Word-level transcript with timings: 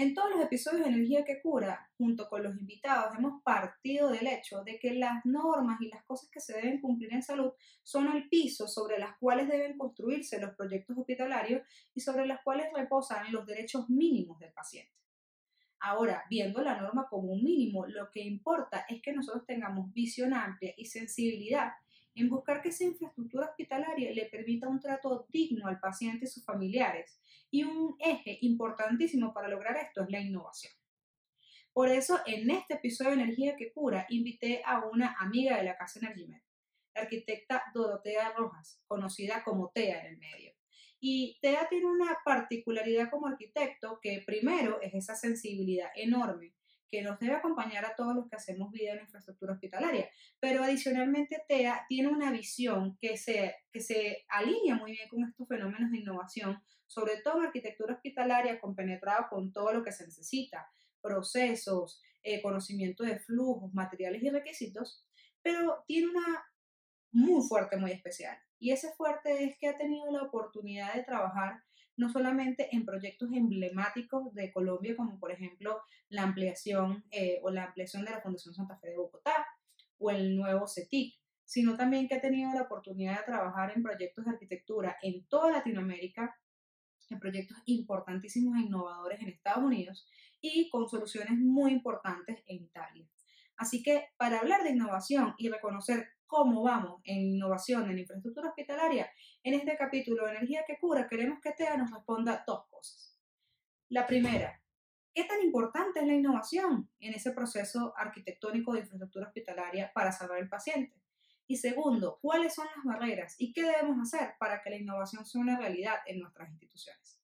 En 0.00 0.14
todos 0.14 0.30
los 0.30 0.40
episodios 0.40 0.84
de 0.84 0.88
Energía 0.94 1.26
que 1.26 1.42
Cura, 1.42 1.90
junto 1.98 2.26
con 2.30 2.42
los 2.42 2.56
invitados, 2.56 3.14
hemos 3.18 3.42
partido 3.42 4.08
del 4.08 4.28
hecho 4.28 4.64
de 4.64 4.78
que 4.78 4.94
las 4.94 5.26
normas 5.26 5.78
y 5.82 5.88
las 5.88 6.02
cosas 6.04 6.30
que 6.30 6.40
se 6.40 6.54
deben 6.54 6.80
cumplir 6.80 7.12
en 7.12 7.22
salud 7.22 7.52
son 7.82 8.10
el 8.16 8.26
piso 8.30 8.66
sobre 8.66 8.98
las 8.98 9.18
cuales 9.18 9.46
deben 9.46 9.76
construirse 9.76 10.40
los 10.40 10.54
proyectos 10.54 10.96
hospitalarios 10.96 11.60
y 11.94 12.00
sobre 12.00 12.24
las 12.24 12.42
cuales 12.42 12.68
reposan 12.74 13.30
los 13.30 13.44
derechos 13.44 13.90
mínimos 13.90 14.38
del 14.38 14.54
paciente. 14.54 14.90
Ahora, 15.80 16.24
viendo 16.30 16.62
la 16.62 16.80
norma 16.80 17.06
como 17.10 17.32
un 17.32 17.44
mínimo, 17.44 17.84
lo 17.84 18.10
que 18.10 18.22
importa 18.22 18.86
es 18.88 19.02
que 19.02 19.12
nosotros 19.12 19.44
tengamos 19.44 19.92
visión 19.92 20.32
amplia 20.32 20.72
y 20.78 20.86
sensibilidad 20.86 21.72
en 22.14 22.30
buscar 22.30 22.62
que 22.62 22.70
esa 22.70 22.84
infraestructura 22.84 23.50
hospitalaria 23.50 24.12
le 24.12 24.26
permita 24.26 24.66
un 24.66 24.80
trato 24.80 25.26
digno 25.28 25.68
al 25.68 25.78
paciente 25.78 26.24
y 26.24 26.28
sus 26.28 26.44
familiares. 26.44 27.20
Y 27.50 27.64
un 27.64 27.96
eje 27.98 28.38
importantísimo 28.42 29.34
para 29.34 29.48
lograr 29.48 29.76
esto 29.76 30.02
es 30.02 30.10
la 30.10 30.20
innovación. 30.20 30.72
Por 31.72 31.88
eso, 31.88 32.20
en 32.26 32.50
este 32.50 32.74
episodio 32.74 33.10
de 33.10 33.22
Energía 33.22 33.56
que 33.56 33.72
Cura, 33.72 34.06
invité 34.08 34.62
a 34.64 34.84
una 34.86 35.14
amiga 35.18 35.56
de 35.56 35.64
la 35.64 35.76
Casa 35.76 36.00
Energimed, 36.00 36.40
la 36.94 37.02
arquitecta 37.02 37.62
Dorotea 37.72 38.32
Rojas, 38.32 38.80
conocida 38.86 39.44
como 39.44 39.70
TEA 39.72 40.00
en 40.00 40.06
el 40.06 40.18
medio. 40.18 40.52
Y 40.98 41.38
TEA 41.40 41.68
tiene 41.68 41.86
una 41.86 42.18
particularidad 42.24 43.08
como 43.10 43.28
arquitecto 43.28 44.00
que 44.02 44.22
primero 44.26 44.80
es 44.82 44.94
esa 44.94 45.14
sensibilidad 45.14 45.88
enorme 45.94 46.54
que 46.90 47.02
nos 47.02 47.18
debe 47.20 47.36
acompañar 47.36 47.84
a 47.84 47.94
todos 47.94 48.14
los 48.16 48.28
que 48.28 48.36
hacemos 48.36 48.72
vida 48.72 48.92
en 48.92 49.02
infraestructura 49.02 49.54
hospitalaria. 49.54 50.10
Pero 50.40 50.64
adicionalmente 50.64 51.42
TEA 51.48 51.86
tiene 51.88 52.08
una 52.08 52.32
visión 52.32 52.98
que 53.00 53.16
se, 53.16 53.54
que 53.72 53.80
se 53.80 54.24
alinea 54.28 54.74
muy 54.74 54.92
bien 54.92 55.08
con 55.08 55.22
estos 55.22 55.46
fenómenos 55.46 55.90
de 55.92 55.98
innovación, 55.98 56.60
sobre 56.90 57.18
todo 57.18 57.38
en 57.38 57.46
arquitectura 57.46 57.94
hospitalaria, 57.94 58.58
compenetrado 58.58 59.28
con 59.30 59.52
todo 59.52 59.72
lo 59.72 59.84
que 59.84 59.92
se 59.92 60.04
necesita, 60.04 60.68
procesos, 61.00 62.02
eh, 62.24 62.42
conocimiento 62.42 63.04
de 63.04 63.20
flujos, 63.20 63.72
materiales 63.72 64.20
y 64.24 64.28
requisitos, 64.28 65.06
pero 65.40 65.84
tiene 65.86 66.08
una 66.08 66.44
muy 67.12 67.46
fuerte, 67.46 67.76
muy 67.76 67.92
especial. 67.92 68.36
Y 68.58 68.72
ese 68.72 68.92
fuerte 68.94 69.44
es 69.44 69.56
que 69.56 69.68
ha 69.68 69.78
tenido 69.78 70.10
la 70.10 70.24
oportunidad 70.24 70.94
de 70.94 71.04
trabajar 71.04 71.62
no 71.96 72.10
solamente 72.10 72.74
en 72.74 72.84
proyectos 72.84 73.30
emblemáticos 73.32 74.34
de 74.34 74.50
Colombia, 74.52 74.96
como 74.96 75.20
por 75.20 75.30
ejemplo 75.30 75.80
la 76.08 76.24
ampliación 76.24 77.04
eh, 77.12 77.38
o 77.44 77.50
la 77.50 77.66
ampliación 77.66 78.04
de 78.04 78.10
la 78.10 78.20
Fundación 78.20 78.52
Santa 78.52 78.76
Fe 78.78 78.88
de 78.88 78.96
Bogotá 78.96 79.46
o 79.98 80.10
el 80.10 80.36
nuevo 80.36 80.66
CETIC, 80.66 81.14
sino 81.44 81.76
también 81.76 82.08
que 82.08 82.16
ha 82.16 82.20
tenido 82.20 82.52
la 82.52 82.62
oportunidad 82.62 83.18
de 83.18 83.26
trabajar 83.26 83.72
en 83.76 83.84
proyectos 83.84 84.24
de 84.24 84.32
arquitectura 84.32 84.96
en 85.02 85.24
toda 85.26 85.52
Latinoamérica, 85.52 86.36
en 87.10 87.20
proyectos 87.20 87.58
importantísimos 87.66 88.56
e 88.56 88.66
innovadores 88.66 89.20
en 89.20 89.28
Estados 89.28 89.64
Unidos 89.64 90.06
y 90.40 90.68
con 90.70 90.88
soluciones 90.88 91.38
muy 91.38 91.72
importantes 91.72 92.42
en 92.46 92.62
Italia. 92.62 93.06
Así 93.56 93.82
que 93.82 94.08
para 94.16 94.38
hablar 94.38 94.62
de 94.62 94.70
innovación 94.70 95.34
y 95.36 95.48
reconocer 95.50 96.08
cómo 96.26 96.62
vamos 96.62 97.00
en 97.04 97.18
innovación 97.18 97.90
en 97.90 97.98
infraestructura 97.98 98.48
hospitalaria, 98.48 99.10
en 99.42 99.54
este 99.54 99.76
capítulo 99.76 100.24
de 100.24 100.36
Energía 100.36 100.64
que 100.66 100.78
Cura 100.78 101.08
queremos 101.08 101.40
que 101.40 101.52
TEA 101.52 101.76
nos 101.76 101.90
responda 101.90 102.44
dos 102.46 102.66
cosas. 102.70 103.18
La 103.88 104.06
primera, 104.06 104.62
¿qué 105.12 105.24
tan 105.24 105.42
importante 105.42 106.00
es 106.00 106.06
la 106.06 106.14
innovación 106.14 106.88
en 107.00 107.14
ese 107.14 107.32
proceso 107.32 107.92
arquitectónico 107.96 108.72
de 108.72 108.80
infraestructura 108.80 109.26
hospitalaria 109.26 109.90
para 109.92 110.12
salvar 110.12 110.38
al 110.38 110.48
paciente? 110.48 110.99
Y 111.50 111.56
segundo, 111.56 112.20
¿cuáles 112.22 112.54
son 112.54 112.68
las 112.76 112.84
barreras 112.84 113.34
y 113.36 113.52
qué 113.52 113.64
debemos 113.64 113.98
hacer 114.00 114.34
para 114.38 114.62
que 114.62 114.70
la 114.70 114.76
innovación 114.76 115.26
sea 115.26 115.40
una 115.40 115.58
realidad 115.58 115.96
en 116.06 116.20
nuestras 116.20 116.48
instituciones? 116.48 117.20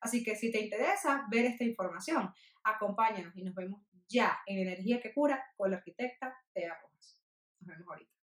Así 0.00 0.24
que 0.24 0.34
si 0.34 0.50
te 0.50 0.60
interesa 0.60 1.28
ver 1.30 1.44
esta 1.44 1.62
información, 1.62 2.34
acompáñanos 2.64 3.36
y 3.36 3.44
nos 3.44 3.54
vemos 3.54 3.80
ya 4.08 4.36
en 4.46 4.58
Energía 4.58 5.00
que 5.00 5.14
Cura 5.14 5.40
con 5.56 5.70
la 5.70 5.76
arquitecta 5.76 6.36
Tea 6.52 6.76
Rojas. 6.82 7.22
Nos 7.60 7.68
vemos 7.68 7.88
ahorita. 7.88 8.17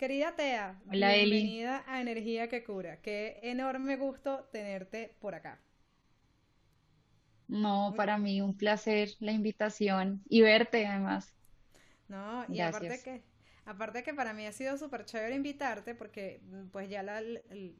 Querida 0.00 0.34
Tea, 0.34 0.80
bienvenida 0.86 1.84
a 1.86 2.00
Energía 2.00 2.48
que 2.48 2.64
Cura. 2.64 3.02
Qué 3.02 3.38
enorme 3.42 3.98
gusto 3.98 4.48
tenerte 4.50 5.14
por 5.20 5.34
acá. 5.34 5.60
No, 7.48 7.92
para 7.94 8.16
mí 8.16 8.40
un 8.40 8.56
placer 8.56 9.10
la 9.18 9.32
invitación 9.32 10.22
y 10.26 10.40
verte 10.40 10.86
además. 10.86 11.36
No, 12.08 12.46
y 12.48 12.60
aparte 12.60 13.02
que, 13.04 13.22
aparte 13.66 14.02
que 14.02 14.14
para 14.14 14.32
mí 14.32 14.46
ha 14.46 14.52
sido 14.52 14.78
súper 14.78 15.04
chévere 15.04 15.34
invitarte 15.34 15.94
porque 15.94 16.40
pues 16.72 16.88
ya 16.88 17.02
la, 17.02 17.20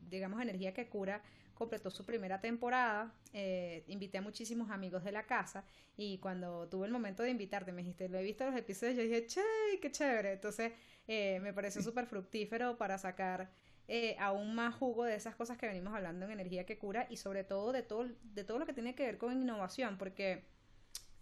digamos, 0.03 0.43
Energía 0.43 0.75
que 0.75 0.91
Cura 0.91 1.23
completó 1.55 1.91
su 1.91 2.05
primera 2.05 2.39
temporada, 2.39 3.15
eh, 3.33 3.83
invité 3.87 4.19
a 4.19 4.23
muchísimos 4.23 4.71
amigos 4.71 5.05
de 5.05 5.13
la 5.13 5.25
casa 5.25 5.65
y 5.97 6.19
cuando 6.19 6.69
tuve 6.69 6.85
el 6.85 6.93
momento 6.93 7.23
de 7.23 7.31
invitarte 7.31 7.73
me 7.73 7.83
dijiste, 7.83 8.11
lo 8.11 8.19
he 8.19 8.23
visto 8.23 8.45
los 8.45 8.57
episodios, 8.57 8.97
yo 8.97 9.03
dije, 9.05 9.27
che, 9.27 9.41
qué 9.81 9.91
chévere. 9.91 10.33
Entonces 10.33 10.73
eh, 11.13 11.41
me 11.41 11.53
pareció 11.53 11.83
súper 11.83 12.07
fructífero 12.07 12.79
para 12.79 12.97
sacar 12.97 13.51
eh, 13.89 14.15
aún 14.21 14.55
más 14.55 14.77
jugo 14.77 15.03
de 15.03 15.17
esas 15.17 15.35
cosas 15.35 15.59
que 15.59 15.67
venimos 15.67 15.93
hablando 15.93 16.25
en 16.25 16.31
energía 16.31 16.65
que 16.65 16.79
cura 16.79 17.09
y 17.11 17.17
sobre 17.17 17.43
todo 17.43 17.73
de 17.73 17.83
todo, 17.83 18.07
de 18.23 18.45
todo 18.45 18.61
lo 18.61 18.65
que 18.65 18.73
tiene 18.73 18.95
que 18.95 19.03
ver 19.03 19.19
con 19.19 19.33
innovación, 19.33 19.99
porque, 19.99 20.45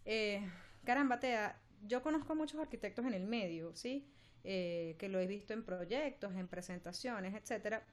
eh, 0.05 0.47
caramba, 0.85 1.21
Tea, 1.21 1.59
yo 1.87 2.03
conozco 2.03 2.35
a 2.35 2.37
muchos 2.37 2.61
arquitectos 2.61 3.07
en 3.07 3.15
el 3.15 3.25
medio, 3.25 3.75
¿sí? 3.75 4.07
Eh, 4.45 4.97
que 4.99 5.09
lo 5.09 5.21
he 5.21 5.27
visto 5.27 5.55
en 5.55 5.65
proyectos, 5.65 6.35
en 6.37 6.49
presentaciones, 6.49 7.35
etcétera, 7.35 7.87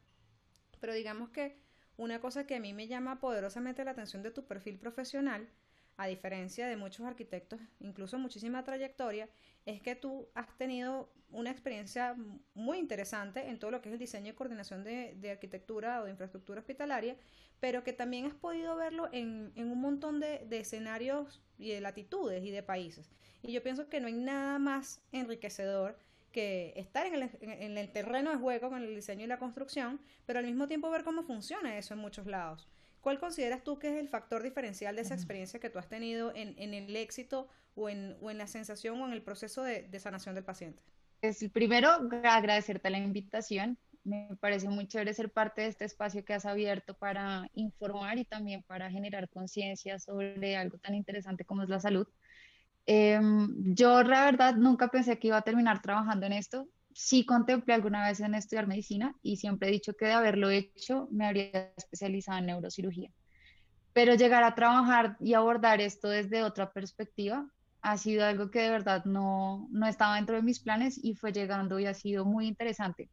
pero 0.81 0.93
digamos 0.93 1.29
que 1.29 1.55
una 1.95 2.19
cosa 2.19 2.45
que 2.45 2.57
a 2.57 2.59
mí 2.59 2.73
me 2.73 2.87
llama 2.87 3.21
poderosamente 3.21 3.85
la 3.85 3.91
atención 3.91 4.21
de 4.21 4.31
tu 4.31 4.45
perfil 4.45 4.77
profesional, 4.77 5.47
a 5.97 6.07
diferencia 6.07 6.67
de 6.67 6.75
muchos 6.75 7.05
arquitectos, 7.05 7.59
incluso 7.79 8.19
muchísima 8.19 8.63
trayectoria, 8.63 9.29
es 9.65 9.81
que 9.81 9.95
tú 9.95 10.27
has 10.35 10.47
tenido 10.57 11.11
una 11.29 11.51
experiencia 11.51 12.15
muy 12.53 12.77
interesante 12.77 13.47
en 13.49 13.59
todo 13.59 13.71
lo 13.71 13.81
que 13.81 13.89
es 13.89 13.93
el 13.93 13.99
diseño 13.99 14.31
y 14.31 14.35
coordinación 14.35 14.83
de, 14.83 15.31
arquitectura 15.31 16.01
o 16.01 16.05
de 16.05 16.11
infraestructura 16.11 16.59
hospitalaria, 16.59 17.15
pero 17.59 17.83
que 17.83 17.93
también 17.93 18.25
has 18.25 18.33
podido 18.33 18.75
verlo 18.75 19.09
en, 19.11 19.51
un 19.55 19.81
montón 19.81 20.19
de, 20.19 20.47
escenarios 20.51 21.41
y 21.57 21.71
de 21.71 21.81
latitudes 21.81 22.43
y 22.43 22.51
de 22.51 22.63
países. 22.63 23.09
Y 23.41 23.53
yo 23.53 23.63
pienso 23.63 23.89
que 23.89 23.99
no 23.99 24.07
hay 24.07 24.13
nada 24.13 24.59
más 24.59 25.01
enriquecedor 25.11 25.97
que 26.31 26.73
estar 26.75 27.05
en 27.05 27.15
el, 27.15 27.29
en 27.41 27.77
el 27.77 27.91
terreno 27.91 28.31
de 28.31 28.37
juego 28.37 28.69
con 28.69 28.81
el 28.81 28.93
diseño 28.93 29.23
y 29.23 29.27
la 29.27 29.39
construcción, 29.39 30.01
pero 30.25 30.39
al 30.39 30.45
mismo 30.45 30.67
tiempo 30.67 30.89
ver 30.89 31.03
cómo 31.03 31.23
funciona 31.23 31.77
eso 31.77 31.93
en 31.93 32.01
muchos 32.01 32.27
lados. 32.27 32.67
¿Cuál 33.05 33.19
consideras 33.19 33.63
tú 33.63 33.77
que 33.77 33.89
es 33.89 33.97
el 33.97 34.09
factor 34.09 34.41
diferencial 34.41 34.95
de 34.95 35.03
esa 35.03 35.13
experiencia 35.13 35.59
que 35.59 35.69
tú 35.69 35.77
has 35.77 35.87
tenido 35.87 36.33
en, 36.33 36.55
en 36.57 36.73
el 36.73 36.95
éxito 36.95 37.47
o 37.75 37.87
en, 37.87 38.17
o 38.19 38.31
en, 38.31 38.39
la 38.39 38.47
sensación 38.47 38.99
o 38.99 39.05
en 39.05 39.13
el 39.13 39.21
proceso 39.21 39.61
de, 39.61 39.83
de 39.83 39.99
sanación 39.99 40.33
del 40.33 40.43
paciente? 40.43 40.81
Es 41.21 41.37
pues, 41.37 41.51
primero 41.51 41.91
agradecerte 42.23 42.89
la 42.89 42.97
invitación. 42.97 43.77
Me 44.03 44.29
parece 44.39 44.69
muy 44.69 44.87
chévere 44.87 45.13
ser 45.13 45.29
parte 45.29 45.61
de 45.61 45.67
este 45.67 45.85
espacio 45.85 46.25
que 46.25 46.33
has 46.33 46.47
abierto 46.47 46.95
para 46.95 47.47
informar 47.53 48.17
y 48.17 48.25
también 48.25 48.63
para 48.63 48.89
generar 48.89 49.29
conciencia 49.29 49.99
sobre 49.99 50.57
algo 50.57 50.79
tan 50.79 50.95
interesante 50.95 51.45
como 51.45 51.61
es 51.61 51.69
la 51.69 51.79
salud. 51.79 52.07
Em, 52.87 53.75
yo, 53.75 54.01
la 54.01 54.25
verdad, 54.25 54.55
nunca 54.55 54.87
pensé 54.87 55.19
que 55.19 55.27
iba 55.27 55.37
a 55.37 55.43
terminar 55.43 55.79
trabajando 55.83 56.25
en 56.25 56.33
esto 56.33 56.67
sí 56.95 57.25
contemplé 57.25 57.73
alguna 57.73 58.07
vez 58.07 58.21
en 58.21 58.35
estudiar 58.35 58.67
medicina 58.67 59.13
y 59.21 59.35
siempre 59.35 59.67
he 59.67 59.71
dicho 59.73 59.95
que 59.95 60.05
de 60.05 60.13
haberlo 60.13 60.49
hecho 60.49 61.09
me 61.11 61.27
habría 61.27 61.73
especializado 61.75 62.39
en 62.39 62.45
neurocirugía. 62.45 63.11
Pero 63.91 64.15
llegar 64.15 64.43
a 64.43 64.55
trabajar 64.55 65.17
y 65.19 65.33
abordar 65.33 65.81
esto 65.81 66.07
desde 66.07 66.43
otra 66.43 66.71
perspectiva 66.71 67.49
ha 67.81 67.97
sido 67.97 68.25
algo 68.25 68.49
que 68.49 68.61
de 68.61 68.69
verdad 68.69 69.03
no, 69.03 69.67
no 69.71 69.87
estaba 69.87 70.15
dentro 70.15 70.37
de 70.37 70.41
mis 70.41 70.61
planes 70.61 70.97
y 71.03 71.15
fue 71.15 71.33
llegando 71.33 71.79
y 71.79 71.85
ha 71.85 71.93
sido 71.93 72.23
muy 72.23 72.47
interesante. 72.47 73.09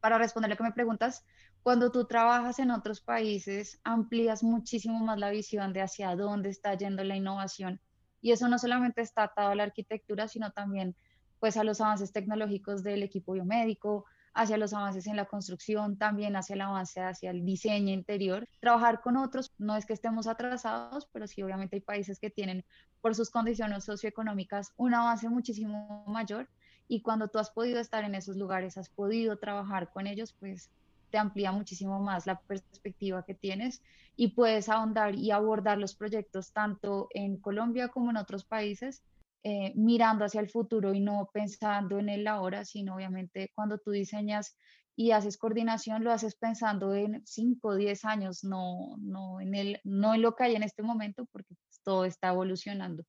Para 0.00 0.16
responder 0.16 0.50
lo 0.50 0.56
que 0.56 0.64
me 0.64 0.72
preguntas, 0.72 1.26
cuando 1.62 1.92
tú 1.92 2.06
trabajas 2.06 2.58
en 2.58 2.70
otros 2.70 3.02
países, 3.02 3.80
amplías 3.84 4.42
muchísimo 4.42 4.98
más 4.98 5.18
la 5.18 5.30
visión 5.30 5.74
de 5.74 5.82
hacia 5.82 6.16
dónde 6.16 6.48
está 6.48 6.74
yendo 6.74 7.04
la 7.04 7.16
innovación. 7.16 7.80
Y 8.22 8.32
eso 8.32 8.48
no 8.48 8.58
solamente 8.58 9.02
está 9.02 9.24
atado 9.24 9.50
a 9.50 9.54
la 9.54 9.64
arquitectura, 9.64 10.26
sino 10.26 10.52
también 10.52 10.96
pues 11.42 11.56
a 11.56 11.64
los 11.64 11.80
avances 11.80 12.12
tecnológicos 12.12 12.84
del 12.84 13.02
equipo 13.02 13.32
biomédico, 13.32 14.04
hacia 14.32 14.56
los 14.56 14.72
avances 14.74 15.08
en 15.08 15.16
la 15.16 15.24
construcción, 15.24 15.98
también 15.98 16.36
hacia 16.36 16.54
el 16.54 16.60
avance 16.60 17.00
hacia 17.00 17.32
el 17.32 17.44
diseño 17.44 17.92
interior. 17.92 18.46
Trabajar 18.60 19.00
con 19.00 19.16
otros, 19.16 19.52
no 19.58 19.74
es 19.74 19.84
que 19.84 19.92
estemos 19.92 20.28
atrasados, 20.28 21.08
pero 21.12 21.26
sí 21.26 21.42
obviamente 21.42 21.74
hay 21.74 21.80
países 21.80 22.20
que 22.20 22.30
tienen 22.30 22.64
por 23.00 23.16
sus 23.16 23.28
condiciones 23.28 23.82
socioeconómicas 23.82 24.72
un 24.76 24.94
avance 24.94 25.28
muchísimo 25.28 26.04
mayor 26.06 26.48
y 26.86 27.02
cuando 27.02 27.26
tú 27.26 27.40
has 27.40 27.50
podido 27.50 27.80
estar 27.80 28.04
en 28.04 28.14
esos 28.14 28.36
lugares, 28.36 28.78
has 28.78 28.88
podido 28.88 29.36
trabajar 29.36 29.90
con 29.90 30.06
ellos, 30.06 30.36
pues 30.38 30.70
te 31.10 31.18
amplía 31.18 31.50
muchísimo 31.50 31.98
más 31.98 32.24
la 32.24 32.38
perspectiva 32.38 33.24
que 33.24 33.34
tienes 33.34 33.82
y 34.14 34.28
puedes 34.28 34.68
ahondar 34.68 35.16
y 35.16 35.32
abordar 35.32 35.78
los 35.78 35.96
proyectos 35.96 36.52
tanto 36.52 37.08
en 37.10 37.36
Colombia 37.38 37.88
como 37.88 38.10
en 38.10 38.16
otros 38.16 38.44
países, 38.44 39.02
eh, 39.44 39.72
mirando 39.74 40.24
hacia 40.24 40.40
el 40.40 40.48
futuro 40.48 40.94
y 40.94 41.00
no 41.00 41.28
pensando 41.32 41.98
en 41.98 42.08
el 42.08 42.26
ahora, 42.28 42.64
sino 42.64 42.94
obviamente 42.94 43.50
cuando 43.54 43.78
tú 43.78 43.90
diseñas 43.90 44.56
y 44.94 45.10
haces 45.12 45.36
coordinación, 45.36 46.04
lo 46.04 46.12
haces 46.12 46.36
pensando 46.36 46.94
en 46.94 47.22
5 47.26 47.68
o 47.68 47.74
10 47.74 48.04
años, 48.04 48.44
no, 48.44 48.96
no, 48.98 49.40
en 49.40 49.54
el, 49.54 49.80
no 49.84 50.14
en 50.14 50.22
lo 50.22 50.36
que 50.36 50.44
hay 50.44 50.54
en 50.54 50.62
este 50.62 50.82
momento, 50.82 51.26
porque 51.32 51.54
todo 51.82 52.04
está 52.04 52.28
evolucionando. 52.28 53.04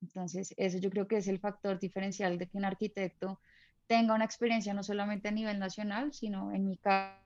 Entonces, 0.00 0.54
eso 0.56 0.78
yo 0.78 0.90
creo 0.90 1.08
que 1.08 1.16
es 1.16 1.28
el 1.28 1.40
factor 1.40 1.78
diferencial 1.78 2.38
de 2.38 2.46
que 2.46 2.56
un 2.56 2.64
arquitecto 2.64 3.40
tenga 3.86 4.14
una 4.14 4.24
experiencia 4.24 4.74
no 4.74 4.82
solamente 4.82 5.28
a 5.28 5.32
nivel 5.32 5.58
nacional, 5.58 6.12
sino 6.12 6.52
en 6.52 6.66
mi 6.66 6.76
caso, 6.76 7.22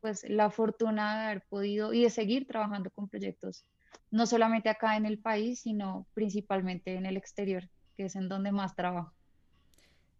pues 0.00 0.28
la 0.28 0.50
fortuna 0.50 1.18
de 1.18 1.24
haber 1.26 1.42
podido 1.48 1.92
y 1.92 2.02
de 2.02 2.10
seguir 2.10 2.46
trabajando 2.46 2.90
con 2.90 3.08
proyectos, 3.08 3.64
no 4.10 4.26
solamente 4.26 4.68
acá 4.68 4.96
en 4.96 5.06
el 5.06 5.18
país, 5.18 5.60
sino 5.60 6.06
principalmente 6.14 6.94
en 6.94 7.06
el 7.06 7.16
exterior, 7.16 7.68
que 7.96 8.06
es 8.06 8.16
en 8.16 8.28
donde 8.28 8.52
más 8.52 8.74
trabajo. 8.74 9.12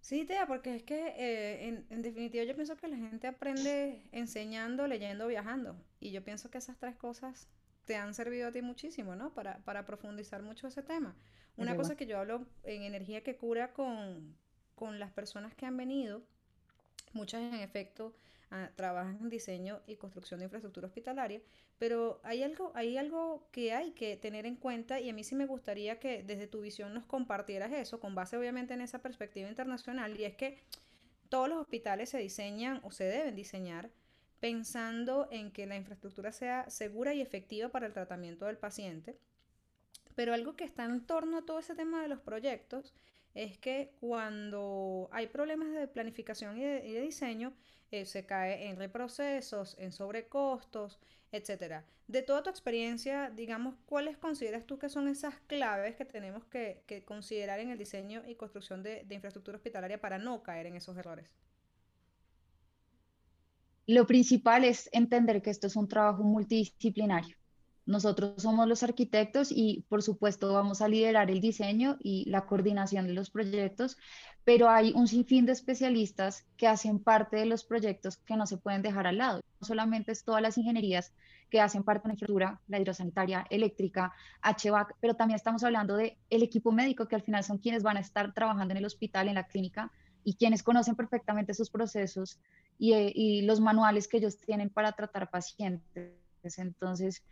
Sí, 0.00 0.24
Tea, 0.24 0.46
porque 0.46 0.76
es 0.76 0.82
que 0.84 1.08
eh, 1.08 1.68
en, 1.68 1.86
en, 1.90 2.02
definitiva 2.02 2.44
yo 2.44 2.54
pienso 2.54 2.76
que 2.76 2.88
la 2.88 2.96
gente 2.96 3.26
aprende 3.26 4.02
enseñando, 4.12 4.86
leyendo, 4.86 5.26
viajando. 5.26 5.76
Y 6.00 6.12
yo 6.12 6.24
pienso 6.24 6.50
que 6.50 6.58
esas 6.58 6.78
tres 6.78 6.96
cosas 6.96 7.48
te 7.84 7.96
han 7.96 8.14
servido 8.14 8.48
a 8.48 8.52
ti 8.52 8.62
muchísimo, 8.62 9.16
¿no? 9.16 9.34
Para, 9.34 9.58
para 9.64 9.84
profundizar 9.84 10.42
mucho 10.42 10.68
ese 10.68 10.82
tema. 10.82 11.16
Una 11.56 11.74
cosa 11.74 11.96
que 11.96 12.06
yo 12.06 12.18
hablo 12.18 12.46
en 12.62 12.82
energía 12.82 13.24
que 13.24 13.36
cura 13.36 13.72
con, 13.72 14.36
con 14.76 15.00
las 15.00 15.10
personas 15.10 15.54
que 15.54 15.66
han 15.66 15.76
venido, 15.76 16.22
muchas 17.12 17.42
en 17.42 17.60
efecto 17.60 18.14
ah, 18.50 18.70
trabajan 18.74 19.18
en 19.20 19.28
diseño 19.28 19.80
y 19.86 19.96
construcción 19.96 20.40
de 20.40 20.44
infraestructura 20.44 20.86
hospitalaria, 20.86 21.40
pero 21.78 22.20
hay 22.24 22.42
algo, 22.42 22.72
hay 22.74 22.96
algo 22.96 23.48
que 23.52 23.72
hay 23.72 23.92
que 23.92 24.16
tener 24.16 24.46
en 24.46 24.56
cuenta 24.56 25.00
y 25.00 25.08
a 25.10 25.12
mí 25.12 25.24
sí 25.24 25.34
me 25.34 25.46
gustaría 25.46 25.98
que 25.98 26.22
desde 26.22 26.46
tu 26.46 26.60
visión 26.60 26.94
nos 26.94 27.06
compartieras 27.06 27.72
eso, 27.72 28.00
con 28.00 28.14
base 28.14 28.36
obviamente 28.36 28.74
en 28.74 28.80
esa 28.80 29.00
perspectiva 29.00 29.48
internacional, 29.48 30.18
y 30.18 30.24
es 30.24 30.36
que 30.36 30.58
todos 31.28 31.48
los 31.48 31.58
hospitales 31.58 32.08
se 32.10 32.18
diseñan 32.18 32.80
o 32.82 32.90
se 32.90 33.04
deben 33.04 33.34
diseñar 33.34 33.90
pensando 34.40 35.28
en 35.30 35.50
que 35.50 35.66
la 35.66 35.76
infraestructura 35.76 36.32
sea 36.32 36.68
segura 36.70 37.14
y 37.14 37.20
efectiva 37.20 37.68
para 37.70 37.86
el 37.86 37.92
tratamiento 37.92 38.46
del 38.46 38.56
paciente. 38.56 39.18
Pero 40.18 40.34
algo 40.34 40.56
que 40.56 40.64
está 40.64 40.84
en 40.84 41.06
torno 41.06 41.38
a 41.38 41.42
todo 41.42 41.60
ese 41.60 41.76
tema 41.76 42.02
de 42.02 42.08
los 42.08 42.18
proyectos 42.18 42.92
es 43.34 43.56
que 43.56 43.92
cuando 44.00 45.08
hay 45.12 45.28
problemas 45.28 45.70
de 45.70 45.86
planificación 45.86 46.58
y 46.58 46.64
de, 46.64 47.00
diseño, 47.00 47.52
eh, 47.92 48.04
se 48.04 48.26
cae 48.26 48.66
en 48.68 48.78
reprocesos, 48.78 49.76
en 49.78 49.92
sobrecostos, 49.92 50.98
etc. 51.30 51.84
De 52.08 52.22
toda 52.22 52.42
tu 52.42 52.50
experiencia, 52.50 53.30
digamos, 53.30 53.76
¿cuáles 53.86 54.16
consideras 54.16 54.66
tú 54.66 54.76
que 54.76 54.88
son 54.88 55.06
esas 55.06 55.38
claves 55.46 55.94
que 55.94 56.04
tenemos 56.04 56.44
que, 56.46 56.82
considerar 57.06 57.60
en 57.60 57.70
el 57.70 57.78
diseño 57.78 58.24
y 58.26 58.34
construcción 58.34 58.82
de 58.82 59.06
infraestructura 59.10 59.58
hospitalaria 59.58 60.00
para 60.00 60.18
no 60.18 60.42
caer 60.42 60.66
en 60.66 60.74
esos 60.74 60.96
errores? 60.96 61.30
Lo 63.86 64.04
principal 64.04 64.64
es 64.64 64.90
entender 64.92 65.40
que 65.42 65.50
esto 65.50 65.68
es 65.68 65.76
un 65.76 65.86
trabajo 65.86 66.24
multidisciplinario. 66.24 67.37
Nosotros 67.88 68.34
somos 68.36 68.68
los 68.68 68.82
arquitectos 68.82 69.50
y 69.50 69.86
por 69.88 70.02
supuesto 70.02 70.52
vamos 70.52 70.82
a 70.82 70.88
liderar 70.88 71.30
el 71.30 71.40
diseño 71.40 71.96
y 72.00 72.28
la 72.28 72.44
coordinación 72.44 73.06
de 73.06 73.14
los 73.14 73.30
proyectos, 73.30 73.96
pero 74.44 74.68
hay 74.68 74.92
un 74.94 75.08
sinfín 75.08 75.46
de 75.46 75.52
especialistas 75.52 76.44
que 76.58 76.66
hacen 76.66 76.98
parte 76.98 77.38
de 77.38 77.46
los 77.46 77.64
proyectos 77.64 78.18
que 78.18 78.36
no 78.36 78.46
se 78.46 78.58
pueden 78.58 78.82
dejar 78.82 79.06
al 79.06 79.16
lado. 79.16 79.40
No 79.58 79.66
solamente 79.66 80.12
es 80.12 80.22
todas 80.22 80.42
las 80.42 80.58
ingenierías 80.58 81.14
que 81.48 81.62
hacen 81.62 81.82
parte 81.82 82.02
de 82.02 82.08
la 82.08 82.12
infraestructura, 82.12 82.60
la 82.68 82.78
hidrosanitaria, 82.78 83.46
eléctrica, 83.48 84.12
HVAC, 84.42 84.96
pero 85.00 85.14
también 85.14 85.36
estamos 85.36 85.64
hablando 85.64 85.96
de 85.96 86.18
el 86.28 86.42
equipo 86.42 86.70
médico 86.72 87.08
que 87.08 87.16
al 87.16 87.22
final 87.22 87.42
son 87.42 87.56
quienes 87.56 87.82
van 87.82 87.96
a 87.96 88.00
estar 88.00 88.34
trabajando 88.34 88.72
en 88.72 88.78
el 88.78 88.84
hospital, 88.84 89.28
en 89.28 89.36
la 89.36 89.46
clínica 89.46 89.90
y 90.24 90.34
quienes 90.34 90.62
conocen 90.62 90.94
perfectamente 90.94 91.54
sus 91.54 91.70
procesos 91.70 92.38
y, 92.78 92.92
eh, 92.92 93.10
y 93.14 93.42
los 93.46 93.60
manuales 93.60 94.08
que 94.08 94.18
ellos 94.18 94.36
tienen 94.36 94.68
para 94.68 94.92
tratar 94.92 95.30
pacientes. 95.30 96.12
Entonces, 96.58 97.22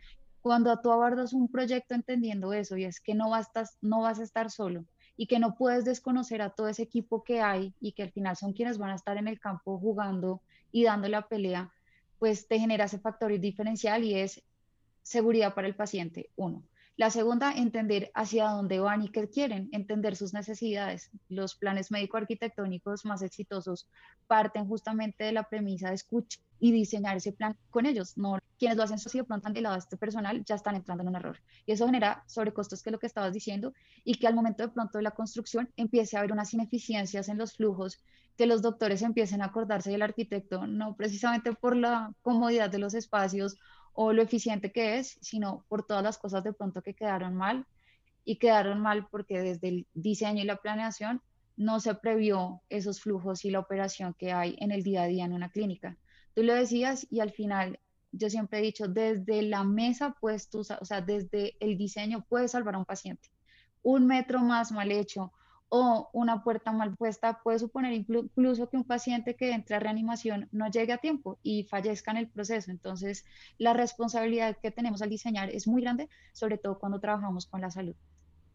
cuando 0.41 0.79
tú 0.81 0.91
abordas 0.91 1.33
un 1.33 1.49
proyecto 1.49 1.95
entendiendo 1.95 2.53
eso 2.53 2.77
y 2.77 2.85
es 2.85 2.99
que 2.99 3.15
no 3.15 3.29
vas, 3.29 3.49
no 3.81 4.01
vas 4.01 4.19
a 4.19 4.23
estar 4.23 4.49
solo 4.49 4.85
y 5.15 5.27
que 5.27 5.39
no 5.39 5.55
puedes 5.55 5.83
desconocer 5.83 6.41
a 6.41 6.51
todo 6.51 6.67
ese 6.67 6.83
equipo 6.83 7.23
que 7.23 7.41
hay 7.41 7.73
y 7.79 7.93
que 7.93 8.03
al 8.03 8.11
final 8.11 8.35
son 8.37 8.53
quienes 8.53 8.77
van 8.77 8.91
a 8.91 8.95
estar 8.95 9.17
en 9.17 9.27
el 9.27 9.39
campo 9.39 9.79
jugando 9.79 10.41
y 10.71 10.83
dando 10.83 11.07
la 11.07 11.27
pelea, 11.27 11.73
pues 12.19 12.47
te 12.47 12.59
genera 12.59 12.85
ese 12.85 12.99
factor 12.99 13.37
diferencial 13.39 14.03
y 14.03 14.15
es 14.15 14.43
seguridad 15.01 15.53
para 15.53 15.67
el 15.67 15.75
paciente, 15.75 16.29
uno. 16.35 16.63
La 16.97 17.11
segunda, 17.11 17.53
entender 17.53 18.11
hacia 18.15 18.49
dónde 18.49 18.79
van 18.79 19.03
y 19.03 19.09
qué 19.09 19.29
quieren, 19.29 19.69
entender 19.71 20.15
sus 20.15 20.33
necesidades. 20.33 21.11
Los 21.29 21.55
planes 21.55 21.91
médico-arquitectónicos 21.91 23.05
más 23.05 23.21
exitosos 23.21 23.87
parten 24.25 24.67
justamente 24.67 25.23
de 25.23 25.31
la 25.31 25.43
premisa 25.43 25.89
de 25.89 25.95
escucha 25.95 26.39
y 26.59 26.71
diseñar 26.71 27.17
ese 27.17 27.31
plan 27.31 27.57
con 27.69 27.85
ellos. 27.85 28.17
No 28.17 28.37
quienes 28.57 28.77
lo 28.77 28.83
hacen 28.83 28.95
así 28.95 29.17
de 29.17 29.23
pronto 29.23 29.47
han 29.47 29.61
lado 29.61 29.77
este 29.77 29.97
personal 29.97 30.43
ya 30.43 30.55
están 30.55 30.75
entrando 30.75 31.03
en 31.03 31.09
un 31.09 31.15
error. 31.15 31.37
Y 31.65 31.71
eso 31.71 31.85
genera 31.85 32.23
sobrecostos, 32.27 32.81
que 32.81 32.89
es 32.89 32.91
lo 32.91 32.99
que 32.99 33.07
estabas 33.07 33.33
diciendo, 33.33 33.73
y 34.03 34.15
que 34.15 34.27
al 34.27 34.35
momento 34.35 34.63
de 34.63 34.69
pronto 34.69 34.97
de 34.97 35.03
la 35.03 35.11
construcción 35.11 35.69
empiece 35.77 36.15
a 36.15 36.19
haber 36.19 36.31
unas 36.31 36.53
ineficiencias 36.53 37.29
en 37.29 37.37
los 37.37 37.55
flujos, 37.55 37.99
que 38.35 38.45
los 38.45 38.61
doctores 38.61 39.01
empiecen 39.01 39.41
a 39.41 39.45
acordarse 39.45 39.91
del 39.91 40.01
arquitecto, 40.01 40.67
no 40.67 40.95
precisamente 40.95 41.53
por 41.53 41.75
la 41.75 42.13
comodidad 42.21 42.69
de 42.69 42.79
los 42.79 42.93
espacios 42.93 43.57
o 43.93 44.13
lo 44.13 44.21
eficiente 44.21 44.71
que 44.71 44.99
es, 44.99 45.17
sino 45.21 45.65
por 45.67 45.85
todas 45.85 46.03
las 46.03 46.17
cosas 46.17 46.43
de 46.43 46.53
pronto 46.53 46.81
que 46.81 46.93
quedaron 46.93 47.35
mal 47.35 47.65
y 48.23 48.37
quedaron 48.37 48.79
mal 48.79 49.07
porque 49.09 49.39
desde 49.39 49.69
el 49.69 49.87
diseño 49.93 50.43
y 50.43 50.45
la 50.45 50.57
planeación 50.57 51.21
no 51.55 51.79
se 51.79 51.95
previó 51.95 52.61
esos 52.69 53.01
flujos 53.01 53.43
y 53.43 53.49
la 53.49 53.59
operación 53.59 54.13
que 54.13 54.31
hay 54.31 54.55
en 54.59 54.71
el 54.71 54.83
día 54.83 55.03
a 55.03 55.07
día 55.07 55.25
en 55.25 55.33
una 55.33 55.49
clínica. 55.49 55.97
Tú 56.37 56.43
lo 56.43 56.53
decías 56.53 57.07
y 57.09 57.19
al 57.19 57.31
final 57.31 57.79
yo 58.11 58.29
siempre 58.29 58.59
he 58.59 58.61
dicho, 58.61 58.87
desde 58.87 59.41
la 59.41 59.63
mesa, 59.63 60.15
pues 60.21 60.51
tú, 60.51 60.59
o 60.59 60.85
sea, 60.85 61.01
desde 61.01 61.57
el 61.59 61.79
diseño 61.79 62.27
puedes 62.29 62.51
salvar 62.51 62.75
a 62.75 62.77
un 62.77 62.85
paciente. 62.85 63.31
Un 63.81 64.05
metro 64.05 64.41
más 64.41 64.71
mal 64.71 64.91
hecho, 64.91 65.33
o 65.69 66.11
una 66.13 66.43
puerta 66.43 66.71
mal 66.71 66.95
puesta 66.95 67.41
puede 67.41 67.57
suponer 67.57 67.91
incluso 67.93 68.69
que 68.69 68.77
un 68.77 68.83
paciente 68.83 69.35
que 69.35 69.51
entre 69.51 69.77
a 69.77 69.79
reanimación 69.79 70.47
no 70.51 70.69
llegue 70.69 70.93
a 70.93 70.99
tiempo 70.99 71.39
y 71.41 71.63
fallezca 71.63 72.11
en 72.11 72.17
el 72.17 72.29
proceso. 72.29 72.69
Entonces, 72.69 73.25
la 73.57 73.73
responsabilidad 73.73 74.57
que 74.61 74.69
tenemos 74.69 75.01
al 75.01 75.09
diseñar 75.09 75.49
es 75.49 75.67
muy 75.67 75.81
grande, 75.81 76.07
sobre 76.33 76.59
todo 76.59 76.77
cuando 76.77 76.99
trabajamos 76.99 77.47
con 77.47 77.61
la 77.61 77.71
salud. 77.71 77.95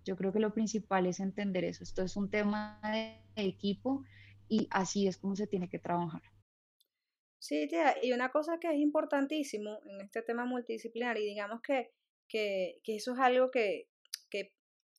Yo 0.04 0.16
creo 0.16 0.32
que 0.32 0.38
lo 0.38 0.54
principal 0.54 1.06
es 1.06 1.18
entender 1.18 1.64
eso. 1.64 1.82
Esto 1.82 2.02
es 2.02 2.16
un 2.16 2.30
tema 2.30 2.78
de 2.84 3.18
equipo 3.34 4.04
y 4.48 4.68
así 4.70 5.08
es 5.08 5.16
como 5.16 5.34
se 5.34 5.48
tiene 5.48 5.68
que 5.68 5.80
trabajar. 5.80 6.22
Sí, 7.42 7.66
tía, 7.66 7.96
y 8.00 8.12
una 8.12 8.30
cosa 8.30 8.58
que 8.60 8.68
es 8.68 8.78
importantísimo 8.78 9.80
en 9.84 10.00
este 10.00 10.22
tema 10.22 10.44
multidisciplinar, 10.44 11.18
y 11.18 11.26
digamos 11.26 11.60
que, 11.60 11.90
que, 12.28 12.78
que 12.84 12.96
eso 12.96 13.14
es 13.14 13.18
algo 13.18 13.50
que, 13.50 13.88
que 14.30 14.52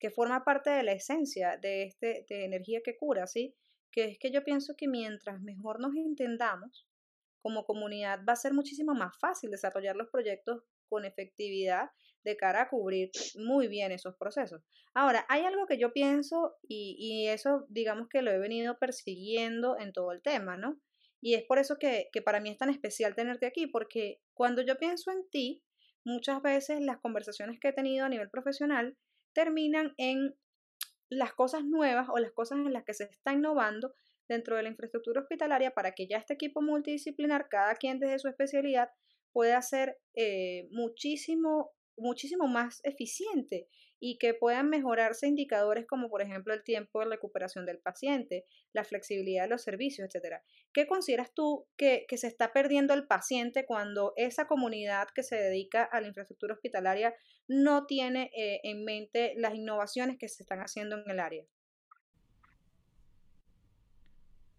que 0.03 0.11
forma 0.11 0.43
parte 0.43 0.69
de 0.69 0.83
la 0.83 0.91
esencia 0.91 1.55
de, 1.55 1.83
este, 1.83 2.25
de 2.27 2.43
energía 2.43 2.81
que 2.83 2.97
cura, 2.97 3.25
¿sí? 3.25 3.55
Que 3.89 4.03
es 4.03 4.19
que 4.19 4.31
yo 4.31 4.43
pienso 4.43 4.75
que 4.75 4.89
mientras 4.89 5.41
mejor 5.41 5.79
nos 5.79 5.95
entendamos 5.95 6.89
como 7.41 7.63
comunidad 7.63 8.19
va 8.27 8.33
a 8.33 8.35
ser 8.35 8.53
muchísimo 8.53 8.93
más 8.93 9.17
fácil 9.17 9.49
desarrollar 9.49 9.95
los 9.95 10.09
proyectos 10.09 10.61
con 10.89 11.05
efectividad 11.05 11.89
de 12.25 12.35
cara 12.35 12.63
a 12.63 12.69
cubrir 12.69 13.11
muy 13.35 13.69
bien 13.69 13.93
esos 13.93 14.17
procesos. 14.17 14.61
Ahora, 14.93 15.25
hay 15.29 15.43
algo 15.43 15.67
que 15.67 15.77
yo 15.77 15.93
pienso 15.93 16.57
y, 16.67 16.97
y 16.99 17.29
eso 17.29 17.65
digamos 17.69 18.09
que 18.09 18.21
lo 18.21 18.31
he 18.31 18.39
venido 18.39 18.77
persiguiendo 18.79 19.79
en 19.79 19.93
todo 19.93 20.11
el 20.11 20.21
tema, 20.21 20.57
¿no? 20.57 20.81
Y 21.25 21.35
es 21.35 21.43
por 21.43 21.57
eso 21.57 21.77
que, 21.79 22.09
que 22.11 22.21
para 22.21 22.41
mí 22.41 22.49
es 22.49 22.57
tan 22.57 22.69
especial 22.69 23.15
tenerte 23.15 23.45
aquí, 23.45 23.65
porque 23.65 24.19
cuando 24.33 24.61
yo 24.61 24.77
pienso 24.77 25.09
en 25.09 25.25
ti, 25.29 25.63
muchas 26.03 26.41
veces 26.41 26.81
las 26.81 26.99
conversaciones 26.99 27.61
que 27.61 27.69
he 27.69 27.73
tenido 27.73 28.05
a 28.05 28.09
nivel 28.09 28.29
profesional 28.29 28.97
terminan 29.31 29.93
en 29.95 30.35
las 31.09 31.31
cosas 31.31 31.63
nuevas 31.63 32.09
o 32.11 32.19
las 32.19 32.33
cosas 32.33 32.57
en 32.57 32.73
las 32.73 32.83
que 32.83 32.93
se 32.93 33.05
está 33.05 33.31
innovando 33.31 33.93
dentro 34.27 34.57
de 34.57 34.63
la 34.63 34.69
infraestructura 34.69 35.21
hospitalaria 35.21 35.71
para 35.71 35.93
que 35.93 36.07
ya 36.07 36.17
este 36.17 36.33
equipo 36.33 36.61
multidisciplinar, 36.61 37.47
cada 37.47 37.75
quien 37.75 37.99
desde 37.99 38.19
su 38.19 38.27
especialidad, 38.27 38.89
pueda 39.31 39.61
ser 39.61 39.97
eh, 40.15 40.67
muchísimo, 40.71 41.71
muchísimo 41.95 42.47
más 42.49 42.81
eficiente 42.83 43.69
y 44.05 44.17
que 44.17 44.33
puedan 44.33 44.67
mejorarse 44.67 45.27
indicadores 45.27 45.87
como 45.87 46.09
por 46.09 46.21
ejemplo 46.21 46.53
el 46.53 46.61
tiempo 46.61 46.99
de 46.99 47.05
recuperación 47.05 47.65
del 47.65 47.79
paciente, 47.79 48.43
la 48.73 48.83
flexibilidad 48.83 49.43
de 49.43 49.51
los 49.51 49.61
servicios, 49.61 50.13
etc. 50.13 50.41
¿Qué 50.73 50.87
consideras 50.87 51.33
tú 51.33 51.67
que, 51.77 52.05
se 52.17 52.27
está 52.27 52.51
perdiendo 52.51 52.93
el 52.93 53.07
paciente 53.07 53.65
cuando 53.65 54.11
esa 54.17 54.45
comunidad 54.45 55.07
que 55.15 55.23
se 55.23 55.37
dedica 55.37 55.85
a 55.85 56.01
la 56.01 56.07
infraestructura 56.07 56.53
hospitalaria 56.53 57.13
no 57.47 57.85
tiene 57.85 58.29
eh, 58.35 58.59
en 58.63 58.83
mente 58.83 59.35
las 59.37 59.55
innovaciones 59.55 60.17
que 60.19 60.27
se 60.27 60.43
están 60.43 60.59
haciendo 60.59 60.97
en 60.97 61.09
el 61.09 61.21
área? 61.21 61.45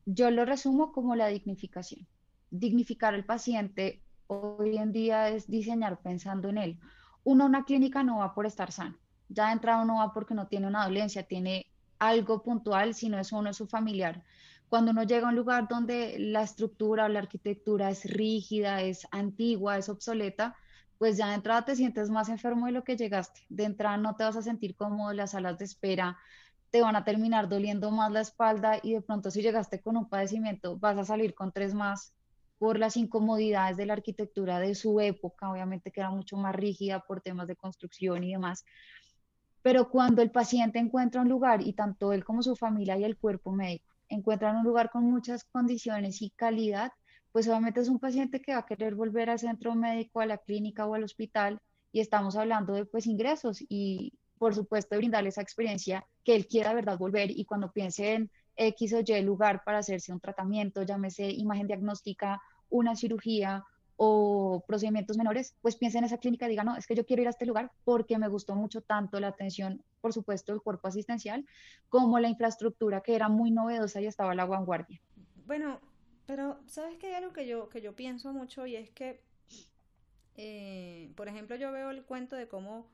Yo 0.07 0.31
lo 0.31 0.47
resumo 0.47 0.91
como 0.91 1.17
la 1.17 1.29
dignificación. 1.29 2.09
dignificar 2.51 3.13
al 3.13 3.27
paciente 3.27 4.03
hoy 4.27 4.79
en 4.79 4.91
día 4.91 5.29
es 5.29 5.47
diseñar 5.49 6.01
pensando 6.01 6.49
en 6.49 6.57
él. 6.57 6.79
Uno, 7.25 7.45
una 7.45 7.67
clínica 7.67 8.03
no 8.03 8.21
va 8.21 8.35
por 8.35 8.47
estar 8.47 8.73
sano. 8.73 9.04
Ya 9.35 9.47
de 9.47 9.53
entrada 9.55 9.85
no 9.85 9.97
va 9.97 10.13
porque 10.13 10.35
no 10.35 10.47
tiene 10.47 10.67
una 10.67 10.85
dolencia, 10.85 11.25
tiene 11.25 11.67
algo 11.99 12.43
puntual, 12.43 12.95
si 12.95 13.09
no 13.09 13.19
es 13.19 13.33
uno, 13.33 13.51
es 13.51 13.57
su 13.57 13.67
familiar. 13.67 14.23
Cuando 14.69 14.93
uno 14.93 15.03
llega 15.03 15.27
a 15.27 15.31
un 15.31 15.37
lugar 15.37 15.69
donde 15.69 16.17
la 16.19 16.43
estructura 16.43 17.05
o 17.05 17.09
la 17.09 17.21
arquitectura 17.21 17.91
es 17.91 18.05
rígida, 18.05 18.83
es 18.83 19.07
antigua, 19.11 19.79
es 19.79 19.89
obsoleta, 19.89 20.57
pues 20.99 21.17
ya 21.17 21.29
de 21.29 21.35
entrada 21.35 21.65
te 21.65 21.77
sientes 21.77 22.11
más 22.11 22.29
enfermo 22.29 22.67
de 22.67 22.73
lo 22.73 22.85
que 22.85 22.97
llegaste. 22.97 23.43
De 23.49 23.65
entrada 23.65 23.97
no 23.97 24.17
te 24.17 24.25
vas 24.25 24.37
a 24.37 24.43
sentir 24.43 24.77
cómodo, 24.77 25.13
las 25.13 25.33
salas 25.33 25.59
de 25.59 25.65
espera 25.65 26.17
te 26.75 26.83
van 26.83 26.97
a 26.97 27.05
terminar 27.05 27.49
doliendo 27.49 27.93
más 27.93 28.11
la 28.11 28.21
espalda 28.21 28.81
y 28.83 28.95
de 28.95 29.01
pronto 29.01 29.31
si 29.31 29.43
llegaste 29.43 29.81
con 29.81 29.97
un 29.97 30.09
padecimiento 30.09 30.77
vas 30.77 30.99
a 30.99 31.05
salir 31.05 31.33
con 31.33 31.53
tres 31.53 31.73
más 31.73 32.13
por 32.59 32.81
las 32.81 32.97
incomodidades 32.97 33.77
de 33.77 33.87
la 33.87 33.93
arquitectura 33.93 34.59
de 34.59 34.75
su 34.75 34.99
época, 34.99 35.53
obviamente 35.53 35.93
que 35.93 36.01
era 36.01 36.11
mucho 36.11 36.37
más 36.37 36.53
rígida 36.53 36.99
por 36.99 37.21
temas 37.21 37.47
de 37.47 37.55
construcción 37.55 38.25
y 38.25 38.33
demás. 38.33 38.65
Pero 39.65 39.89
cuando 39.89 40.21
el 40.21 40.31
paciente 40.31 40.79
encuentra 40.79 41.23
un 41.23 41.31
lugar 41.31 41.67
y 41.67 41.73
tanto 41.73 42.13
él 42.13 42.23
como 42.23 42.43
su 42.43 42.55
familia 42.55 42.99
y 42.99 43.05
el 43.05 43.17
cuerpo 43.17 43.51
médico 43.51 43.95
encuentran 44.11 44.59
un 44.59 44.65
lugar 44.65 44.91
con 44.91 45.05
muchas 45.05 45.43
condiciones 45.45 46.21
y 46.21 46.29
calidad, 46.29 46.93
pues 47.33 47.49
obviamente 47.49 47.81
es 47.81 47.89
un 47.89 47.99
paciente 47.99 48.43
que 48.43 48.53
va 48.53 48.59
a 48.59 48.67
querer 48.67 48.95
volver 48.95 49.31
al 49.31 49.39
centro 49.39 49.75
médico, 49.75 50.21
a 50.21 50.27
la 50.27 50.37
clínica 50.37 50.85
o 50.85 50.93
al 50.93 51.05
hospital 51.05 51.59
y 51.93 52.01
estamos 52.01 52.37
hablando 52.37 52.75
de 52.75 52.85
pues 52.85 53.07
ingresos 53.07 53.65
y 53.67 54.13
por 54.37 54.55
supuesto 54.55 54.99
brindarle 54.99 55.31
esa 55.31 55.41
experiencia 55.41 56.07
que 56.25 56.37
él 56.37 56.47
quiera 56.47 56.75
verdad 56.75 56.99
volver 56.99 57.31
y 57.31 57.47
cuando 57.47 57.73
piense 57.73 58.13
en 58.13 58.31
X 58.57 58.93
o 58.93 59.01
Y 59.01 59.23
lugar 59.23 59.63
para 59.65 59.79
hacerse 59.79 60.13
un 60.13 60.21
tratamiento, 60.21 60.83
llámese 60.83 61.31
imagen 61.31 61.69
diagnóstica, 61.69 62.39
una 62.69 62.97
cirugía 62.97 63.65
o 63.97 64.65
procedimientos 64.67 65.17
menores, 65.17 65.55
pues 65.63 65.77
piense 65.77 65.99
en 65.99 66.05
esa 66.05 66.19
clínica 66.19 66.47
y 66.47 66.51
diga, 66.51 66.65
no, 66.65 66.77
es 66.77 66.87
que 66.87 66.95
yo 66.95 67.07
quiero 67.07 67.23
ir 67.23 67.29
a 67.29 67.31
este 67.31 67.47
lugar 67.47 67.71
porque 67.85 68.19
me 68.19 68.29
gustó 68.29 68.55
mucho 68.55 68.81
tanto 68.81 69.21
la 69.21 69.29
atención, 69.29 69.83
por 70.01 70.13
supuesto, 70.13 70.53
el 70.53 70.61
cuerpo 70.61 70.89
asistencial, 70.89 71.47
como 71.89 72.19
la 72.19 72.29
infraestructura 72.29 73.01
que 73.01 73.15
era 73.15 73.29
muy 73.29 73.51
novedosa 73.51 74.01
y 74.01 74.07
estaba 74.07 74.33
a 74.33 74.35
la 74.35 74.47
vanguardia. 74.47 75.01
Bueno, 75.47 75.81
pero 76.27 76.59
¿sabes 76.67 76.99
que 76.99 77.09
hay 77.09 77.15
algo 77.15 77.33
que 77.33 77.47
yo, 77.47 77.69
que 77.69 77.81
yo 77.81 77.95
pienso 77.95 78.33
mucho 78.33 78.67
y 78.67 78.77
es 78.77 78.91
que, 78.91 79.21
eh, 80.37 81.13
por 81.15 81.29
ejemplo, 81.29 81.55
yo 81.57 81.71
veo 81.71 81.91
el 81.91 82.05
cuento 82.05 82.35
de 82.35 82.49
cómo, 82.49 82.91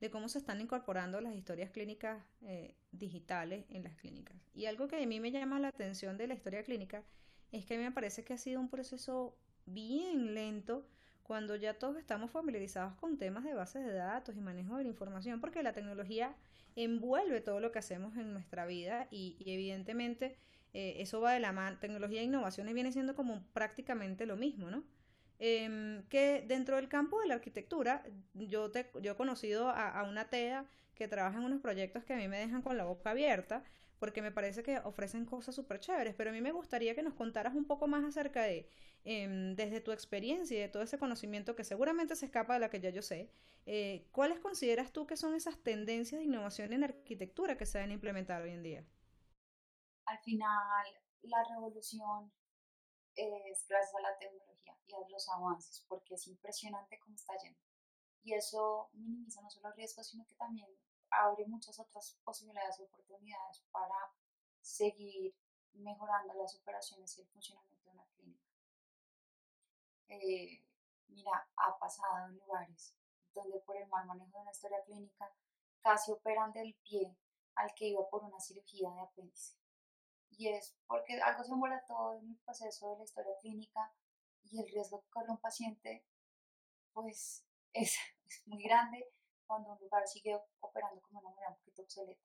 de 0.00 0.10
cómo 0.10 0.28
se 0.28 0.38
están 0.38 0.60
incorporando 0.60 1.20
las 1.20 1.34
historias 1.34 1.70
clínicas 1.70 2.22
eh, 2.42 2.74
digitales 2.92 3.64
en 3.70 3.84
las 3.84 3.96
clínicas. 3.96 4.36
Y 4.54 4.66
algo 4.66 4.88
que 4.88 5.02
a 5.02 5.06
mí 5.06 5.20
me 5.20 5.30
llama 5.30 5.60
la 5.60 5.68
atención 5.68 6.18
de 6.18 6.26
la 6.26 6.34
historia 6.34 6.62
clínica 6.62 7.04
es 7.52 7.64
que 7.64 7.74
a 7.74 7.78
mí 7.78 7.84
me 7.84 7.92
parece 7.92 8.24
que 8.24 8.34
ha 8.34 8.38
sido 8.38 8.60
un 8.60 8.68
proceso 8.68 9.36
bien 9.66 10.34
lento 10.34 10.86
cuando 11.22 11.56
ya 11.56 11.74
todos 11.74 11.96
estamos 11.96 12.30
familiarizados 12.30 12.94
con 12.94 13.18
temas 13.18 13.44
de 13.44 13.54
bases 13.54 13.84
de 13.84 13.92
datos 13.92 14.36
y 14.36 14.40
manejo 14.40 14.76
de 14.76 14.84
la 14.84 14.88
información, 14.90 15.40
porque 15.40 15.62
la 15.62 15.72
tecnología 15.72 16.34
envuelve 16.76 17.40
todo 17.40 17.58
lo 17.58 17.72
que 17.72 17.80
hacemos 17.80 18.16
en 18.16 18.32
nuestra 18.32 18.64
vida 18.64 19.08
y, 19.10 19.36
evidentemente 19.44 20.36
eh, 20.72 20.96
eso 20.98 21.20
va 21.20 21.32
de 21.32 21.40
la 21.40 21.52
mano, 21.52 21.78
tecnología 21.78 22.20
e 22.20 22.24
innovaciones 22.24 22.74
viene 22.74 22.92
siendo 22.92 23.16
como 23.16 23.42
prácticamente 23.52 24.26
lo 24.26 24.36
mismo, 24.36 24.70
¿no? 24.70 24.84
Em, 25.38 26.02
que 26.08 26.44
dentro 26.46 26.76
del 26.76 26.88
campo 26.88 27.20
de 27.20 27.26
la 27.28 27.34
arquitectura, 27.34 28.04
yo, 28.34 28.70
te, 28.70 28.90
yo 29.02 29.12
he 29.12 29.16
conocido 29.16 29.68
a, 29.68 29.88
a 29.88 30.04
una 30.04 30.28
TEA 30.28 30.66
que 30.94 31.08
trabaja 31.08 31.38
en 31.38 31.44
unos 31.44 31.60
proyectos 31.60 32.04
que 32.04 32.14
a 32.14 32.16
mí 32.16 32.28
me 32.28 32.38
dejan 32.38 32.62
con 32.62 32.76
la 32.76 32.84
boca 32.84 33.10
abierta, 33.10 33.62
porque 33.98 34.22
me 34.22 34.32
parece 34.32 34.62
que 34.62 34.78
ofrecen 34.78 35.24
cosas 35.24 35.54
súper 35.54 35.80
chéveres, 35.80 36.14
pero 36.14 36.30
a 36.30 36.32
mí 36.32 36.40
me 36.40 36.52
gustaría 36.52 36.94
que 36.94 37.02
nos 37.02 37.14
contaras 37.14 37.54
un 37.54 37.64
poco 37.66 37.86
más 37.86 38.04
acerca 38.04 38.42
de, 38.42 38.68
em, 39.04 39.54
desde 39.56 39.80
tu 39.80 39.92
experiencia 39.92 40.56
y 40.56 40.60
de 40.60 40.68
todo 40.68 40.82
ese 40.82 40.98
conocimiento 40.98 41.56
que 41.56 41.64
seguramente 41.64 42.16
se 42.16 42.26
escapa 42.26 42.54
de 42.54 42.60
la 42.60 42.70
que 42.70 42.80
ya 42.80 42.90
yo 42.90 43.02
sé, 43.02 43.30
eh, 43.66 44.06
¿cuáles 44.12 44.40
consideras 44.40 44.92
tú 44.92 45.06
que 45.06 45.16
son 45.16 45.34
esas 45.34 45.58
tendencias 45.62 46.20
de 46.20 46.26
innovación 46.26 46.72
en 46.72 46.84
arquitectura 46.84 47.56
que 47.56 47.66
se 47.66 47.78
deben 47.78 47.92
implementar 47.92 48.42
hoy 48.42 48.50
en 48.50 48.62
día? 48.62 48.84
Al 50.06 50.18
final, 50.20 50.86
la 51.22 51.44
revolución 51.50 52.32
es 53.16 53.66
gracias 53.68 53.94
a 53.94 54.00
la 54.00 54.18
tecnología 54.18 54.76
y 54.86 54.94
a 54.94 55.08
los 55.08 55.28
avances, 55.30 55.84
porque 55.88 56.14
es 56.14 56.26
impresionante 56.28 56.98
cómo 56.98 57.16
está 57.16 57.34
yendo. 57.42 57.58
Y 58.22 58.34
eso 58.34 58.90
minimiza 58.92 59.40
no 59.40 59.50
solo 59.50 59.72
riesgos, 59.72 60.08
sino 60.08 60.26
que 60.26 60.34
también 60.34 60.68
abre 61.10 61.46
muchas 61.46 61.78
otras 61.78 62.18
posibilidades 62.24 62.80
y 62.80 62.84
oportunidades 62.84 63.64
para 63.70 64.12
seguir 64.60 65.34
mejorando 65.74 66.34
las 66.34 66.54
operaciones 66.56 67.16
y 67.16 67.22
el 67.22 67.28
funcionamiento 67.28 67.84
de 67.84 67.90
una 67.90 68.06
clínica. 68.06 68.50
Eh, 70.08 70.64
mira, 71.08 71.48
ha 71.56 71.78
pasado 71.78 72.26
en 72.26 72.36
lugares 72.36 72.94
donde 73.34 73.60
por 73.60 73.76
el 73.76 73.88
mal 73.88 74.06
manejo 74.06 74.38
de 74.38 74.42
una 74.42 74.50
historia 74.50 74.82
clínica 74.84 75.32
casi 75.80 76.10
operan 76.10 76.52
del 76.52 76.74
pie 76.82 77.16
al 77.54 77.72
que 77.74 77.88
iba 77.88 78.08
por 78.08 78.24
una 78.24 78.40
cirugía 78.40 78.90
de 78.90 79.00
apéndice. 79.00 79.56
Y 80.30 80.48
es 80.48 80.76
porque 80.86 81.20
algo 81.20 81.44
se 81.44 81.50
todo 81.86 82.18
en 82.18 82.30
el 82.30 82.36
proceso 82.38 82.90
de 82.90 82.98
la 82.98 83.04
historia 83.04 83.32
clínica 83.40 83.92
y 84.44 84.60
el 84.60 84.68
riesgo 84.68 85.02
que 85.02 85.10
corre 85.10 85.30
un 85.30 85.38
paciente 85.38 86.04
pues 86.92 87.44
es, 87.72 87.96
es 88.24 88.46
muy 88.46 88.62
grande 88.62 89.06
cuando 89.46 89.72
un 89.72 89.78
lugar 89.78 90.06
sigue 90.06 90.38
operando 90.60 91.00
como 91.02 91.20
una 91.20 91.30
manera 91.30 91.50
un 91.50 91.56
poquito 91.56 91.82
obsoleta. 91.82 92.22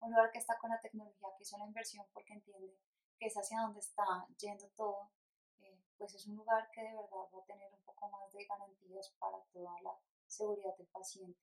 Un 0.00 0.10
lugar 0.10 0.30
que 0.30 0.38
está 0.38 0.56
con 0.58 0.70
la 0.70 0.80
tecnología, 0.80 1.28
que 1.36 1.42
hizo 1.42 1.58
la 1.58 1.66
inversión 1.66 2.06
porque 2.12 2.34
entiende 2.34 2.78
que 3.18 3.26
es 3.26 3.34
hacia 3.36 3.60
donde 3.62 3.80
está 3.80 4.26
yendo 4.38 4.68
todo, 4.76 5.10
eh, 5.58 5.78
pues 5.96 6.14
es 6.14 6.26
un 6.26 6.36
lugar 6.36 6.70
que 6.70 6.82
de 6.82 6.94
verdad 6.94 7.26
va 7.34 7.40
a 7.40 7.46
tener 7.46 7.72
un 7.72 7.82
poco 7.82 8.08
más 8.08 8.32
de 8.32 8.44
garantías 8.44 9.10
para 9.18 9.42
toda 9.52 9.80
la 9.82 9.98
seguridad 10.26 10.76
del 10.76 10.86
paciente. 10.86 11.40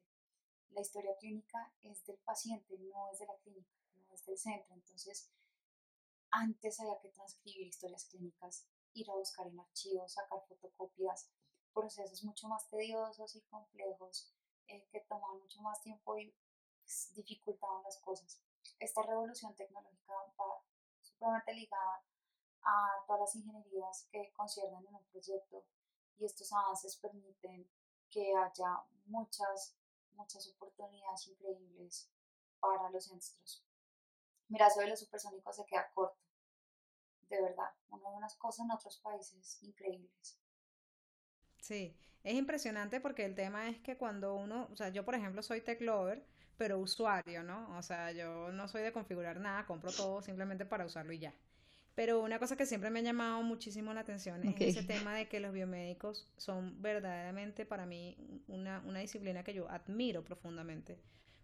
La 0.70 0.82
historia 0.82 1.18
clínica 1.18 1.74
es 1.82 2.06
del 2.06 2.18
paciente, 2.20 2.78
no 2.78 3.10
es 3.12 3.20
de 3.20 3.26
la 3.26 3.38
clínica, 3.38 3.76
no 4.08 4.14
es 4.14 4.26
del 4.26 4.38
centro. 4.38 4.74
Entonces, 4.74 5.30
antes 6.32 6.80
había 6.80 7.00
que 7.00 7.10
transcribir 7.10 7.68
historias 7.68 8.06
clínicas, 8.06 8.66
ir 8.94 9.10
a 9.10 9.16
buscar 9.16 9.48
en 9.48 9.60
archivos, 9.60 10.14
sacar 10.14 10.40
fotocopias, 10.48 11.30
procesos 11.74 12.24
mucho 12.24 12.48
más 12.48 12.68
tediosos 12.70 13.36
y 13.36 13.42
complejos 13.42 14.35
eh, 14.68 14.88
que 14.92 15.02
tomaban 15.02 15.40
mucho 15.40 15.62
más 15.62 15.82
tiempo 15.82 16.18
y 16.18 16.34
pues, 16.82 17.12
dificultaban 17.16 17.84
las 17.84 17.98
cosas. 18.00 18.42
Esta 18.80 19.02
revolución 19.04 19.56
tecnológica 19.56 20.14
va 20.40 20.62
supremamente 21.02 21.54
ligada 21.54 22.04
a 22.64 23.04
todas 23.06 23.22
las 23.22 23.36
ingenierías 23.36 24.08
que 24.12 24.32
conciernen 24.34 24.86
en 24.88 24.96
un 24.96 25.06
proyecto 25.06 25.66
y 26.18 26.26
estos 26.26 26.52
avances 26.54 26.98
permiten 26.98 27.70
que 28.10 28.34
haya 28.36 28.84
muchas, 29.06 29.76
muchas 30.14 30.48
oportunidades 30.50 31.28
increíbles 31.28 32.10
para 32.60 32.90
los 32.90 33.06
centros. 33.06 33.64
Mira, 34.48 34.68
eso 34.68 34.80
de 34.80 34.88
los 34.88 35.00
supersónicos 35.00 35.56
se 35.56 35.66
queda 35.66 35.92
corto. 35.94 36.18
De 37.30 37.42
verdad, 37.42 37.74
uno 37.90 38.10
ve 38.10 38.18
unas 38.18 38.36
cosas 38.36 38.66
en 38.66 38.72
otros 38.72 39.00
países 39.00 39.62
increíbles. 39.64 40.40
Sí, 41.66 41.96
es 42.24 42.36
impresionante 42.36 43.02
porque 43.02 43.26
el 43.26 43.34
tema 43.34 43.68
es 43.70 43.80
que 43.80 43.98
cuando 43.98 44.36
uno, 44.36 44.70
o 44.72 44.76
sea, 44.76 44.90
yo 44.90 45.04
por 45.04 45.16
ejemplo 45.16 45.42
soy 45.42 45.62
tech 45.62 45.82
lover, 45.82 46.24
pero 46.58 46.78
usuario, 46.78 47.42
¿no? 47.42 47.76
O 47.76 47.82
sea, 47.82 48.12
yo 48.12 48.52
no 48.52 48.68
soy 48.68 48.84
de 48.84 48.92
configurar 48.92 49.40
nada, 49.40 49.66
compro 49.66 49.92
todo 49.92 50.22
simplemente 50.22 50.66
para 50.66 50.86
usarlo 50.86 51.12
y 51.12 51.18
ya. 51.18 51.34
Pero 51.96 52.22
una 52.22 52.38
cosa 52.38 52.56
que 52.56 52.68
siempre 52.68 52.92
me 52.92 53.00
ha 53.00 53.04
llamado 53.04 53.42
muchísimo 53.42 53.94
la 53.96 54.02
atención 54.02 54.44
es 54.44 54.62
ese 54.62 54.84
tema 54.84 55.16
de 55.16 55.28
que 55.28 55.40
los 55.40 55.54
biomédicos 55.54 56.28
son 56.38 56.82
verdaderamente 56.84 57.66
para 57.66 57.88
mí 57.88 58.16
una, 58.48 58.82
una 58.86 59.00
disciplina 59.00 59.44
que 59.44 59.56
yo 59.56 59.68
admiro 59.70 60.24
profundamente. 60.24 61.00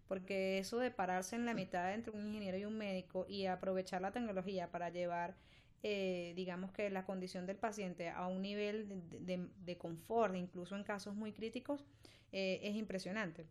Porque 0.06 0.58
eso 0.58 0.78
de 0.78 0.92
pararse 0.92 1.34
en 1.34 1.46
la 1.46 1.54
mitad 1.54 1.92
entre 1.94 2.12
un 2.12 2.28
ingeniero 2.28 2.58
y 2.58 2.64
un 2.64 2.78
médico 2.78 3.26
y 3.28 3.46
aprovechar 3.46 4.02
la 4.02 4.12
tecnología 4.12 4.70
para 4.70 4.90
llevar 4.90 5.34
eh, 5.84 6.32
digamos 6.36 6.70
que 6.70 6.90
la 6.90 7.04
condición 7.04 7.44
del 7.44 7.56
paciente 7.56 8.08
a 8.08 8.28
un 8.28 8.40
nivel 8.40 8.86
de, 9.10 9.78
confort, 9.78 10.36
incluso 10.36 10.76
en 10.76 10.84
casos 10.84 11.16
muy 11.16 11.32
críticos, 11.32 11.84
eh, 12.30 12.60
es 12.62 12.76
impresionante. 12.76 13.46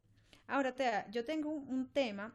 Ahora, 0.48 0.74
yo 1.10 1.26
tengo 1.26 1.50
un, 1.50 1.90
tema 1.92 2.34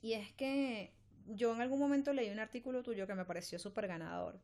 y 0.00 0.12
es 0.12 0.32
que 0.34 0.92
yo 1.26 1.52
en 1.52 1.60
algún 1.60 1.80
momento 1.80 2.12
leí 2.12 2.30
un 2.30 2.38
artículo 2.38 2.84
tuyo 2.84 3.06
que 3.08 3.14
me 3.16 3.24
pareció 3.24 3.58
súper 3.58 3.88
ganador, 3.88 4.40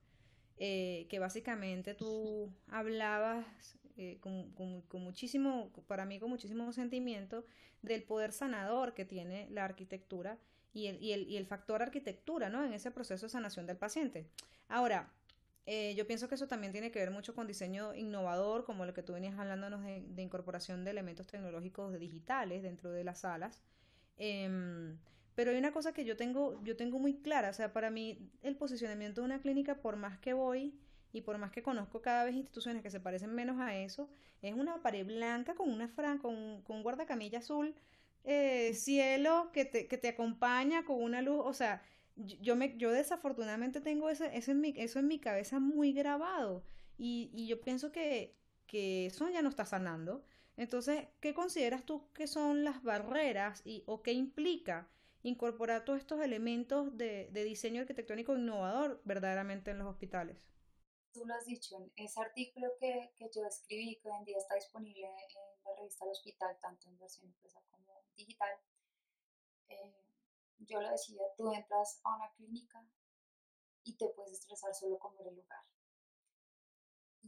eh, 0.58 1.06
que 1.08 1.20
básicamente 1.20 1.94
tú 1.94 2.52
hablabas 2.68 3.46
con, 4.20 4.50
con, 4.50 5.02
muchísimo, 5.02 5.70
para 5.86 6.04
mí 6.04 6.18
con 6.18 6.28
muchísimo 6.28 6.72
sentimiento, 6.72 7.46
del 7.82 8.02
poder 8.02 8.32
sanador 8.32 8.94
que 8.94 9.04
tiene 9.04 9.48
la 9.50 9.64
arquitectura 9.64 10.38
y 10.76 10.88
el, 10.88 11.02
y 11.02 11.12
el, 11.12 11.26
y 11.26 11.36
el 11.38 11.46
factor 11.46 11.82
arquitectura, 11.82 12.50
¿no? 12.50 12.62
En 12.62 12.74
ese 12.74 12.90
proceso 12.90 13.24
de 13.26 13.30
sanación 13.30 13.66
del 13.66 13.78
paciente. 13.78 14.26
Ahora, 14.68 15.10
eh, 15.64 15.94
yo 15.96 16.06
pienso 16.06 16.28
que 16.28 16.34
eso 16.34 16.48
también 16.48 16.72
tiene 16.72 16.90
que 16.90 16.98
ver 16.98 17.10
mucho 17.10 17.34
con 17.34 17.46
diseño 17.46 17.94
innovador, 17.94 18.64
como 18.64 18.84
lo 18.84 18.92
que 18.92 19.02
tú 19.02 19.14
venías 19.14 19.38
hablándonos 19.38 19.82
de, 19.82 20.04
de 20.06 20.22
incorporación 20.22 20.84
de 20.84 20.90
elementos 20.90 21.26
tecnológicos 21.26 21.98
digitales 21.98 22.62
dentro 22.62 22.90
de 22.90 23.04
las 23.04 23.20
salas. 23.20 23.62
Em, 24.18 24.98
pero 25.34 25.50
hay 25.50 25.56
una 25.56 25.72
cosa 25.72 25.94
que 25.94 26.04
yo 26.04 26.14
tengo, 26.14 26.62
yo 26.62 26.76
tengo 26.76 26.98
muy 26.98 27.14
clara, 27.20 27.48
o 27.48 27.54
sea, 27.54 27.72
para 27.72 27.90
mí 27.90 28.30
el 28.42 28.56
posicionamiento 28.56 29.22
de 29.22 29.24
una 29.24 29.40
clínica, 29.40 29.76
por 29.76 29.96
más 29.96 30.18
que 30.18 30.34
voy 30.34 30.78
y 31.12 31.22
por 31.22 31.38
más 31.38 31.52
que 31.52 31.62
conozco 31.62 32.02
cada 32.02 32.24
vez 32.24 32.34
instituciones 32.34 32.82
que 32.82 32.90
se 32.90 33.00
parecen 33.00 33.34
menos 33.34 33.58
a 33.60 33.76
eso, 33.76 34.10
es 34.42 34.52
una 34.52 34.82
pared 34.82 35.06
blanca 35.06 35.54
con 35.54 35.70
una 35.70 35.88
fran, 35.88 36.18
con, 36.18 36.60
con 36.62 36.76
un 36.76 36.82
guardacamilla 36.82 37.38
azul, 37.38 37.74
eh, 38.26 38.74
cielo 38.74 39.50
que 39.52 39.64
te, 39.64 39.88
que 39.88 39.98
te 39.98 40.08
acompaña 40.08 40.84
con 40.84 41.02
una 41.02 41.22
luz, 41.22 41.40
o 41.44 41.54
sea, 41.54 41.82
yo, 42.16 42.56
me, 42.56 42.76
yo 42.78 42.90
desafortunadamente 42.92 43.80
tengo 43.80 44.10
ese, 44.10 44.36
eso, 44.36 44.52
en 44.52 44.60
mi, 44.60 44.74
eso 44.76 44.98
en 44.98 45.08
mi 45.08 45.18
cabeza 45.20 45.60
muy 45.60 45.92
grabado 45.92 46.64
y, 46.98 47.30
y 47.34 47.46
yo 47.48 47.60
pienso 47.62 47.92
que, 47.92 48.36
que 48.66 49.06
eso 49.06 49.28
ya 49.30 49.42
no 49.42 49.48
está 49.50 49.64
sanando. 49.66 50.24
Entonces, 50.56 51.08
¿qué 51.20 51.34
consideras 51.34 51.84
tú 51.84 52.10
que 52.14 52.26
son 52.26 52.64
las 52.64 52.82
barreras 52.82 53.62
y, 53.64 53.82
o 53.86 54.02
qué 54.02 54.12
implica 54.12 54.88
incorporar 55.22 55.84
todos 55.84 56.00
estos 56.00 56.20
elementos 56.22 56.96
de, 56.96 57.28
de 57.32 57.44
diseño 57.44 57.82
arquitectónico 57.82 58.36
innovador 58.36 59.00
verdaderamente 59.04 59.70
en 59.72 59.78
los 59.78 59.88
hospitales? 59.88 60.38
Tú 61.12 61.24
lo 61.26 61.34
has 61.34 61.44
dicho, 61.46 61.90
en 61.96 62.04
ese 62.04 62.20
artículo 62.20 62.68
que, 62.78 63.10
que 63.18 63.28
yo 63.34 63.44
escribí, 63.46 63.98
que 64.00 64.08
hoy 64.08 64.18
en 64.18 64.24
día 64.24 64.38
está 64.38 64.54
disponible 64.54 65.08
la 65.66 65.76
revista 65.76 66.04
El 66.04 66.12
Hospital, 66.12 66.58
tanto 66.60 66.88
en 66.88 66.98
versión 66.98 67.26
impresa 67.26 67.60
como 67.70 68.04
digital, 68.14 68.58
eh, 69.68 69.94
yo 70.58 70.80
lo 70.80 70.90
decía, 70.90 71.22
tú 71.36 71.52
entras 71.52 72.00
a 72.04 72.16
una 72.16 72.32
clínica 72.34 72.88
y 73.84 73.96
te 73.96 74.08
puedes 74.08 74.32
estresar 74.32 74.74
solo 74.74 74.98
con 74.98 75.16
ver 75.16 75.28
el 75.28 75.36
lugar 75.36 75.64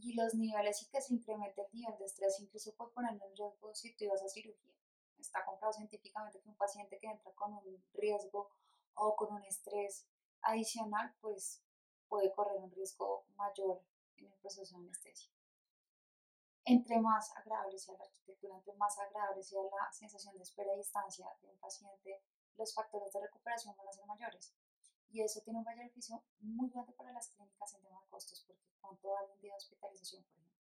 y 0.01 0.13
los 0.13 0.33
niveles 0.33 0.81
y 0.81 0.89
que 0.89 1.01
se 1.01 1.13
incremente 1.13 1.61
el 1.61 1.67
nivel 1.73 1.97
de 1.97 2.05
estrés 2.05 2.39
incluso 2.39 2.73
puede 2.75 2.91
poner 2.91 3.13
en 3.13 3.35
riesgo 3.35 3.73
si 3.73 3.95
tú 3.95 4.05
ibas 4.05 4.21
a 4.21 4.29
cirugía. 4.29 4.73
Está 5.17 5.43
comprobado 5.43 5.73
científicamente 5.73 6.39
que 6.39 6.49
un 6.49 6.55
paciente 6.55 6.97
que 6.99 7.07
entra 7.07 7.31
con 7.33 7.53
un 7.53 7.83
riesgo 7.93 8.49
o 8.95 9.15
con 9.15 9.33
un 9.33 9.43
estrés 9.43 10.07
adicional, 10.41 11.13
pues 11.19 11.61
puede 12.07 12.31
correr 12.31 12.57
un 12.57 12.71
riesgo 12.71 13.25
mayor 13.35 13.83
en 14.17 14.27
el 14.27 14.37
proceso 14.39 14.77
de 14.77 14.83
anestesia. 14.83 15.31
Entre 16.69 16.99
más 16.99 17.35
agradable 17.35 17.79
sea 17.79 17.97
la 17.97 18.03
arquitectura, 18.03 18.55
entre 18.55 18.73
más 18.73 18.95
agradable 18.99 19.41
sea 19.41 19.59
la 19.63 19.91
sensación 19.91 20.37
de 20.37 20.43
espera 20.43 20.71
y 20.75 20.77
distancia 20.77 21.25
de 21.41 21.49
un 21.49 21.57
paciente, 21.57 22.21
los 22.57 22.75
factores 22.75 23.11
de 23.11 23.21
recuperación 23.21 23.75
van 23.75 23.87
a 23.87 23.91
ser 23.91 24.05
mayores. 24.05 24.53
Y 25.09 25.23
eso 25.23 25.41
tiene 25.41 25.57
un 25.57 25.65
beneficio 25.65 26.23
muy 26.41 26.69
grande 26.69 26.93
para 26.93 27.11
las 27.11 27.29
clínicas 27.29 27.73
en 27.73 27.81
tema 27.81 27.99
de 27.99 28.07
costos, 28.09 28.43
porque 28.45 28.61
cuánto 28.81 29.09
vale 29.09 29.33
un 29.33 29.41
día 29.41 29.53
de 29.53 29.57
hospitalización, 29.57 30.23
por 30.25 30.37
ejemplo. 30.37 30.59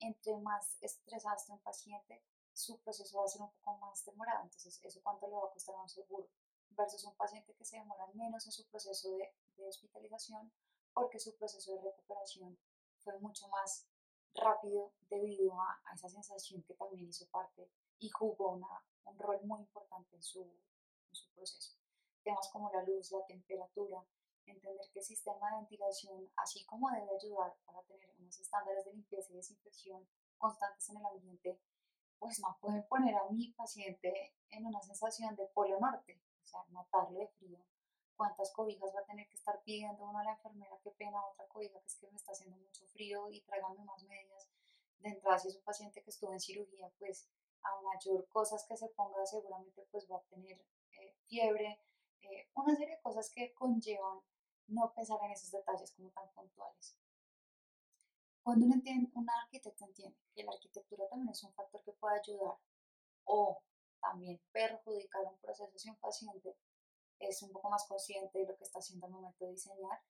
Entre 0.00 0.36
más 0.38 0.78
estresado 0.80 1.36
esté 1.36 1.52
un 1.52 1.60
paciente, 1.60 2.24
su 2.52 2.80
proceso 2.80 3.16
va 3.16 3.24
a 3.26 3.28
ser 3.28 3.42
un 3.42 3.52
poco 3.52 3.78
más 3.78 4.04
demorado. 4.04 4.42
Entonces, 4.42 4.80
¿eso 4.82 5.00
cuánto 5.00 5.28
le 5.28 5.36
va 5.36 5.46
a 5.46 5.52
costar 5.52 5.76
a 5.76 5.82
un 5.82 5.88
seguro? 5.88 6.28
Versus 6.70 7.04
un 7.04 7.14
paciente 7.14 7.54
que 7.54 7.64
se 7.64 7.76
demora 7.76 8.08
menos 8.14 8.46
en 8.46 8.52
su 8.52 8.66
proceso 8.66 9.12
de, 9.12 9.32
de 9.58 9.68
hospitalización 9.68 10.52
porque 10.92 11.20
su 11.20 11.36
proceso 11.36 11.76
de 11.76 11.82
recuperación 11.82 12.58
fue 12.98 13.16
mucho 13.20 13.46
más 13.46 13.86
rápido 14.34 14.92
debido 15.08 15.60
a, 15.60 15.80
a, 15.84 15.94
esa 15.94 16.08
sensación 16.08 16.62
que 16.62 16.74
también 16.74 17.08
hizo 17.08 17.26
parte 17.30 17.68
y 17.98 18.10
jugó 18.10 18.52
una, 18.52 18.84
un 19.04 19.18
rol 19.18 19.40
muy 19.44 19.60
importante 19.60 20.16
en 20.16 20.22
su, 20.22 20.42
en 20.42 21.14
su 21.14 21.30
proceso 21.34 21.84
temas 22.24 22.48
como 22.48 22.72
la 22.72 22.82
luz, 22.82 23.12
la 23.12 23.24
temperatura, 23.26 24.04
entender 24.46 24.90
que 24.92 24.98
el 24.98 25.04
sistema 25.04 25.50
de 25.50 25.56
ventilación, 25.58 26.30
así 26.36 26.64
como 26.64 26.90
debe 26.90 27.14
ayudar 27.14 27.54
para 27.64 27.82
tener 27.82 28.10
unos 28.18 28.38
estándares 28.40 28.84
de 28.84 28.94
limpieza 28.94 29.32
y 29.32 29.36
desinfección 29.36 30.08
constantes 30.38 30.88
en 30.88 30.96
el 30.96 31.06
ambiente, 31.06 31.60
pues 32.18 32.40
no 32.40 32.56
pueden 32.60 32.86
poner 32.88 33.14
a 33.14 33.28
mi 33.30 33.52
paciente 33.52 34.34
en 34.50 34.66
una 34.66 34.80
sensación 34.80 35.36
de 35.36 35.46
polo 35.48 35.78
norte, 35.78 36.20
o 36.42 36.46
sea, 36.46 36.64
matarlo 36.68 37.18
de 37.18 37.28
frío. 37.28 37.58
¿Cuántas 38.16 38.52
cobijas 38.52 38.94
va 38.94 39.00
a 39.00 39.04
tener 39.04 39.28
que 39.28 39.34
estar 39.34 39.60
pidiendo 39.64 40.04
uno 40.04 40.18
a 40.18 40.24
la 40.24 40.32
enfermera? 40.32 40.78
Qué 40.82 40.90
pena, 40.92 41.24
otra 41.26 41.46
cobija 41.48 41.80
que 41.80 41.86
es 41.86 41.96
que 41.96 42.08
me 42.08 42.16
está 42.16 42.32
haciendo 42.32 42.56
mucho 42.56 42.86
frío 42.86 43.28
y 43.30 43.40
trágame 43.42 43.84
más 43.84 44.02
medias. 44.04 44.48
De 45.00 45.08
entrada, 45.08 45.38
si 45.38 45.48
es 45.48 45.56
un 45.56 45.64
paciente 45.64 46.02
que 46.02 46.10
estuvo 46.10 46.32
en 46.32 46.40
cirugía, 46.40 46.90
pues 46.98 47.28
a 47.62 47.80
mayor 47.82 48.28
cosas 48.28 48.64
que 48.68 48.76
se 48.76 48.88
ponga, 48.88 49.26
seguramente 49.26 49.86
pues 49.90 50.06
va 50.10 50.18
a 50.18 50.22
tener 50.22 50.58
eh, 50.92 51.14
fiebre, 51.26 51.80
eh, 52.22 52.48
una 52.54 52.74
serie 52.76 52.96
de 52.96 53.02
cosas 53.02 53.30
que 53.30 53.52
conllevan 53.54 54.20
no 54.68 54.92
pensar 54.94 55.18
en 55.24 55.32
esos 55.32 55.50
detalles 55.50 55.92
como 55.92 56.10
tan 56.10 56.28
puntuales. 56.32 56.96
Cuando 58.42 58.66
uno 58.66 58.74
entiende, 58.74 59.10
un 59.14 59.28
arquitecto 59.28 59.84
entiende 59.84 60.18
que 60.34 60.44
la 60.44 60.52
arquitectura 60.52 61.08
también 61.08 61.30
es 61.30 61.42
un 61.42 61.52
factor 61.54 61.82
que 61.82 61.92
puede 61.92 62.20
ayudar 62.20 62.58
o 63.24 63.62
también 64.00 64.40
perjudicar 64.52 65.24
un 65.24 65.38
proceso 65.38 65.78
si 65.78 65.88
un 65.88 65.96
paciente 65.96 66.54
es 67.18 67.42
un 67.42 67.52
poco 67.52 67.70
más 67.70 67.86
consciente 67.86 68.38
de 68.38 68.46
lo 68.46 68.56
que 68.56 68.64
está 68.64 68.78
haciendo 68.78 69.06
al 69.06 69.12
momento 69.12 69.44
de 69.44 69.52
diseñar 69.52 70.00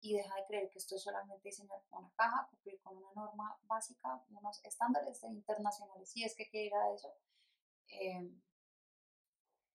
y 0.00 0.14
deja 0.14 0.34
de 0.36 0.46
creer 0.46 0.70
que 0.70 0.78
esto 0.78 0.96
es 0.96 1.02
solamente 1.02 1.48
diseñar 1.48 1.82
una 1.90 2.10
caja, 2.16 2.48
cumplir 2.50 2.80
con 2.82 2.96
una 2.96 3.12
norma 3.14 3.58
básica, 3.62 4.22
unos 4.28 4.64
estándares 4.64 5.22
internacionales, 5.24 6.10
si 6.10 6.24
es 6.24 6.34
que 6.36 6.48
quiere 6.48 6.66
ir 6.66 6.74
a 6.74 6.92
eso, 6.92 7.14
eh, 7.88 8.30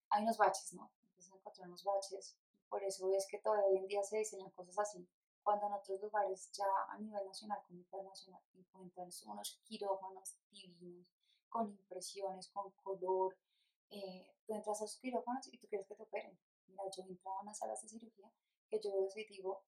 hay 0.09 0.23
unos 0.23 0.37
baches, 0.37 0.73
¿no? 0.73 0.91
encontrar 1.33 1.67
unos 1.67 1.83
baches. 1.83 2.37
Por 2.69 2.83
eso 2.83 3.11
es 3.13 3.27
que 3.29 3.39
todavía 3.39 3.65
hoy 3.67 3.77
en 3.77 3.87
día 3.87 4.03
se 4.03 4.17
diseñan 4.17 4.49
cosas 4.51 4.77
así. 4.79 5.07
Cuando 5.43 5.67
en 5.67 5.73
otros 5.73 5.99
lugares 6.01 6.51
ya 6.51 6.65
a 6.89 6.97
nivel 6.99 7.25
nacional 7.25 7.59
como 7.67 7.79
internacional 7.79 8.41
encuentran 8.53 9.09
unos 9.25 9.59
quirófanos 9.65 10.37
divinos, 10.51 11.07
con 11.49 11.69
impresiones, 11.69 12.47
con 12.49 12.71
color. 12.83 13.37
Eh, 13.89 14.25
tú 14.45 14.53
entras 14.53 14.81
a 14.81 14.85
esos 14.85 14.99
quirófanos 14.99 15.47
y 15.47 15.57
tú 15.57 15.67
quieres 15.67 15.87
que 15.87 15.95
te 15.95 16.03
operen. 16.03 16.37
Mira, 16.71 16.83
yo 16.89 17.03
he 17.03 17.07
entrado 17.07 17.37
a 17.37 17.41
unas 17.41 17.57
salas 17.57 17.81
de 17.81 17.89
cirugía 17.89 18.31
que 18.69 18.79
yo 18.79 18.91
veo 18.91 19.09
y 19.15 19.25
digo, 19.25 19.63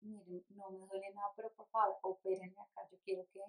miren, 0.00 0.44
no 0.50 0.70
me 0.70 0.86
duele 0.86 1.12
nada, 1.12 1.32
pero 1.34 1.52
por 1.54 1.66
favor, 1.68 1.98
opérenme 2.02 2.60
acá, 2.60 2.88
yo 2.88 2.98
quiero 3.04 3.26
que, 3.32 3.40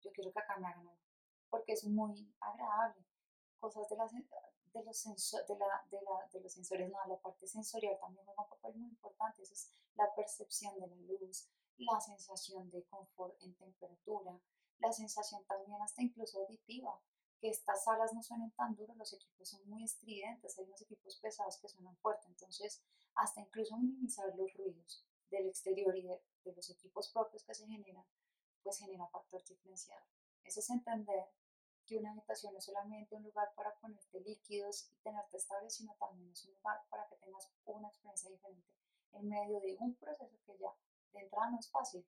yo 0.00 0.12
quiero 0.12 0.32
que 0.32 0.38
acá 0.38 0.58
me 0.58 0.66
hagan 0.66 0.86
algo, 0.86 1.00
porque 1.48 1.72
es 1.72 1.84
muy 1.84 2.30
agradable. 2.40 3.06
Cosas 3.58 3.88
de 3.88 3.96
las, 3.96 4.12
de 4.12 4.84
los, 4.84 5.02
de, 5.04 5.56
la, 5.56 5.86
de, 5.90 6.02
la, 6.02 6.28
de 6.32 6.40
los 6.40 6.52
sensores, 6.52 6.90
no, 6.90 6.98
la 7.06 7.16
parte 7.20 7.46
sensorial 7.46 7.98
también 8.00 8.26
juega 8.26 8.42
un 8.42 8.48
papel 8.48 8.74
muy 8.74 8.90
importante, 8.90 9.42
eso 9.42 9.54
es 9.54 9.72
la 9.94 10.12
percepción 10.14 10.78
de 10.78 10.86
la 10.88 10.96
luz, 10.96 11.48
la 11.78 12.00
sensación 12.00 12.70
de 12.70 12.84
confort 12.84 13.40
en 13.42 13.54
temperatura, 13.54 14.38
la 14.80 14.92
sensación 14.92 15.44
también 15.46 15.80
hasta 15.80 16.02
incluso 16.02 16.40
auditiva, 16.40 17.00
que 17.42 17.50
estas 17.50 17.82
salas 17.82 18.14
no 18.14 18.22
suenen 18.22 18.52
tan 18.52 18.76
duras, 18.76 18.96
los 18.96 19.12
equipos 19.12 19.48
son 19.48 19.68
muy 19.68 19.82
estridentes, 19.82 20.56
hay 20.56 20.64
unos 20.64 20.80
equipos 20.80 21.16
pesados 21.16 21.58
que 21.58 21.68
suenan 21.68 21.96
fuerte, 21.96 22.28
entonces 22.28 22.80
hasta 23.16 23.40
incluso 23.40 23.76
minimizar 23.76 24.32
los 24.36 24.54
ruidos 24.54 25.04
del 25.28 25.48
exterior 25.48 25.96
y 25.96 26.02
de, 26.02 26.22
de 26.44 26.52
los 26.52 26.70
equipos 26.70 27.08
propios 27.08 27.42
que 27.42 27.52
se 27.52 27.66
generan, 27.66 28.04
pues 28.62 28.78
genera 28.78 29.08
factor 29.08 29.42
diferenciador. 29.42 30.06
Eso 30.44 30.60
es 30.60 30.70
entender 30.70 31.26
que 31.84 31.98
una 31.98 32.12
habitación 32.12 32.52
no 32.52 32.60
es 32.60 32.64
solamente 32.64 33.16
un 33.16 33.24
lugar 33.24 33.52
para 33.56 33.74
ponerte 33.74 34.20
líquidos 34.20 34.88
y 34.92 34.94
tenerte 35.02 35.36
estable, 35.36 35.68
sino 35.68 35.96
también 35.96 36.30
es 36.30 36.44
un 36.44 36.54
lugar 36.54 36.80
para 36.90 37.08
que 37.08 37.16
tengas 37.16 37.50
una 37.66 37.88
experiencia 37.88 38.30
diferente 38.30 38.72
en 39.14 39.28
medio 39.28 39.60
de 39.60 39.76
un 39.80 39.96
proceso 39.96 40.38
que 40.46 40.58
ya 40.58 40.72
de 41.12 41.20
entrada 41.22 41.50
no 41.50 41.58
es 41.58 41.68
fácil. 41.68 42.06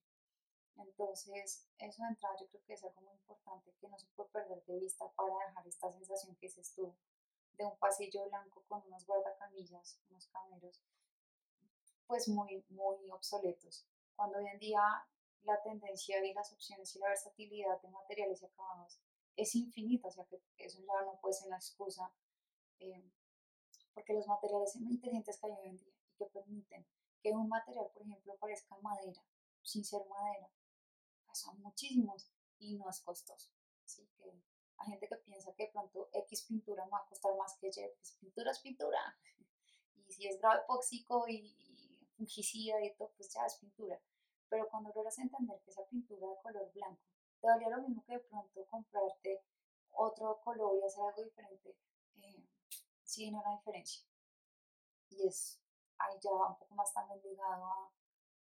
Entonces, 0.76 1.66
eso 1.78 2.02
de 2.02 2.08
entrada 2.08 2.36
yo 2.40 2.46
creo 2.48 2.64
que 2.64 2.74
es 2.74 2.84
algo 2.84 3.00
muy 3.02 3.14
importante 3.14 3.72
que 3.80 3.88
no 3.88 3.98
se 3.98 4.06
puede 4.08 4.30
perder 4.30 4.64
de 4.64 4.78
vista 4.80 5.08
para 5.12 5.46
dejar 5.46 5.66
esta 5.66 5.92
sensación 5.92 6.34
que 6.36 6.46
dices 6.46 6.74
tú 6.74 6.94
de 7.56 7.64
un 7.64 7.76
pasillo 7.78 8.28
blanco 8.28 8.64
con 8.66 8.82
unos 8.86 9.06
guardacamillas, 9.06 10.00
unos 10.10 10.26
cameros, 10.28 10.82
pues 12.06 12.28
muy, 12.28 12.64
muy 12.70 13.10
obsoletos. 13.10 13.86
Cuando 14.16 14.38
hoy 14.38 14.48
en 14.48 14.58
día 14.58 14.82
la 15.44 15.62
tendencia 15.62 16.24
y 16.24 16.32
las 16.32 16.52
opciones 16.52 16.94
y 16.94 16.98
la 16.98 17.08
versatilidad 17.08 17.80
de 17.80 17.88
materiales 17.88 18.42
y 18.42 18.46
acabados 18.46 18.98
es 19.36 19.54
infinita, 19.54 20.08
o 20.08 20.10
sea 20.10 20.24
que 20.24 20.40
eso 20.58 20.80
ya 20.80 21.02
no 21.04 21.18
puede 21.20 21.34
ser 21.34 21.48
la 21.48 21.56
excusa, 21.56 22.12
eh, 22.80 23.10
porque 23.92 24.14
los 24.14 24.26
materiales 24.26 24.74
inteligentes 24.76 25.38
que 25.38 25.46
hay 25.46 25.52
hoy 25.52 25.68
en 25.68 25.78
día 25.78 25.94
y 26.08 26.16
que 26.16 26.26
permiten 26.26 26.86
que 27.22 27.32
un 27.32 27.48
material, 27.48 27.90
por 27.92 28.02
ejemplo, 28.02 28.36
parezca 28.36 28.76
madera, 28.78 29.22
sin 29.62 29.84
ser 29.84 30.06
madera, 30.06 30.50
pues 31.34 31.40
son 31.40 31.60
muchísimos 31.62 32.30
y 32.60 32.76
no 32.76 32.88
es 32.88 33.00
costoso. 33.00 33.50
Así 33.84 34.06
que 34.16 34.30
hay 34.76 34.90
gente 34.90 35.08
que 35.08 35.16
piensa 35.16 35.52
que 35.54 35.64
de 35.64 35.72
pronto 35.72 36.08
X 36.12 36.44
pintura 36.44 36.84
me 36.84 36.92
va 36.92 36.98
a 36.98 37.06
costar 37.06 37.36
más 37.36 37.56
que 37.58 37.66
Y, 37.66 37.72
pues 37.96 38.16
pintura 38.20 38.52
es 38.52 38.60
pintura. 38.60 39.18
Y 40.06 40.12
si 40.12 40.28
es 40.28 40.38
grado 40.38 40.60
epóxico 40.60 41.26
y, 41.28 41.56
fungicida 42.16 42.80
y 42.84 42.94
todo, 42.94 43.10
pues 43.16 43.32
ya 43.32 43.46
es 43.46 43.56
pintura. 43.56 43.98
Pero 44.48 44.68
cuando 44.68 44.92
logras 44.94 45.18
entender 45.18 45.60
que 45.64 45.70
esa 45.70 45.84
pintura 45.86 46.28
de 46.28 46.36
color 46.42 46.70
blanco 46.72 47.02
te 47.40 47.46
valía 47.48 47.70
lo 47.70 47.82
mismo 47.82 48.04
que 48.04 48.12
de 48.12 48.20
pronto 48.20 48.66
comprarte 48.66 49.42
otro 49.92 50.40
color 50.44 50.76
y 50.76 50.84
hacer 50.84 51.02
algo 51.04 51.22
diferente, 51.22 51.74
eh, 52.16 52.46
sí 53.02 53.30
no 53.30 53.40
una 53.40 53.56
diferencia. 53.56 54.04
Y 55.08 55.26
es 55.26 55.58
ahí 55.98 56.18
ya 56.22 56.30
un 56.30 56.58
poco 56.58 56.74
más 56.74 56.92
también 56.92 57.20
ligado 57.22 57.64
a, 57.64 57.90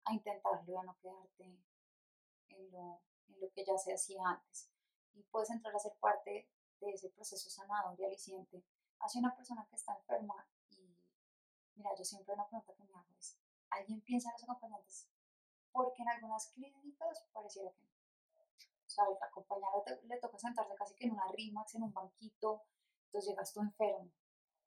a 0.06 0.14
intentarlo 0.14 0.74
y 0.74 0.76
a 0.76 0.84
no 0.84 0.98
quedarte 1.00 1.60
en 2.50 2.72
lo, 2.72 3.02
en 3.28 3.40
lo 3.40 3.52
que 3.52 3.66
ya 3.66 3.78
se 3.78 3.94
hacía 3.94 4.22
antes. 4.26 4.70
Y 5.14 5.24
puedes 5.24 5.50
entrar 5.50 5.76
a 5.76 5.80
ser 5.80 5.94
parte 6.00 6.50
de 6.80 6.92
ese 6.92 7.10
proceso 7.10 7.50
sanador 7.50 8.00
y 8.00 8.06
aliciente 8.06 8.64
hacia 9.00 9.20
una 9.20 9.36
persona 9.36 9.66
que 9.70 9.76
está 9.76 9.96
enferma 9.96 10.48
y 10.70 10.98
mira, 11.76 11.92
yo 11.98 12.04
siempre 12.04 12.34
una 12.34 12.48
pregunta 12.48 12.74
que 12.74 12.84
me 12.84 12.94
hago 12.96 13.14
es, 13.18 13.38
¿alguien 13.70 14.02
piensa 14.02 14.30
en 14.30 14.34
los 14.34 14.44
acompañantes 14.44 15.08
porque 15.76 16.04
en 16.04 16.10
algunas 16.10 16.48
clínicas 16.52 17.26
pareciera 17.34 17.70
que 17.70 17.84
no. 17.84 17.92
O 18.86 18.90
sea, 18.90 19.04
al 19.04 19.18
acompañante 19.22 20.00
le 20.04 20.18
toca 20.22 20.38
sentarse 20.40 20.74
casi 20.76 20.96
que 20.96 21.06
en 21.06 21.12
una 21.12 21.28
rimax, 21.34 21.76
en 21.76 21.84
un 21.84 21.92
banquito, 21.92 22.64
entonces 23.08 23.32
llegas 23.32 23.52
tú 23.52 23.60
enfermo. 23.60 24.10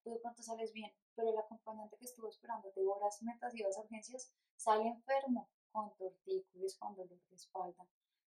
Tú 0.04 0.10
de 0.10 0.18
pronto 0.18 0.42
sales 0.42 0.70
bien, 0.74 0.92
pero 1.14 1.30
el 1.30 1.38
acompañante 1.38 1.96
que 1.96 2.04
estuvo 2.04 2.28
esperándote 2.28 2.86
horas 2.86 3.22
metas 3.22 3.54
y 3.54 3.62
a 3.62 3.68
urgencias 3.68 4.30
sale 4.56 4.86
enfermo 4.86 5.48
con 5.72 5.94
tortícolis, 5.96 6.76
con 6.76 6.94
dolor 6.94 7.18
de 7.28 7.36
espalda, 7.36 7.86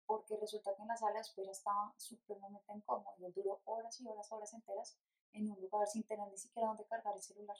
porque 0.05 0.37
resulta 0.37 0.75
que 0.75 0.81
en 0.81 0.87
la 0.87 0.97
sala 0.97 1.13
de 1.13 1.21
espera 1.21 1.51
estaba 1.51 1.93
supremamente 1.97 2.73
incómodo 2.73 3.13
él 3.19 3.33
duró 3.33 3.61
horas 3.65 3.99
y 4.01 4.07
horas, 4.07 4.31
horas 4.31 4.53
enteras 4.53 4.97
en 5.33 5.51
un 5.51 5.61
lugar 5.61 5.87
sin 5.87 6.03
tener 6.03 6.27
ni 6.29 6.37
siquiera 6.37 6.69
dónde 6.69 6.85
cargar 6.85 7.15
el 7.15 7.21
celular. 7.21 7.57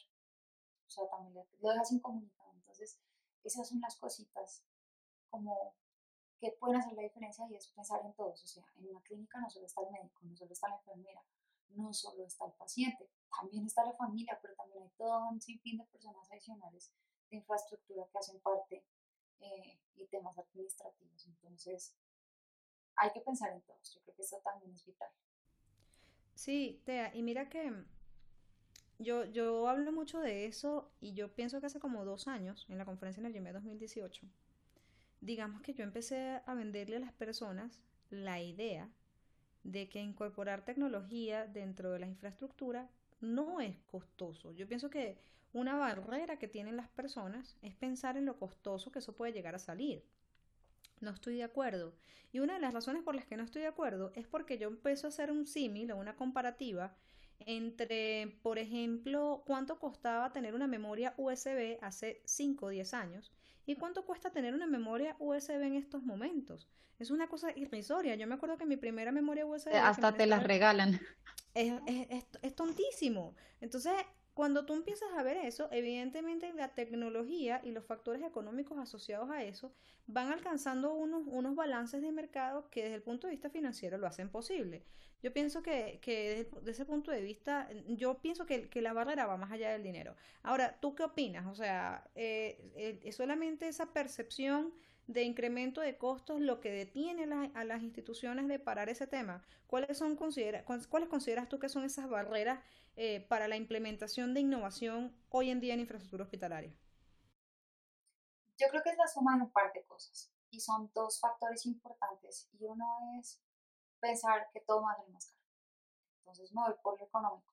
O 0.88 0.90
sea, 0.90 1.08
también 1.10 1.46
lo 1.60 1.70
dejas 1.70 1.92
incomunicado. 1.92 2.52
Entonces, 2.54 3.00
esas 3.44 3.68
son 3.68 3.80
las 3.82 3.96
cositas 3.98 4.64
como 5.30 5.76
que 6.40 6.52
pueden 6.54 6.78
hacer 6.78 6.94
la 6.94 7.04
diferencia 7.04 7.48
y 7.50 7.56
es 7.56 7.68
pensar 7.68 8.04
en 8.04 8.14
todos. 8.14 8.44
O 8.44 8.48
sea, 8.48 8.64
en 8.78 8.88
una 8.88 9.02
clínica 9.02 9.40
no 9.40 9.50
solo 9.50 9.66
está 9.66 9.82
el 9.84 9.92
médico, 9.92 10.20
no 10.24 10.36
solo 10.36 10.52
está 10.52 10.70
la 10.70 10.76
enfermera, 10.78 11.24
no 11.70 11.94
solo 11.94 12.26
está 12.26 12.46
el 12.46 12.54
paciente, 12.54 13.10
también 13.30 13.66
está 13.66 13.86
la 13.86 13.94
familia, 13.94 14.40
pero 14.42 14.56
también 14.56 14.84
hay 14.84 14.90
todo 14.98 15.28
un 15.30 15.42
sinfín 15.42 15.78
de 15.78 15.86
personas 15.86 16.30
adicionales 16.32 16.92
de 17.30 17.38
infraestructura 17.38 18.08
que 18.12 18.18
hacen 18.18 18.40
parte 18.40 18.84
eh, 19.42 19.80
y 19.96 20.06
temas 20.08 20.38
administrativos. 20.38 21.26
Entonces, 21.28 21.96
hay 22.96 23.12
que 23.12 23.22
pensar 23.22 23.52
en 23.54 23.62
todos. 23.62 23.94
Yo 23.96 24.02
creo 24.02 24.16
que 24.16 24.22
eso 24.22 24.42
también 24.44 24.74
es 24.74 24.86
vital. 24.86 25.10
Sí, 26.36 26.82
Tea, 26.86 27.14
y 27.14 27.22
mira 27.22 27.50
que 27.50 27.74
yo, 28.98 29.26
yo 29.26 29.68
hablo 29.68 29.92
mucho 29.92 30.20
de 30.20 30.46
eso 30.46 30.92
y 31.00 31.14
yo 31.14 31.34
pienso 31.34 31.60
que 31.60 31.68
hace 31.68 31.80
como 31.80 32.06
dos 32.06 32.28
años, 32.28 32.66
en 32.70 32.78
la 32.78 32.86
conferencia 32.86 33.22
en 33.22 33.28
el 33.28 33.34
GME 33.34 33.54
2018, 33.54 34.28
digamos 35.22 35.62
que 35.62 35.74
yo 35.74 35.84
empecé 35.84 36.42
a 36.46 36.54
venderle 36.54 36.98
a 36.98 37.00
las 37.00 37.14
personas 37.14 37.82
la 38.10 38.42
idea 38.42 38.90
de 39.64 39.90
que 39.90 40.00
incorporar 40.00 40.66
tecnología 40.66 41.46
dentro 41.46 41.92
de 41.92 42.00
la 42.00 42.08
infraestructura 42.08 42.90
no 43.20 43.60
es 43.60 43.78
costoso. 43.92 44.52
Yo 44.54 44.68
pienso 44.68 44.90
que 44.90 45.18
una 45.54 45.76
barrera 45.76 46.38
que 46.38 46.48
tienen 46.48 46.78
las 46.78 46.90
personas 46.90 47.58
es 47.62 47.76
pensar 47.76 48.18
en 48.18 48.26
lo 48.26 48.38
costoso 48.38 48.92
que 48.92 49.00
eso 49.00 49.16
puede 49.16 49.34
llegar 49.34 49.56
a 49.56 49.60
salir. 49.60 50.04
No 51.02 51.12
estoy 51.12 51.38
de 51.38 51.44
acuerdo. 51.44 51.96
Y 52.32 52.40
una 52.40 52.54
de 52.56 52.60
las 52.60 52.74
razones 52.74 53.04
por 53.04 53.16
las 53.16 53.26
que 53.26 53.38
no 53.38 53.44
estoy 53.44 53.64
de 53.64 53.68
acuerdo 53.68 54.12
es 54.16 54.28
porque 54.28 54.58
yo 54.58 54.68
empiezo 54.68 55.08
a 55.08 55.10
hacer 55.10 55.32
un 55.32 55.48
símil 55.48 55.92
o 55.92 55.98
una 55.98 56.16
comparativa 56.16 56.96
entre, 57.40 58.38
por 58.44 58.60
ejemplo, 58.60 59.44
cuánto 59.46 59.80
costaba 59.80 60.32
tener 60.34 60.54
una 60.54 60.68
memoria 60.68 61.14
USB 61.18 61.78
hace 61.82 62.22
5 62.26 62.66
o 62.66 62.70
10 62.70 62.94
años 62.94 63.32
y 63.66 63.76
cuánto 63.76 64.06
cuesta 64.06 64.32
tener 64.32 64.54
una 64.54 64.68
memoria 64.68 65.16
USB 65.20 65.62
en 65.62 65.76
estos 65.76 66.04
momentos. 66.04 66.68
Es 67.00 67.12
una 67.12 67.28
cosa 67.30 67.52
irrisoria. 67.56 68.16
Yo 68.16 68.28
me 68.28 68.36
acuerdo 68.36 68.58
que 68.58 68.66
mi 68.66 68.76
primera 68.76 69.12
memoria 69.12 69.46
USB... 69.46 69.74
Hasta 69.74 70.14
te 70.14 70.26
la 70.26 70.40
regalan. 70.40 71.00
Es, 71.54 71.74
es, 71.88 72.26
es, 72.42 72.56
tontísimo. 72.56 73.36
Entonces, 73.62 73.94
cuando 74.40 74.64
tú 74.64 74.74
empiezas 74.74 75.10
a 75.18 75.22
ver 75.22 75.36
eso, 75.36 75.68
evidentemente 75.70 76.54
la 76.54 76.70
tecnología 76.70 77.60
y 77.62 77.72
los 77.72 77.84
factores 77.84 78.24
económicos 78.24 78.78
asociados 78.80 79.30
a 79.32 79.44
eso 79.44 79.74
van 80.08 80.32
alcanzando 80.32 80.94
unos, 80.94 81.24
unos 81.26 81.58
balances 81.58 82.02
de 82.02 82.14
mercado 82.14 82.70
que 82.70 82.84
desde 82.84 82.96
el 82.96 83.02
punto 83.02 83.28
de 83.28 83.32
vista 83.32 83.50
financiero 83.50 83.98
lo 83.98 84.08
hacen 84.08 84.30
posible. 84.30 84.86
Yo 85.22 85.34
pienso 85.34 85.62
que, 85.62 86.00
que 86.02 86.48
desde, 86.54 86.72
ese 86.72 86.86
punto 86.86 87.12
de 87.12 87.22
vista, 87.22 87.68
yo 87.90 88.22
pienso 88.22 88.46
que, 88.46 88.70
la 88.76 88.94
barrera 88.94 89.28
va 89.28 89.36
más 89.36 89.52
allá 89.52 89.72
del 89.72 89.84
dinero. 89.84 90.16
Ahora, 90.42 90.80
¿tú 90.80 90.96
qué 90.96 91.04
opinas? 91.04 91.46
O 91.48 91.54
sea, 91.54 92.10
eh, 92.16 93.02
¿es 93.04 93.18
solamente 93.18 93.68
esa 93.68 93.88
percepción 93.92 94.74
de 95.10 95.24
incremento 95.24 95.82
de 95.82 95.98
costos 95.98 96.40
lo 96.40 96.62
que 96.62 96.70
detiene 96.70 97.24
a 97.56 97.64
las 97.64 97.82
instituciones 97.82 98.48
de 98.48 98.60
parar 98.60 98.90
ese 98.90 99.08
tema? 99.08 99.44
¿Cuáles, 99.66 99.98
son, 99.98 100.16
considera, 100.16 100.64
¿Cuáles 100.64 101.10
consideras 101.10 101.50
tú 101.50 101.58
que 101.58 101.68
son 101.68 101.84
esas 101.84 102.08
barreras 102.08 102.64
eh, 102.96 103.26
para 103.28 103.48
la 103.48 103.56
implementación 103.56 104.36
de 104.36 104.42
innovación 104.42 105.12
hoy 105.30 105.50
en 105.50 105.62
día 105.62 105.74
en 105.74 105.80
infraestructura 105.80 106.26
hospitalaria? 106.26 106.72
Yo 108.58 108.68
creo 108.70 108.84
que 108.84 108.92
es 108.92 108.98
la 108.98 109.08
suma 109.08 109.36
de 109.36 109.44
un 109.44 109.52
par 109.52 109.74
de 109.74 109.84
cosas 109.86 110.32
y 110.52 110.60
son 110.60 110.92
dos 110.94 111.20
factores 111.20 111.66
importantes 111.66 112.48
y 112.54 112.66
uno 112.66 112.86
es 113.20 113.42
pensar 114.00 114.48
que 114.54 114.62
todo 114.62 114.84
va 114.84 114.92
a 114.92 114.98
ser 114.98 115.10
más 115.10 115.26
caro. 115.26 115.40
Entonces 116.20 116.54
me 116.54 116.62
voy 116.62 116.76
por 116.84 117.00
lo 117.00 117.08
económico. 117.08 117.52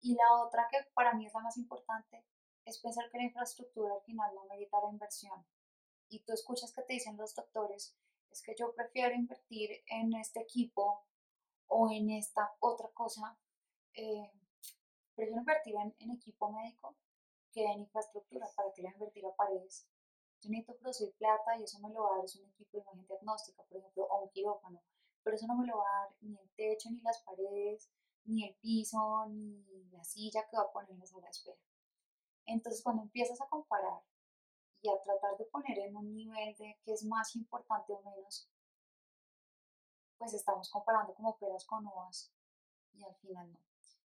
Y 0.00 0.14
la 0.14 0.32
otra 0.42 0.68
que 0.70 0.78
para 0.94 1.12
mí 1.12 1.26
es 1.26 1.34
la 1.34 1.40
más 1.40 1.58
importante 1.58 2.24
es 2.64 2.78
pensar 2.78 3.10
que 3.10 3.18
la 3.18 3.24
infraestructura 3.24 3.94
al 3.94 4.02
final 4.02 4.34
no 4.34 4.46
merita 4.46 4.78
la 4.82 4.90
inversión. 4.90 5.44
Y 6.08 6.20
tú 6.20 6.32
escuchas 6.32 6.72
que 6.72 6.82
te 6.82 6.94
dicen 6.94 7.16
los 7.16 7.34
doctores, 7.34 7.94
es 8.30 8.42
que 8.42 8.54
yo 8.58 8.74
prefiero 8.74 9.14
invertir 9.14 9.82
en 9.86 10.14
este 10.14 10.40
equipo 10.40 11.04
o 11.66 11.90
en 11.90 12.10
esta 12.10 12.54
otra 12.60 12.88
cosa 12.88 13.38
eh, 13.94 14.30
prefiero 15.14 15.40
invertir 15.40 15.74
en, 15.98 16.10
equipo 16.12 16.50
médico 16.52 16.96
que 17.52 17.64
en 17.64 17.80
infraestructura. 17.80 18.46
¿Para 18.54 18.72
que 18.72 18.82
le 18.82 18.90
invertir 18.90 19.26
a 19.26 19.34
paredes? 19.34 19.88
Yo 20.40 20.50
necesito 20.50 20.78
producir 20.78 21.12
plata 21.16 21.58
y 21.58 21.64
eso 21.64 21.80
me 21.80 21.90
lo 21.90 22.04
va 22.04 22.12
a 22.12 22.16
dar 22.16 22.24
es 22.24 22.36
un 22.36 22.48
equipo 22.50 22.78
de 22.78 22.84
imagen 22.84 23.06
diagnóstica, 23.06 23.62
por 23.64 23.78
ejemplo, 23.78 24.04
o 24.04 24.22
un 24.22 24.30
quirófano. 24.30 24.80
Pero 25.24 25.36
eso 25.36 25.46
no 25.48 25.56
me 25.56 25.66
lo 25.66 25.78
va 25.78 25.84
a 25.88 26.02
dar 26.04 26.16
ni 26.20 26.38
el 26.38 26.50
techo, 26.54 26.90
ni 26.90 27.00
las 27.00 27.20
paredes, 27.22 27.90
ni 28.24 28.46
el 28.46 28.54
piso, 28.56 29.26
ni 29.26 29.88
la 29.90 30.04
silla 30.04 30.46
que 30.48 30.56
va 30.56 30.62
a 30.62 30.70
poner 30.70 30.90
en 30.92 31.00
la 31.00 31.06
sala 31.06 31.24
de 31.24 31.30
espera. 31.30 31.58
Entonces, 32.46 32.82
cuando 32.82 33.02
empiezas 33.02 33.40
a 33.40 33.48
comparar 33.48 34.00
y 34.80 34.88
a 34.88 35.02
tratar 35.02 35.36
de 35.36 35.44
poner 35.46 35.78
en 35.78 35.96
un 35.96 36.14
nivel 36.14 36.54
de 36.56 36.78
qué 36.84 36.92
es 36.92 37.04
más 37.04 37.34
importante 37.36 37.92
o 37.92 38.00
menos, 38.02 38.48
pues 40.18 40.34
estamos 40.34 40.70
comparando 40.70 41.14
como 41.14 41.36
peras 41.38 41.64
con 41.64 41.86
uvas 41.86 42.32
y 42.92 43.04
al 43.04 43.14
final 43.16 43.52
no. 43.52 43.58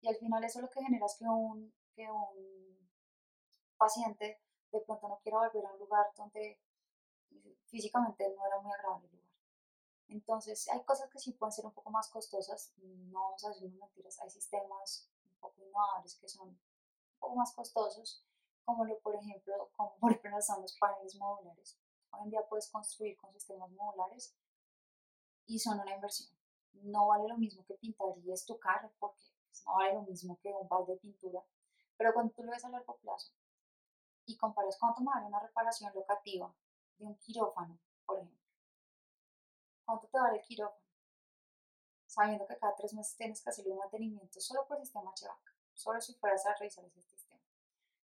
Y 0.03 0.09
al 0.09 0.17
final 0.17 0.45
eso 0.45 0.61
lo 0.61 0.71
que 0.71 0.83
genera 0.83 1.07
es 1.07 1.17
que 1.19 1.25
un, 1.25 1.73
que 1.95 2.11
un 2.11 2.91
paciente 3.77 4.41
de 4.73 4.81
pronto 4.81 5.09
no 5.09 5.19
quiera 5.21 5.39
volver 5.39 5.67
a 5.67 5.73
un 5.73 5.79
lugar 5.79 6.07
donde 6.17 6.59
físicamente 7.67 8.35
no 8.37 8.47
era 8.47 8.61
muy 8.61 8.73
agradable 8.73 9.09
el 9.09 9.17
lugar. 9.17 9.31
Entonces 10.09 10.69
hay 10.69 10.83
cosas 10.85 11.09
que 11.11 11.19
sí 11.19 11.33
pueden 11.33 11.53
ser 11.53 11.67
un 11.67 11.73
poco 11.73 11.91
más 11.91 12.09
costosas, 12.09 12.73
no 12.77 13.21
vamos 13.21 13.45
a 13.45 13.49
decir 13.51 13.71
mentiras, 13.73 14.21
hay 14.21 14.31
sistemas 14.31 15.09
un 15.25 15.37
poco 15.41 15.63
innovadores 15.63 16.17
que 16.17 16.29
son 16.29 16.49
un 16.49 16.61
poco 17.19 17.37
más 17.37 17.53
costosos, 17.53 18.25
como 18.71 18.85
lo, 18.85 19.01
por 19.01 19.17
ejemplo, 19.17 19.69
como 19.77 19.97
por 19.97 20.13
ejemplo 20.13 20.41
son 20.43 20.63
los 20.63 20.77
paneles 20.79 21.17
modulares. 21.17 21.77
Hoy 22.13 22.23
en 22.23 22.31
día 22.31 22.47
puedes 22.49 22.71
construir 22.71 23.17
con 23.17 23.33
sistemas 23.33 23.71
modulares 23.73 24.37
y 25.47 25.59
son 25.59 25.81
una 25.81 25.95
inversión. 25.95 26.31
No 26.73 27.09
vale 27.09 27.29
lo 27.29 27.37
mismo 27.37 27.65
que 27.65 27.75
pintar 27.75 28.17
y 28.19 28.31
estucar 28.31 28.89
porque 29.01 29.25
pues, 29.49 29.65
no 29.67 29.75
vale 29.75 29.95
lo 29.95 30.03
mismo 30.03 30.39
que 30.41 30.51
un 30.51 30.69
balde 30.69 30.93
de 30.93 30.99
pintura, 31.01 31.45
pero 31.97 32.15
cuando 32.15 32.33
tú 32.33 32.45
lo 32.45 32.53
ves 32.53 32.65
a 32.65 32.71
largo 32.71 32.97
plazo 32.99 33.33
y 34.25 34.37
comparas 34.37 34.79
cuánto 34.79 35.03
vale 35.03 35.27
una 35.27 35.41
reparación 35.41 35.93
locativa 35.93 36.55
de 36.99 37.07
un 37.07 37.17
quirófano, 37.17 37.77
por 38.07 38.19
ejemplo, 38.19 38.39
¿cuánto 39.85 40.07
te 40.07 40.19
vale 40.19 40.39
el 40.39 40.45
quirófano? 40.45 40.81
Sabiendo 42.07 42.47
que 42.47 42.57
cada 42.57 42.77
tres 42.77 42.95
meses 42.95 43.17
tienes 43.17 43.43
que 43.43 43.51
hacerle 43.51 43.73
un 43.73 43.79
mantenimiento 43.79 44.41
solo 44.41 44.65
por 44.67 44.79
sistema 44.79 45.11
HVAC, 45.11 45.55
solo 45.75 46.01
si 46.01 46.15
fueras 46.15 46.47
a 46.47 46.55
revisar 46.55 46.85
ese 46.85 47.03
sistema. 47.03 47.30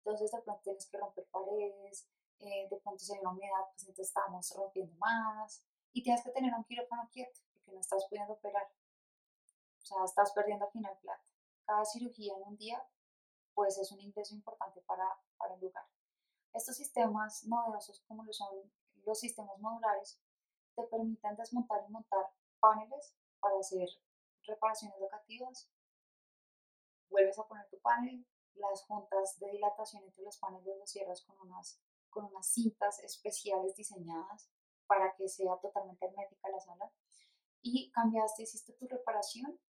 Entonces 0.06 0.32
de 0.32 0.42
pronto 0.42 0.62
tienes 0.63 0.86
que 0.89 0.98
romper 0.98 1.26
paredes, 1.32 2.08
eh, 2.39 2.68
de 2.70 2.78
pronto 2.78 3.00
si 3.00 3.13
hay 3.13 3.20
una 3.20 3.32
humedad, 3.32 3.66
pues 3.72 3.84
entonces 3.84 4.08
estamos 4.08 4.54
rompiendo 4.56 4.94
más 4.98 5.63
y 5.94 6.04
tienes 6.04 6.24
que 6.24 6.32
tener 6.32 6.54
un 6.54 6.66
quirófano 6.66 7.10
quieto 7.12 7.39
porque 7.54 7.72
no 7.72 7.80
estás 7.80 8.06
pudiendo 8.10 8.34
operar. 8.34 8.68
O 9.82 9.86
sea, 9.86 10.04
estás 10.04 10.34
perdiendo 10.34 10.66
al 10.66 10.72
final 10.72 10.98
plata 11.00 11.24
cada 11.66 11.86
cirugía 11.86 12.36
en 12.36 12.44
un 12.44 12.58
día, 12.58 12.86
pues 13.54 13.78
es 13.78 13.92
un 13.92 14.02
ingreso 14.02 14.36
importante 14.36 14.82
para, 14.82 15.06
para 15.38 15.56
el 15.56 15.62
lugar. 15.62 15.86
Estos 16.52 16.76
sistemas 16.76 17.46
novedosos, 17.46 18.02
como 18.08 18.24
lo 18.24 18.34
son 18.34 18.72
los 19.06 19.20
sistemas 19.20 19.58
modulares, 19.60 20.20
te 20.76 20.84
permiten 20.84 21.36
desmontar 21.36 21.84
y 21.88 21.92
montar 21.92 22.32
paneles 22.60 23.16
para 23.39 23.58
hacer 23.60 23.88
reparaciones 24.44 25.00
locativas. 25.00 25.70
Vuelves 27.10 27.38
a 27.39 27.48
poner 27.48 27.68
tu 27.70 27.80
panel, 27.80 28.26
las 28.56 28.84
juntas 28.86 29.39
de 29.39 29.52
dilatación 29.52 30.04
entre 30.04 30.24
los 30.24 30.38
paneles 30.38 30.78
los 30.80 30.89
cierras 30.89 31.22
con 31.24 31.39
unas, 31.39 31.80
con 32.10 32.26
unas 32.26 32.48
cintas 32.48 33.00
especiales 33.00 33.76
diseñadas 33.76 34.50
para 34.88 35.13
que 35.16 35.28
sea 35.28 35.58
totalmente 35.62 36.06
hermética 36.06 36.50
la 36.50 36.60
sala. 36.60 36.92
Y 37.62 37.92
cambiaste, 37.92 38.44
hiciste 38.44 38.74
tu 38.74 38.88
reparación, 38.88 39.60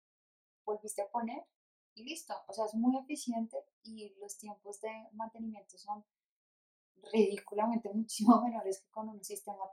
volviste 0.65 1.03
a 1.03 1.11
poner 1.11 1.47
y 1.95 2.05
listo. 2.05 2.35
O 2.49 2.53
sea, 2.53 2.67
es 2.67 2.75
muy 2.75 2.97
eficiente 2.99 3.57
y 3.83 4.15
los 4.19 4.37
tiempos 4.37 4.81
de 4.81 4.91
mantenimiento 5.13 5.79
son 5.79 6.05
ridículamente 7.13 7.89
muchísimo 7.95 8.41
menores 8.41 8.81
que 8.81 8.91
con 8.91 9.09
un 9.09 9.23
sistema 9.23 9.65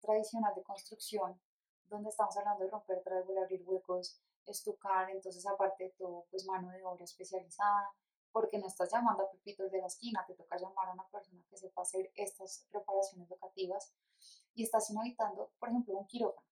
tradicional 0.00 0.54
de 0.54 0.62
construcción, 0.62 1.40
donde 1.84 2.10
estamos 2.10 2.36
hablando 2.36 2.64
de 2.64 2.70
romper, 2.70 3.02
traer, 3.02 3.24
abrir 3.38 3.62
huecos, 3.66 4.20
estucar, 4.46 5.10
entonces 5.10 5.46
aparte 5.46 5.84
de 5.84 5.90
todo, 5.90 6.26
pues 6.30 6.46
mano 6.46 6.70
de 6.70 6.84
obra 6.84 7.04
especializada, 7.04 7.90
porque 8.32 8.58
no 8.58 8.66
estás 8.66 8.90
llamando 8.92 9.24
a 9.24 9.30
Pepito 9.30 9.68
de 9.68 9.78
la 9.78 9.86
esquina, 9.86 10.24
te 10.26 10.34
toca 10.34 10.56
llamar 10.56 10.88
a 10.88 10.92
una 10.92 11.08
persona 11.08 11.42
que 11.48 11.56
sepa 11.56 11.82
hacer 11.82 12.12
estas 12.14 12.66
reparaciones 12.70 13.28
locativas 13.28 13.92
y 14.54 14.62
estás 14.64 14.90
inhabitando, 14.90 15.52
por 15.58 15.68
ejemplo, 15.68 15.96
un 15.96 16.06
quirófano. 16.06 16.46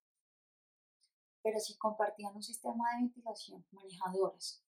Pero 1.41 1.59
si 1.59 1.77
compartían 1.77 2.35
un 2.35 2.43
sistema 2.43 2.91
de 2.91 3.01
ventilación 3.03 3.65
manejadores, 3.71 4.63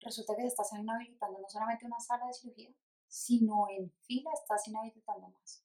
resulta 0.00 0.34
que 0.36 0.46
estás 0.46 0.72
inhabilitando 0.72 1.38
no 1.38 1.48
solamente 1.48 1.86
una 1.86 2.00
sala 2.00 2.26
de 2.26 2.34
cirugía, 2.34 2.74
sino 3.06 3.68
en 3.68 3.90
fila 4.06 4.30
estás 4.32 4.66
inhabilitando 4.66 5.28
más. 5.28 5.62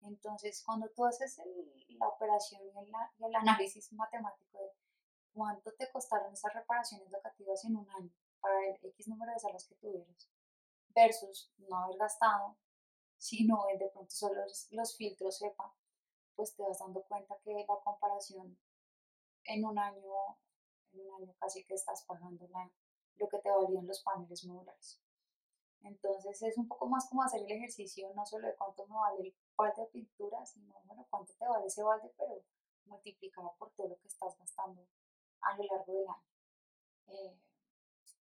Entonces, 0.00 0.62
cuando 0.64 0.88
tú 0.90 1.04
haces 1.04 1.38
la 1.88 2.08
operación 2.08 2.62
y 2.62 2.78
el, 2.78 2.92
y 3.18 3.24
el 3.24 3.34
análisis 3.34 3.92
matemático 3.92 4.58
de 4.58 4.70
cuánto 5.32 5.72
te 5.72 5.90
costaron 5.90 6.32
esas 6.32 6.54
reparaciones 6.54 7.10
locativas 7.10 7.64
en 7.64 7.76
un 7.76 7.90
año 7.90 8.12
para 8.40 8.66
el 8.66 8.78
X 8.82 9.08
número 9.08 9.32
de 9.32 9.38
salas 9.38 9.66
que 9.66 9.74
tuvieras, 9.76 10.28
versus 10.94 11.52
no 11.58 11.78
haber 11.78 11.96
gastado, 11.98 12.56
sino 13.18 13.68
el 13.68 13.78
de 13.78 13.88
pronto 13.88 14.10
solo 14.10 14.42
los, 14.70 14.96
filtros 14.96 15.38
sepa, 15.38 15.74
pues 16.34 16.54
te 16.54 16.62
vas 16.62 16.78
dando 16.78 17.02
cuenta 17.04 17.36
que 17.42 17.52
la 17.52 17.80
comparación 17.82 18.58
en 19.44 19.64
un 19.64 19.78
año, 19.78 20.38
en 20.92 21.00
un 21.00 21.22
año 21.22 21.34
casi 21.38 21.64
que 21.64 21.74
estás 21.74 22.04
pagando 22.04 22.48
lo 23.16 23.28
que 23.28 23.38
te 23.38 23.50
valían 23.50 23.86
los 23.86 24.02
paneles 24.02 24.44
modulares. 24.44 25.00
Entonces 25.82 26.42
es 26.42 26.58
un 26.58 26.68
poco 26.68 26.88
más 26.88 27.08
como 27.08 27.22
hacer 27.22 27.40
el 27.42 27.50
ejercicio, 27.50 28.12
no 28.14 28.26
solo 28.26 28.48
de 28.48 28.56
cuánto 28.56 28.86
me 28.86 28.94
vale 28.94 29.28
el 29.28 29.34
balde 29.56 29.82
de 29.82 29.88
pintura, 29.88 30.44
sino 30.44 30.74
bueno, 30.84 31.06
cuánto 31.10 31.32
te 31.34 31.46
vale 31.46 31.66
ese 31.66 31.82
balde, 31.82 32.12
pero 32.16 32.42
multiplicado 32.86 33.54
por 33.58 33.70
todo 33.72 33.88
lo 33.88 33.96
que 33.98 34.08
estás 34.08 34.36
gastando 34.38 34.86
a 35.40 35.56
lo 35.56 35.64
largo 35.64 35.92
del 35.92 36.08
año. 36.08 36.22
Eh, 37.06 37.38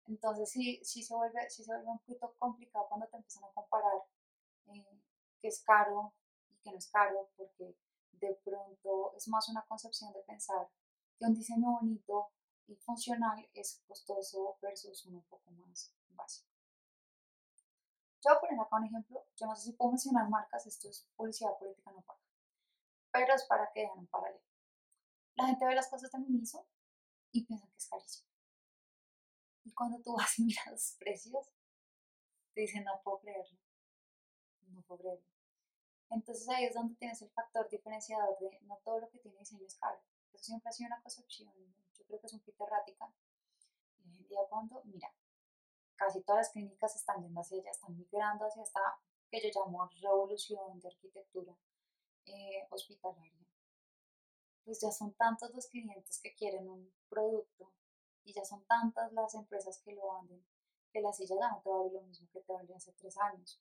entonces 0.08 0.50
sí, 0.50 0.80
sí, 0.84 1.02
se 1.02 1.16
vuelve, 1.16 1.50
sí 1.50 1.64
se 1.64 1.72
vuelve 1.72 1.90
un 1.90 2.00
poquito 2.00 2.36
complicado 2.38 2.88
cuando 2.90 3.08
te 3.08 3.18
empiezan 3.18 3.44
a 3.46 3.54
comparar 3.54 4.04
eh, 4.68 5.02
qué 5.40 5.48
es 5.48 5.64
caro 5.64 6.14
y 6.50 6.58
qué 6.62 6.72
no 6.72 6.78
es 6.78 6.90
caro, 6.90 7.30
porque 7.38 7.76
de 8.12 8.36
pronto 8.44 9.14
es 9.16 9.28
más 9.28 9.48
una 9.50 9.66
concepción 9.66 10.12
de 10.14 10.22
pensar 10.22 10.70
que 11.18 11.26
un 11.26 11.34
diseño 11.34 11.72
bonito 11.72 12.32
y 12.68 12.76
funcional 12.76 13.50
es 13.54 13.82
costoso 13.88 14.58
versus 14.62 15.06
uno 15.06 15.18
un 15.18 15.24
poco 15.24 15.52
más 15.52 15.94
básico. 16.10 16.48
Yo 18.22 18.30
voy 18.30 18.38
a 18.38 18.40
poner 18.40 18.60
acá 18.60 18.76
un 18.78 18.86
ejemplo, 18.86 19.26
yo 19.36 19.48
no 19.48 19.56
sé 19.56 19.64
si 19.64 19.74
puedo 19.74 19.92
mencionar 19.92 20.30
marcas, 20.30 20.66
esto 20.66 20.90
es 20.90 21.08
publicidad 21.16 21.58
política 21.60 21.92
no 21.92 22.02
paga, 22.02 22.22
pero 23.12 23.34
es 23.34 23.44
para 23.46 23.70
que 23.74 23.82
vean 23.82 24.00
un 24.00 24.08
paralelo. 24.08 24.44
La 25.36 25.48
gente 25.48 25.66
ve 25.66 25.76
las 25.76 25.90
cosas 25.90 26.12
de 26.12 26.20
Miniso 26.20 26.66
y 27.32 27.46
piensan 27.46 27.70
que 27.70 27.78
es 27.78 27.88
carísimo. 27.88 28.33
Y 29.64 29.74
cuando 29.74 30.02
tú 30.02 30.16
vas 30.16 30.38
y 30.40 30.44
miras 30.44 30.68
los 30.68 30.96
precios, 31.00 31.52
te 32.54 32.62
dicen, 32.62 32.84
no 32.84 33.02
puedo 33.04 33.20
creerlo, 33.20 33.58
no 34.68 34.82
puedo 34.84 35.00
creerlo. 35.02 35.26
Entonces 36.10 36.48
ahí 36.50 36.66
es 36.66 36.76
donde 36.76 36.96
tienes 36.96 37.22
el 37.22 37.32
factor 37.32 37.68
diferenciador 37.70 38.38
de 38.40 38.60
no 38.64 38.78
todo 38.84 39.00
lo 39.00 39.10
que 39.10 39.20
tiene 39.20 39.40
diseño 39.40 39.66
es 39.66 39.76
caro. 39.76 40.00
Eso 40.32 40.44
siempre 40.44 40.70
ha 40.70 40.72
sido 40.72 40.88
una 40.88 41.02
concepción, 41.02 41.52
yo 41.94 42.06
creo 42.06 42.20
que 42.20 42.28
es 42.28 42.34
un 42.34 42.40
poquito 42.40 42.68
errática. 42.68 43.12
Y 43.98 44.10
hoy 44.10 44.18
en 44.18 44.28
día 44.28 44.40
cuando, 44.50 44.84
mira, 44.86 45.12
casi 45.96 46.22
todas 46.22 46.42
las 46.42 46.50
clínicas 46.52 46.96
están 46.96 47.24
yendo 47.24 47.42
hacia 47.42 47.58
allá, 47.60 47.72
están 47.72 47.98
migrando 47.98 48.46
hacia 48.46 48.64
esta 48.64 48.82
que 49.30 49.42
yo 49.42 49.50
llamo 49.56 49.90
revolución 50.00 50.80
de 50.80 50.88
arquitectura 50.88 51.58
eh, 52.26 52.68
hospitalaria. 52.70 53.48
Pues 54.64 54.80
ya 54.80 54.92
son 54.92 55.14
tantos 55.16 55.52
los 55.54 55.68
clientes 55.68 56.20
que 56.22 56.36
quieren 56.36 56.70
un 56.70 56.94
producto 57.10 57.74
y 58.24 58.34
ya 58.34 58.46
son 58.46 58.64
tantas 58.66 59.12
las 59.14 59.34
empresas 59.36 59.80
que 59.84 59.94
lo 59.94 60.14
venden 60.16 60.44
que 60.94 61.02
la 61.02 61.12
silla 61.12 61.36
ya 61.40 61.50
no 61.50 61.60
te 61.62 61.70
vale 61.70 61.92
lo 61.92 62.02
mismo 62.04 62.30
que 62.32 62.40
te 62.42 62.54
valía 62.54 62.78
hace 62.78 62.94
tres 62.94 63.18
años. 63.18 63.60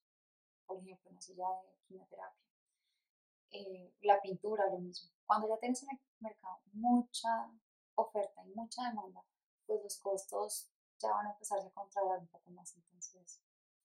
Por 0.67 0.77
ejemplo, 0.79 1.11
una 1.11 1.21
silla 1.21 1.49
de 1.63 1.75
quimioterapia. 1.89 2.43
Eh, 3.51 3.95
la 4.03 4.21
pintura, 4.21 4.67
lo 4.67 4.79
mismo. 4.79 5.11
Cuando 5.27 5.49
ya 5.49 5.59
tienes 5.59 5.83
en 5.83 5.91
el 5.91 6.01
mercado 6.21 6.61
mucha 6.75 7.51
oferta 7.95 8.45
y 8.45 8.51
mucha 8.51 8.83
demanda, 8.89 9.25
pues 9.67 9.83
los 9.83 9.99
costos 9.99 10.71
ya 10.99 11.11
van 11.11 11.27
a 11.27 11.33
empezar 11.33 11.59
a 11.59 11.71
controlar 11.71 12.21
un 12.21 12.29
poco 12.29 12.51
más. 12.51 12.77
Entonces, 12.77 13.41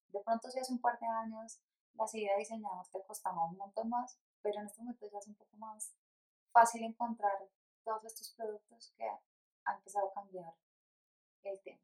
de 0.09 0.19
pronto 0.19 0.49
si 0.51 0.59
hace 0.59 0.73
un 0.73 0.81
par 0.81 0.99
de 0.99 1.07
años 1.07 1.59
la 1.93 2.07
silla 2.07 2.37
diseñada 2.37 2.83
te 2.91 3.01
costaba 3.05 3.45
un 3.45 3.57
montón 3.57 3.89
más, 3.89 4.19
pero 4.41 4.59
en 4.59 4.67
este 4.67 4.81
momento 4.81 5.09
ya 5.09 5.19
es 5.19 5.27
un 5.27 5.35
poco 5.35 5.55
más 5.57 5.95
fácil 6.51 6.83
encontrar 6.83 7.49
todos 7.83 8.03
estos 8.05 8.33
productos 8.33 8.93
que 8.97 9.05
ha 9.05 9.73
empezado 9.73 10.09
a 10.09 10.13
cambiar 10.13 10.53
el 11.43 11.59
tema. 11.61 11.81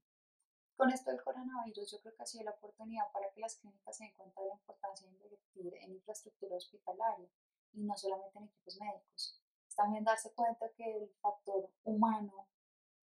Con 0.76 0.89
esto 0.89 1.12
del 1.12 1.24
coronavirus, 1.24 1.92
yo 1.92 2.02
creo 2.02 2.16
que 2.16 2.24
ha 2.24 2.26
sido 2.26 2.46
la 2.46 2.52
oportunidad 2.52 3.12
para 3.12 3.32
que 3.32 3.39
las 3.39 3.56
clínicas 3.58 3.96
se 3.96 4.06
den 4.06 4.13
cuenta 4.16 4.42
de 4.42 4.48
la 4.48 4.54
importancia 4.56 5.08
de 5.08 5.13
invertir 5.13 5.74
en 5.76 5.94
infraestructura 5.94 6.58
hospitalaria 6.58 7.30
y 7.74 7.84
no 7.84 7.96
solamente 7.96 8.38
en 8.39 8.46
equipos 8.46 8.80
médicos. 8.80 9.39
también 9.76 10.04
darse 10.04 10.32
cuenta 10.34 10.70
que 10.74 10.98
el 10.98 11.10
factor 11.20 11.68
humano 11.84 12.48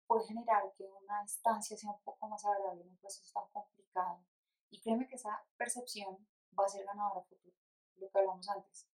puede 0.08 0.26
generar 0.26 0.74
que 0.78 0.86
una 0.86 1.22
instancia 1.22 1.76
sea 1.76 1.92
un 1.92 2.02
poco 2.02 2.30
más 2.30 2.46
agradable 2.46 2.84
en 2.84 2.92
un 2.92 2.98
proceso 2.98 3.30
tan 3.34 3.50
complicado. 3.52 4.24
Y 4.70 4.80
créeme 4.80 5.08
que 5.08 5.16
esa 5.16 5.44
percepción 5.58 6.26
va 6.58 6.66
a 6.66 6.70
ser 6.70 6.86
ganadora 6.86 7.24
futuro, 7.24 7.56
lo 7.98 8.10
que 8.10 8.20
hablamos 8.20 8.48
antes, 8.48 8.88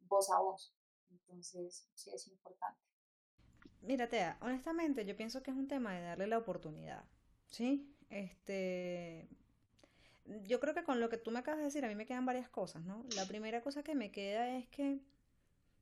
voz 0.00 0.30
a 0.30 0.38
voz. 0.38 0.72
Entonces, 1.10 1.88
sí 1.94 2.10
es 2.12 2.26
importante. 2.28 2.80
Mira, 3.86 4.08
Tea, 4.08 4.38
honestamente 4.40 5.04
yo 5.04 5.16
pienso 5.16 5.42
que 5.42 5.50
es 5.50 5.56
un 5.56 5.68
tema 5.68 5.92
de 5.94 6.02
darle 6.02 6.26
la 6.26 6.38
oportunidad, 6.38 7.04
¿sí? 7.48 7.86
Este, 8.08 9.28
yo 10.46 10.58
creo 10.60 10.74
que 10.74 10.84
con 10.84 11.00
lo 11.00 11.08
que 11.10 11.18
tú 11.18 11.30
me 11.30 11.40
acabas 11.40 11.58
de 11.58 11.64
decir 11.64 11.84
a 11.84 11.88
mí 11.88 11.94
me 11.94 12.06
quedan 12.06 12.24
varias 12.24 12.48
cosas, 12.48 12.84
¿no? 12.84 13.04
La 13.14 13.26
primera 13.26 13.62
cosa 13.62 13.82
que 13.82 13.94
me 13.94 14.10
queda 14.10 14.56
es 14.56 14.66
que 14.68 15.00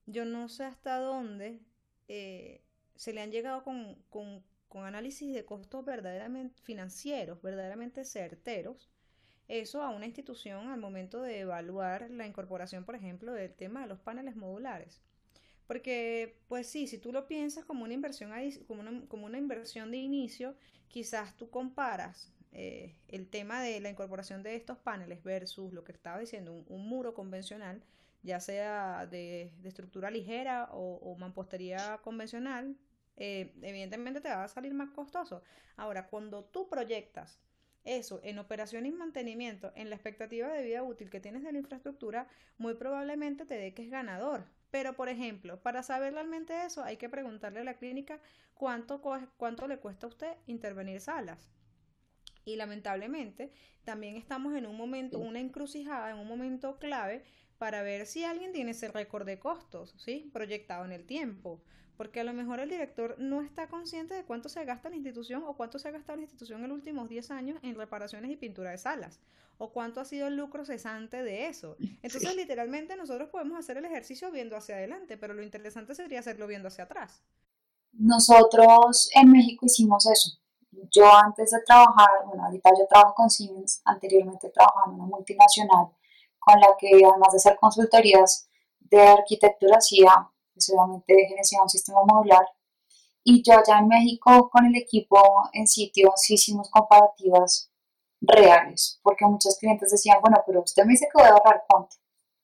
yo 0.06 0.24
no 0.24 0.48
sé 0.48 0.64
hasta 0.64 0.98
dónde 0.98 1.60
eh, 2.08 2.60
se 2.96 3.12
le 3.12 3.20
han 3.22 3.30
llegado 3.30 3.62
con, 3.62 3.96
con, 4.10 4.42
con 4.68 4.84
análisis 4.84 5.32
de 5.32 5.44
costos 5.44 5.84
verdaderamente 5.84 6.60
financieros, 6.62 7.40
verdaderamente 7.40 8.04
certeros, 8.04 8.90
eso 9.48 9.82
a 9.82 9.90
una 9.90 10.06
institución 10.06 10.68
al 10.68 10.80
momento 10.80 11.22
de 11.22 11.40
evaluar 11.40 12.10
la 12.10 12.26
incorporación, 12.26 12.84
por 12.84 12.96
ejemplo, 12.96 13.32
del 13.32 13.54
tema 13.54 13.82
de 13.82 13.88
los 13.88 14.00
paneles 14.00 14.34
modulares. 14.34 15.02
Porque, 15.66 16.38
pues 16.48 16.66
sí, 16.66 16.86
si 16.86 16.98
tú 16.98 17.12
lo 17.12 17.26
piensas 17.26 17.64
como 17.64 17.84
una 17.84 17.94
inversión, 17.94 18.32
como 18.66 18.80
una, 18.80 19.06
como 19.08 19.26
una 19.26 19.38
inversión 19.38 19.90
de 19.90 19.98
inicio, 19.98 20.54
quizás 20.88 21.36
tú 21.36 21.50
comparas 21.50 22.32
eh, 22.54 22.94
el 23.08 23.28
tema 23.30 23.62
de 23.62 23.80
la 23.80 23.88
incorporación 23.88 24.42
de 24.42 24.54
estos 24.54 24.76
paneles 24.76 25.22
versus 25.22 25.72
lo 25.72 25.84
que 25.84 25.92
estaba 25.92 26.18
diciendo, 26.18 26.52
un, 26.52 26.86
muro 26.86 27.14
convencional, 27.14 27.82
ya 28.22 28.40
sea 28.40 29.06
de, 29.06 29.52
estructura 29.64 30.10
ligera 30.10 30.68
o, 30.72 31.16
mampostería 31.18 31.98
convencional, 32.02 32.76
eh, 33.16 33.54
evidentemente 33.62 34.20
te 34.20 34.28
va 34.28 34.44
a 34.44 34.48
salir 34.48 34.74
más 34.74 34.90
costoso. 34.90 35.42
Ahora, 35.76 36.08
cuando 36.08 36.44
tú 36.44 36.68
proyectas 36.68 37.38
eso 37.84 38.20
en 38.22 38.38
operación 38.38 38.84
y 38.84 38.92
mantenimiento, 38.92 39.72
en 39.74 39.88
la 39.88 39.96
expectativa 39.96 40.48
de 40.48 40.62
vida 40.62 40.82
útil 40.82 41.08
que 41.08 41.20
tienes 41.20 41.42
de 41.42 41.52
la 41.52 41.58
infraestructura, 41.58 42.28
muy 42.58 42.74
probablemente 42.74 43.46
te 43.46 43.54
dé 43.54 43.72
que 43.72 43.82
es 43.82 43.90
ganador, 43.90 44.44
pero, 44.72 44.94
por 44.94 45.10
ejemplo, 45.10 45.60
para 45.60 45.82
saber 45.82 46.14
realmente 46.14 46.64
eso, 46.64 46.82
hay 46.82 46.96
que 46.96 47.10
preguntarle 47.10 47.60
a 47.60 47.64
la 47.64 47.74
clínica 47.74 48.18
cuánto, 48.54 49.02
cuánto 49.36 49.68
le 49.68 49.78
cuesta 49.78 50.06
a 50.06 50.08
usted 50.08 50.34
intervenir 50.46 50.98
salas. 50.98 51.52
Y 52.46 52.56
lamentablemente, 52.56 53.52
también 53.84 54.16
estamos 54.16 54.54
en 54.54 54.64
un 54.64 54.74
momento, 54.74 55.18
una 55.18 55.40
encrucijada, 55.40 56.10
en 56.10 56.16
un 56.16 56.26
momento 56.26 56.78
clave 56.78 57.22
para 57.58 57.82
ver 57.82 58.06
si 58.06 58.24
alguien 58.24 58.52
tiene 58.52 58.70
ese 58.70 58.88
récord 58.88 59.26
de 59.26 59.38
costos, 59.38 59.94
¿sí? 59.98 60.30
Proyectado 60.32 60.86
en 60.86 60.92
el 60.92 61.04
tiempo. 61.04 61.62
Porque 61.98 62.20
a 62.20 62.24
lo 62.24 62.32
mejor 62.32 62.58
el 62.58 62.70
director 62.70 63.16
no 63.18 63.42
está 63.42 63.68
consciente 63.68 64.14
de 64.14 64.24
cuánto 64.24 64.48
se 64.48 64.64
gasta 64.64 64.88
la 64.88 64.96
institución 64.96 65.44
o 65.46 65.54
cuánto 65.54 65.78
se 65.78 65.88
ha 65.88 65.92
gastado 65.92 66.16
la 66.16 66.22
institución 66.22 66.62
en 66.62 66.70
los 66.70 66.78
últimos 66.78 67.10
10 67.10 67.30
años 67.30 67.58
en 67.62 67.74
reparaciones 67.74 68.30
y 68.30 68.36
pintura 68.36 68.70
de 68.70 68.78
salas 68.78 69.20
o 69.62 69.70
cuánto 69.70 70.00
ha 70.00 70.04
sido 70.04 70.26
el 70.26 70.36
lucro 70.36 70.64
cesante 70.64 71.22
de 71.22 71.46
eso. 71.46 71.76
Entonces, 72.02 72.34
literalmente 72.34 72.96
nosotros 72.96 73.28
podemos 73.28 73.56
hacer 73.56 73.76
el 73.76 73.84
ejercicio 73.84 74.32
viendo 74.32 74.56
hacia 74.56 74.74
adelante, 74.74 75.16
pero 75.16 75.34
lo 75.34 75.42
interesante 75.44 75.94
sería 75.94 76.18
hacerlo 76.18 76.48
viendo 76.48 76.66
hacia 76.66 76.82
atrás. 76.84 77.22
Nosotros 77.92 79.08
en 79.14 79.30
México 79.30 79.66
hicimos 79.66 80.04
eso. 80.10 80.36
Yo 80.90 81.04
antes 81.14 81.52
de 81.52 81.60
trabajar, 81.64 82.08
bueno, 82.26 82.44
ahorita 82.44 82.70
yo 82.76 82.86
trabajo 82.88 83.14
con 83.14 83.30
Siemens, 83.30 83.82
anteriormente 83.84 84.50
trabajaba 84.50 84.86
en 84.88 84.94
una 84.94 85.04
multinacional 85.04 85.86
con 86.40 86.58
la 86.58 86.74
que 86.76 86.88
además 86.88 87.30
de 87.30 87.36
hacer 87.36 87.56
consultorías 87.60 88.48
de 88.80 89.00
arquitectura 89.00 89.76
hacía, 89.76 90.28
pues 90.52 90.72
obviamente 90.74 91.14
gerenciaba 91.28 91.62
un 91.62 91.70
sistema 91.70 92.00
modular 92.04 92.46
y 93.24 93.42
yo 93.42 93.54
allá 93.54 93.78
en 93.78 93.88
México 93.88 94.50
con 94.50 94.66
el 94.66 94.76
equipo 94.76 95.20
en 95.52 95.66
sitio 95.68 96.12
sí 96.16 96.34
hicimos 96.34 96.68
comparativas 96.70 97.71
reales, 98.22 99.00
porque 99.02 99.26
muchos 99.26 99.58
clientes 99.58 99.90
decían, 99.90 100.20
bueno, 100.20 100.42
pero 100.46 100.62
usted 100.62 100.84
me 100.84 100.92
dice 100.92 101.06
que 101.06 101.20
voy 101.20 101.28
a 101.28 101.32
ahorrar 101.32 101.64
cuánto, 101.68 101.96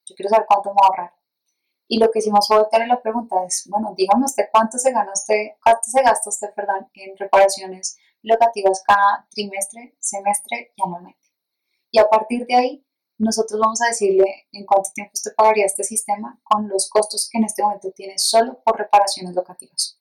yo 0.04 0.14
quiero 0.14 0.30
saber 0.30 0.46
cuánto 0.46 0.70
me 0.70 0.74
va 0.74 0.86
a 0.86 0.88
ahorrar. 0.88 1.14
Y 1.90 1.98
lo 1.98 2.10
que 2.10 2.18
hicimos 2.18 2.46
fue 2.46 2.58
voltearle 2.58 2.86
la 2.86 3.00
pregunta 3.00 3.36
es, 3.44 3.66
bueno, 3.70 3.94
dígame 3.96 4.26
usted 4.26 4.44
cuánto 4.52 4.76
se 4.76 4.92
gana 4.92 5.10
usted, 5.12 5.52
cuánto 5.62 5.84
se 5.84 6.02
gasta 6.02 6.28
usted, 6.28 6.48
perdón, 6.54 6.90
en 6.92 7.16
reparaciones 7.16 7.96
locativas 8.22 8.82
cada 8.86 9.26
trimestre, 9.30 9.96
semestre 9.98 10.72
y 10.76 10.82
anualmente. 10.82 11.26
Y 11.90 11.98
a 11.98 12.08
partir 12.08 12.44
de 12.46 12.54
ahí, 12.54 12.86
nosotros 13.16 13.58
vamos 13.58 13.80
a 13.80 13.86
decirle 13.86 14.48
en 14.52 14.66
cuánto 14.66 14.90
tiempo 14.92 15.12
usted 15.14 15.34
pagaría 15.34 15.64
este 15.64 15.82
sistema 15.82 16.38
con 16.44 16.68
los 16.68 16.88
costos 16.90 17.28
que 17.30 17.38
en 17.38 17.44
este 17.44 17.62
momento 17.62 17.90
tiene 17.92 18.18
solo 18.18 18.60
por 18.62 18.76
reparaciones 18.76 19.34
locativas. 19.34 19.98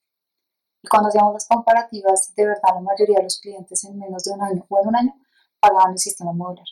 Y 0.84 0.88
cuando 0.88 1.10
hacíamos 1.10 1.34
las 1.34 1.48
comparativas, 1.48 2.34
de 2.36 2.46
verdad 2.46 2.76
la 2.76 2.82
mayoría 2.82 3.18
de 3.18 3.24
los 3.24 3.40
clientes 3.40 3.84
en 3.86 3.98
menos 3.98 4.24
de 4.24 4.34
un 4.34 4.42
año 4.42 4.66
o 4.68 4.82
en 4.82 4.88
un 4.88 4.96
año 4.96 5.14
pagaban 5.68 5.94
el 5.94 6.00
sistema 6.00 6.34
modular. 6.34 6.66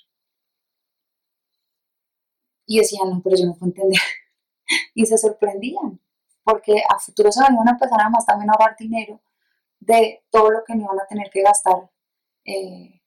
Y 2.68 2.80
decían, 2.80 3.10
no, 3.10 3.22
pero 3.24 3.36
yo 3.38 3.46
no 3.46 3.54
puedo 3.54 3.68
entender. 3.68 4.00
y 4.96 5.06
se 5.06 5.18
sorprendían, 5.18 6.00
porque 6.44 6.82
a 6.90 7.00
futuro 7.00 7.32
se 7.32 7.42
van 7.42 7.68
a 7.68 7.72
empezar 7.72 8.02
a 8.02 8.10
más 8.10 8.26
también 8.26 8.50
a 8.50 8.54
ahorrar 8.54 8.76
dinero 8.78 9.22
de 9.80 10.24
todo 10.32 10.50
lo 10.52 10.64
que 10.64 10.76
no 10.76 10.84
iban 10.84 11.00
a 11.00 11.08
tener 11.08 11.30
que 11.30 11.42
gastar. 11.42 11.92
Eh, 12.46 13.02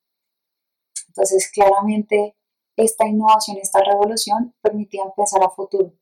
entonces, 1.09 1.51
claramente, 1.53 2.37
esta 2.77 3.07
innovación, 3.07 3.57
esta 3.61 3.81
revolución 3.83 4.55
permitía 4.61 5.03
empezar 5.03 5.43
a 5.43 5.51
futuro. 5.51 5.93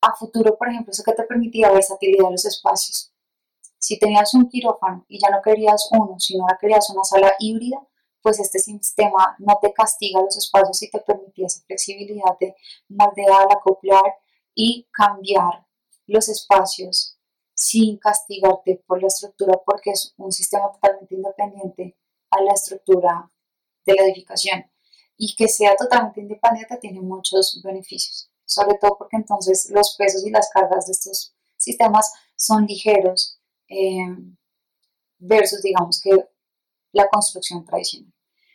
A 0.00 0.14
futuro, 0.16 0.56
por 0.58 0.68
ejemplo, 0.68 0.90
eso 0.90 1.04
que 1.04 1.12
te 1.12 1.22
permitía 1.22 1.70
versatilidad 1.70 2.24
de 2.26 2.32
los 2.32 2.44
espacios. 2.44 3.12
Si 3.78 3.98
tenías 3.98 4.34
un 4.34 4.48
quirófano 4.48 5.04
y 5.08 5.20
ya 5.20 5.30
no 5.30 5.40
querías 5.42 5.88
uno, 5.92 6.18
sino 6.18 6.44
ahora 6.44 6.58
querías 6.60 6.88
una 6.90 7.04
sala 7.04 7.32
híbrida, 7.38 7.86
pues 8.24 8.40
este 8.40 8.58
sistema 8.58 9.36
no 9.38 9.58
te 9.60 9.70
castiga 9.74 10.22
los 10.22 10.34
espacios 10.38 10.82
y 10.82 10.90
te 10.90 10.98
permitía 11.00 11.46
esa 11.46 11.62
flexibilidad 11.66 12.38
de 12.40 12.56
moldear, 12.88 13.46
acoplar 13.50 14.14
y 14.54 14.88
cambiar 14.90 15.66
los 16.06 16.30
espacios 16.30 17.18
sin 17.52 17.98
castigarte 17.98 18.82
por 18.86 19.02
la 19.02 19.08
estructura 19.08 19.60
porque 19.66 19.90
es 19.90 20.14
un 20.16 20.32
sistema 20.32 20.72
totalmente 20.72 21.14
independiente 21.14 21.98
a 22.30 22.40
la 22.40 22.54
estructura 22.54 23.30
de 23.84 23.94
la 23.94 24.04
edificación 24.04 24.64
y 25.18 25.36
que 25.36 25.46
sea 25.46 25.76
totalmente 25.76 26.22
independiente 26.22 26.78
tiene 26.78 27.02
muchos 27.02 27.60
beneficios, 27.62 28.30
sobre 28.46 28.78
todo 28.78 28.96
porque 28.96 29.18
entonces 29.18 29.68
los 29.68 29.96
pesos 29.98 30.24
y 30.26 30.30
las 30.30 30.48
cargas 30.48 30.86
de 30.86 30.92
estos 30.92 31.34
sistemas 31.58 32.10
son 32.36 32.64
ligeros 32.64 33.38
eh, 33.68 34.16
versus 35.18 35.60
digamos 35.60 36.00
que 36.00 36.10
la 36.92 37.06
construcción 37.10 37.66
tradicional. 37.66 38.13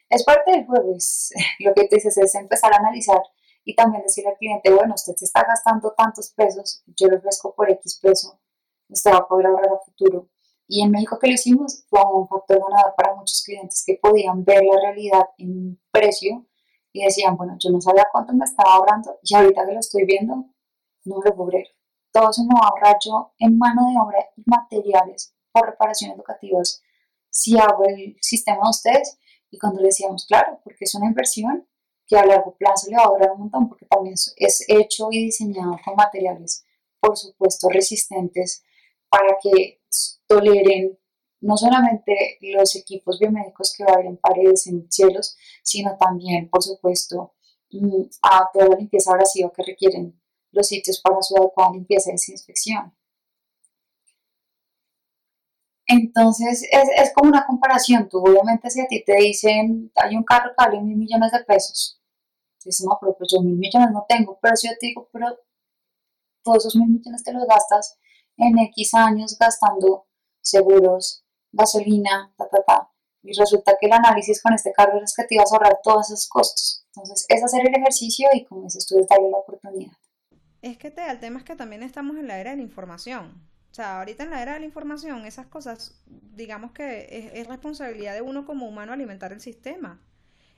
Es 0.09 0.23
parte 0.23 0.51
del 0.51 0.65
juego, 0.65 0.95
es 0.95 1.31
lo 1.59 1.73
que 1.73 1.87
te 1.87 1.95
dices 1.95 2.17
es 2.17 2.35
empezar 2.35 2.73
a 2.73 2.77
analizar 2.77 3.21
y 3.63 3.75
también 3.75 4.03
decirle 4.03 4.31
al 4.31 4.37
cliente, 4.37 4.73
bueno, 4.73 4.95
usted 4.95 5.13
se 5.15 5.25
está 5.25 5.43
gastando 5.43 5.93
tantos 5.95 6.31
pesos, 6.35 6.83
yo 6.87 7.07
le 7.07 7.17
ofrezco 7.17 7.53
por 7.53 7.69
X 7.69 7.99
peso, 8.01 8.39
usted 8.89 9.11
va 9.11 9.17
a 9.17 9.27
poder 9.27 9.47
ahorrar 9.47 9.73
a 9.73 9.85
futuro. 9.85 10.29
Y 10.67 10.83
en 10.83 10.91
México 10.91 11.17
que 11.19 11.27
lo 11.27 11.33
hicimos 11.33 11.85
fue 11.89 11.99
un 12.13 12.27
factor 12.27 12.59
ganador 12.59 12.93
para 12.95 13.15
muchos 13.15 13.43
clientes 13.43 13.83
que 13.85 13.99
podían 14.01 14.43
ver 14.43 14.63
la 14.63 14.79
realidad 14.81 15.23
en 15.37 15.79
precio 15.91 16.47
y 16.91 17.03
decían, 17.03 17.37
bueno, 17.37 17.57
yo 17.59 17.71
no 17.71 17.81
sabía 17.81 18.07
cuánto 18.11 18.33
me 18.33 18.45
estaba 18.45 18.73
ahorrando 18.73 19.19
y 19.23 19.35
ahorita 19.35 19.65
que 19.65 19.73
lo 19.73 19.79
estoy 19.79 20.05
viendo, 20.05 20.45
no 21.05 21.21
lo 21.23 21.35
puedo 21.35 21.51
Todo 22.11 22.29
eso 22.29 22.43
me 22.43 22.59
va 22.59 22.67
a 22.67 22.69
ahorrar 22.69 22.97
yo 23.03 23.33
en 23.39 23.57
mano 23.57 23.87
de 23.89 23.99
obra 23.99 24.19
y 24.35 24.43
materiales 24.45 25.33
por 25.51 25.69
reparaciones 25.69 26.15
educativas 26.15 26.81
si 27.31 27.57
hago 27.57 27.83
el 27.85 28.15
sistema 28.21 28.61
de 28.63 28.69
ustedes. 28.69 29.17
Y 29.51 29.57
cuando 29.57 29.81
le 29.81 29.87
decíamos, 29.87 30.25
claro, 30.25 30.59
porque 30.63 30.85
es 30.85 30.95
una 30.95 31.07
inversión 31.07 31.67
que 32.07 32.17
a 32.17 32.25
largo 32.25 32.55
plazo 32.57 32.89
le 32.89 32.97
va 32.97 33.05
a 33.05 33.09
durar 33.09 33.31
un 33.31 33.41
montón 33.41 33.69
porque 33.69 33.85
también 33.85 34.13
es 34.13 34.65
hecho 34.67 35.09
y 35.11 35.25
diseñado 35.25 35.77
con 35.83 35.95
materiales, 35.95 36.65
por 36.99 37.15
supuesto, 37.17 37.69
resistentes 37.69 38.63
para 39.09 39.37
que 39.41 39.81
toleren 40.27 40.97
no 41.41 41.55
solamente 41.55 42.37
los 42.41 42.75
equipos 42.75 43.19
biomédicos 43.19 43.73
que 43.75 43.83
va 43.83 43.91
a 43.91 43.93
haber 43.95 44.07
en 44.07 44.17
paredes, 44.17 44.67
en 44.67 44.91
cielos, 44.91 45.37
sino 45.63 45.95
también, 45.97 46.49
por 46.49 46.63
supuesto, 46.63 47.33
mm, 47.71 48.03
a 48.23 48.49
toda 48.51 48.67
la 48.69 48.75
limpieza 48.75 49.11
abrasiva 49.11 49.51
que 49.55 49.63
requieren 49.63 50.19
los 50.51 50.67
sitios 50.67 50.99
para 51.01 51.21
su 51.21 51.37
adecuada 51.37 51.71
limpieza 51.71 52.09
y 52.09 52.13
desinfección. 52.13 52.93
Entonces, 55.91 56.67
es, 56.71 56.87
es, 56.97 57.13
como 57.15 57.29
una 57.29 57.47
comparación. 57.47 58.07
Tú, 58.07 58.19
obviamente, 58.19 58.69
si 58.69 58.79
a 58.79 58.87
ti 58.87 59.03
te 59.03 59.15
dicen, 59.15 59.91
hay 59.95 60.15
un 60.15 60.23
carro 60.23 60.51
que 60.51 60.63
vale 60.63 60.79
mil 60.81 60.95
millones 60.95 61.31
de 61.31 61.43
pesos, 61.43 61.99
Dices, 62.63 62.85
no, 62.85 62.97
pero 63.01 63.15
pues 63.17 63.29
yo 63.33 63.41
mil 63.41 63.57
millones 63.57 63.89
no 63.91 64.05
tengo. 64.07 64.37
Pero 64.39 64.55
si 64.55 64.67
yo 64.67 64.73
te 64.79 64.87
digo, 64.87 65.09
pero 65.11 65.27
todos 66.43 66.57
esos 66.57 66.75
mil 66.75 66.89
millones 66.89 67.23
te 67.23 67.33
los 67.33 67.47
gastas 67.47 67.97
en 68.37 68.59
X 68.59 68.93
años 68.93 69.35
gastando 69.39 70.05
seguros, 70.41 71.25
gasolina, 71.51 72.31
ta, 72.37 72.47
ta, 72.49 72.63
ta. 72.63 72.91
Y 73.23 73.33
resulta 73.33 73.75
que 73.79 73.87
el 73.87 73.93
análisis 73.93 74.43
con 74.43 74.53
este 74.53 74.71
carro 74.73 75.01
es 75.03 75.15
que 75.15 75.23
te 75.23 75.35
ibas 75.35 75.51
a 75.51 75.55
ahorrar 75.55 75.79
todos 75.81 76.11
esos 76.11 76.29
costos. 76.29 76.85
Entonces, 76.93 77.25
es 77.29 77.43
hacer 77.43 77.67
el 77.67 77.75
ejercicio 77.75 78.27
y 78.33 78.45
como 78.45 78.63
dices 78.63 78.85
tú, 78.85 78.99
es 78.99 79.07
darle 79.07 79.31
la 79.31 79.37
oportunidad. 79.37 79.93
Es 80.61 80.77
que 80.77 80.91
te, 80.91 81.09
el 81.09 81.19
tema 81.19 81.39
es 81.39 81.45
que 81.45 81.55
también 81.55 81.81
estamos 81.81 82.17
en 82.17 82.27
la 82.27 82.37
era 82.37 82.51
de 82.51 82.57
la 82.57 82.63
información. 82.63 83.49
O 83.71 83.73
sea, 83.73 83.99
ahorita 83.99 84.23
en 84.23 84.31
la 84.31 84.41
era 84.41 84.53
de 84.53 84.59
la 84.59 84.65
información, 84.65 85.25
esas 85.25 85.47
cosas, 85.47 86.01
digamos 86.35 86.71
que 86.71 87.07
es, 87.09 87.31
es 87.33 87.47
responsabilidad 87.47 88.13
de 88.13 88.21
uno 88.21 88.45
como 88.45 88.67
humano 88.67 88.93
alimentar 88.93 89.31
el 89.31 89.41
sistema. 89.41 90.01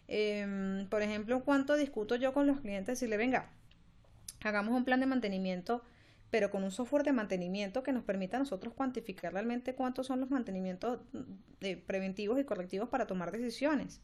Em, 0.08 0.88
por 0.89 1.02
ejemplo, 1.02 1.43
cuánto 1.43 1.76
discuto 1.76 2.15
yo 2.17 2.34
con 2.34 2.45
los 2.47 2.60
clientes, 2.60 3.00
decirle, 3.00 3.17
venga, 3.17 3.50
hagamos 4.43 4.76
un 4.76 4.84
plan 4.86 5.00
de 5.00 5.06
mantenimiento, 5.06 5.84
pero 6.30 6.52
con 6.52 6.63
un 6.63 6.71
software 6.71 7.04
de 7.04 7.13
mantenimiento 7.13 7.84
que 7.84 7.93
nos 7.93 8.04
permita 8.04 8.38
a 8.38 8.39
nosotros 8.39 8.74
cuantificar 8.74 9.34
realmente 9.34 9.76
cuántos 9.76 10.08
son 10.08 10.19
los 10.19 10.30
mantenimientos 10.30 11.00
preventivos 11.86 12.39
y 12.39 12.43
correctivos 12.43 12.89
para 12.89 13.08
tomar 13.08 13.32
decisiones. 13.32 14.02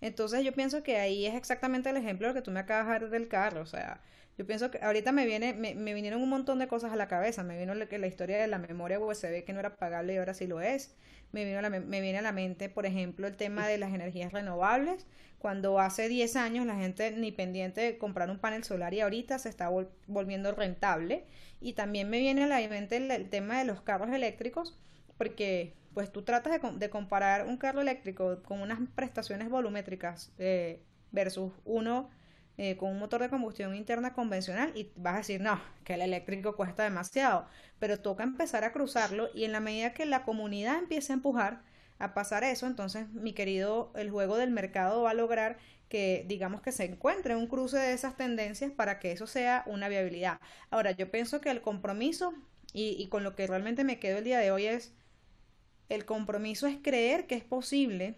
Entonces 0.00 0.44
yo 0.44 0.52
pienso 0.52 0.82
que 0.82 0.98
ahí 0.98 1.26
es 1.26 1.34
exactamente 1.34 1.90
el 1.90 1.96
ejemplo 1.96 2.32
que 2.34 2.42
tú 2.42 2.50
me 2.50 2.60
acabas 2.60 2.86
de 2.86 2.92
dar 2.92 3.10
del 3.10 3.28
carro. 3.28 3.62
O 3.62 3.66
sea, 3.66 4.00
yo 4.38 4.46
pienso 4.46 4.70
que 4.70 4.78
ahorita 4.78 5.10
me 5.10 5.26
viene, 5.26 5.52
me, 5.52 5.74
vinieron 5.94 6.22
un 6.22 6.28
montón 6.28 6.60
de 6.60 6.68
cosas 6.68 6.92
a 6.92 6.96
la 6.96 7.08
cabeza. 7.08 7.42
Me 7.42 7.58
vino 7.58 7.74
la, 7.74 8.06
historia 8.06 8.38
de 8.38 8.46
la 8.46 8.58
memoria 8.58 9.00
USB 9.00 9.44
que 9.44 9.52
no 9.52 9.58
era 9.58 9.76
pagable 9.76 10.14
y 10.14 10.16
ahora 10.16 10.32
sí 10.32 10.46
lo 10.46 10.60
es. 10.60 10.94
Me, 11.32 11.44
vino 11.44 11.60
me 11.68 12.00
viene 12.00 12.18
a 12.18 12.22
la 12.22 12.32
mente, 12.32 12.68
por 12.68 12.86
ejemplo, 12.86 13.26
el 13.26 13.36
tema 13.36 13.66
de 13.66 13.78
las 13.78 13.92
energías 13.92 14.32
renovables 14.32 15.06
cuando 15.38 15.78
hace 15.78 16.08
10 16.08 16.36
años 16.36 16.66
la 16.66 16.76
gente 16.76 17.12
ni 17.12 17.32
pendiente 17.32 17.80
de 17.80 17.98
comprar 17.98 18.30
un 18.30 18.38
panel 18.38 18.64
solar 18.64 18.92
y 18.94 19.00
ahorita 19.00 19.38
se 19.38 19.48
está 19.48 19.70
volviendo 20.06 20.52
rentable. 20.52 21.24
Y 21.60 21.72
también 21.72 22.08
me 22.08 22.20
viene 22.20 22.44
a 22.44 22.46
la 22.46 22.60
mente 22.68 22.96
el, 22.96 23.28
tema 23.30 23.58
de 23.58 23.64
los 23.64 23.80
carros 23.80 24.10
eléctricos, 24.10 24.78
porque 25.16 25.74
pues 25.94 26.12
tú 26.12 26.22
tratas 26.22 26.60
de, 26.78 26.90
comparar 26.90 27.46
un 27.46 27.56
carro 27.56 27.80
eléctrico 27.80 28.40
con 28.44 28.60
unas 28.60 28.78
prestaciones 28.94 29.48
volumétricas 29.48 30.32
eh, 30.38 30.80
versus 31.10 31.52
uno 31.64 32.08
eh, 32.58 32.76
con 32.76 32.90
un 32.90 32.98
motor 32.98 33.22
de 33.22 33.30
combustión 33.30 33.74
interna 33.74 34.12
convencional 34.12 34.72
y 34.74 34.90
vas 34.96 35.14
a 35.14 35.18
decir, 35.18 35.40
no, 35.40 35.60
que 35.84 35.94
el 35.94 36.02
eléctrico 36.02 36.56
cuesta 36.56 36.82
demasiado, 36.82 37.46
pero 37.78 38.00
toca 38.00 38.24
empezar 38.24 38.64
a 38.64 38.72
cruzarlo 38.72 39.28
y 39.32 39.44
en 39.44 39.52
la 39.52 39.60
medida 39.60 39.94
que 39.94 40.04
la 40.06 40.24
comunidad 40.24 40.76
empiece 40.76 41.12
a 41.12 41.16
empujar, 41.16 41.62
a 42.00 42.14
pasar 42.14 42.44
eso, 42.44 42.66
entonces 42.66 43.08
mi 43.10 43.32
querido, 43.32 43.92
el 43.94 44.10
juego 44.10 44.36
del 44.36 44.50
mercado 44.50 45.02
va 45.02 45.10
a 45.10 45.14
lograr 45.14 45.58
que 45.88 46.24
digamos 46.28 46.60
que 46.60 46.72
se 46.72 46.84
encuentre 46.84 47.36
un 47.36 47.46
cruce 47.46 47.78
de 47.78 47.92
esas 47.92 48.16
tendencias 48.16 48.72
para 48.72 48.98
que 48.98 49.12
eso 49.12 49.26
sea 49.26 49.62
una 49.66 49.88
viabilidad. 49.88 50.40
Ahora, 50.70 50.90
yo 50.90 51.10
pienso 51.10 51.40
que 51.40 51.50
el 51.50 51.62
compromiso, 51.62 52.34
y, 52.72 52.96
y 52.98 53.08
con 53.08 53.24
lo 53.24 53.34
que 53.34 53.46
realmente 53.46 53.84
me 53.84 53.98
quedo 53.98 54.18
el 54.18 54.24
día 54.24 54.38
de 54.38 54.50
hoy 54.50 54.66
es, 54.66 54.92
el 55.88 56.04
compromiso 56.04 56.66
es 56.66 56.76
creer 56.82 57.26
que 57.26 57.36
es 57.36 57.44
posible 57.44 58.16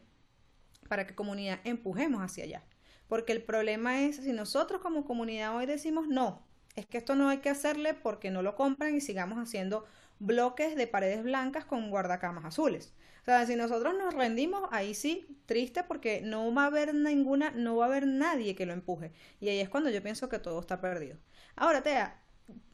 para 0.89 1.07
que 1.07 1.15
comunidad 1.15 1.61
empujemos 1.65 2.23
hacia 2.23 2.45
allá. 2.45 2.65
Porque 3.11 3.33
el 3.33 3.43
problema 3.43 4.03
es 4.03 4.19
si 4.19 4.33
nosotros 4.33 4.81
como 4.81 5.05
comunidad 5.05 5.57
hoy 5.57 5.67
decimos 5.67 6.07
no, 6.07 6.47
es 6.77 6.87
que 6.87 6.97
esto 6.97 7.17
no 7.17 7.29
hay 7.29 7.39
que 7.39 7.51
hacerle 7.51 7.93
porque 7.93 8.31
no 8.31 8.41
lo 8.41 8.55
compran 8.55 8.95
y 8.95 9.01
sigamos 9.01 9.37
haciendo 9.39 9.85
bloques 10.21 10.77
de 10.77 10.87
paredes 10.87 11.25
blancas 11.25 11.65
con 11.65 11.91
guardacamas 11.91 12.45
azules. 12.45 12.95
O 13.23 13.25
sea, 13.25 13.45
si 13.47 13.57
nosotros 13.57 13.95
nos 13.99 14.15
rendimos, 14.15 14.69
ahí 14.71 14.95
sí, 14.95 15.27
triste 15.47 15.83
porque 15.83 16.21
no 16.23 16.55
va 16.55 16.63
a 16.63 16.67
haber 16.67 16.95
ninguna, 16.95 17.51
no 17.51 17.75
va 17.75 17.87
a 17.87 17.89
haber 17.89 18.07
nadie 18.07 18.55
que 18.55 18.65
lo 18.65 18.75
empuje. 18.75 19.11
Y 19.41 19.49
ahí 19.49 19.59
es 19.59 19.69
cuando 19.69 19.91
yo 19.91 20.01
pienso 20.05 20.29
que 20.29 20.39
todo 20.39 20.61
está 20.61 20.81
perdido. 20.81 21.19
Ahora, 21.57 21.83
Tea, 21.83 22.23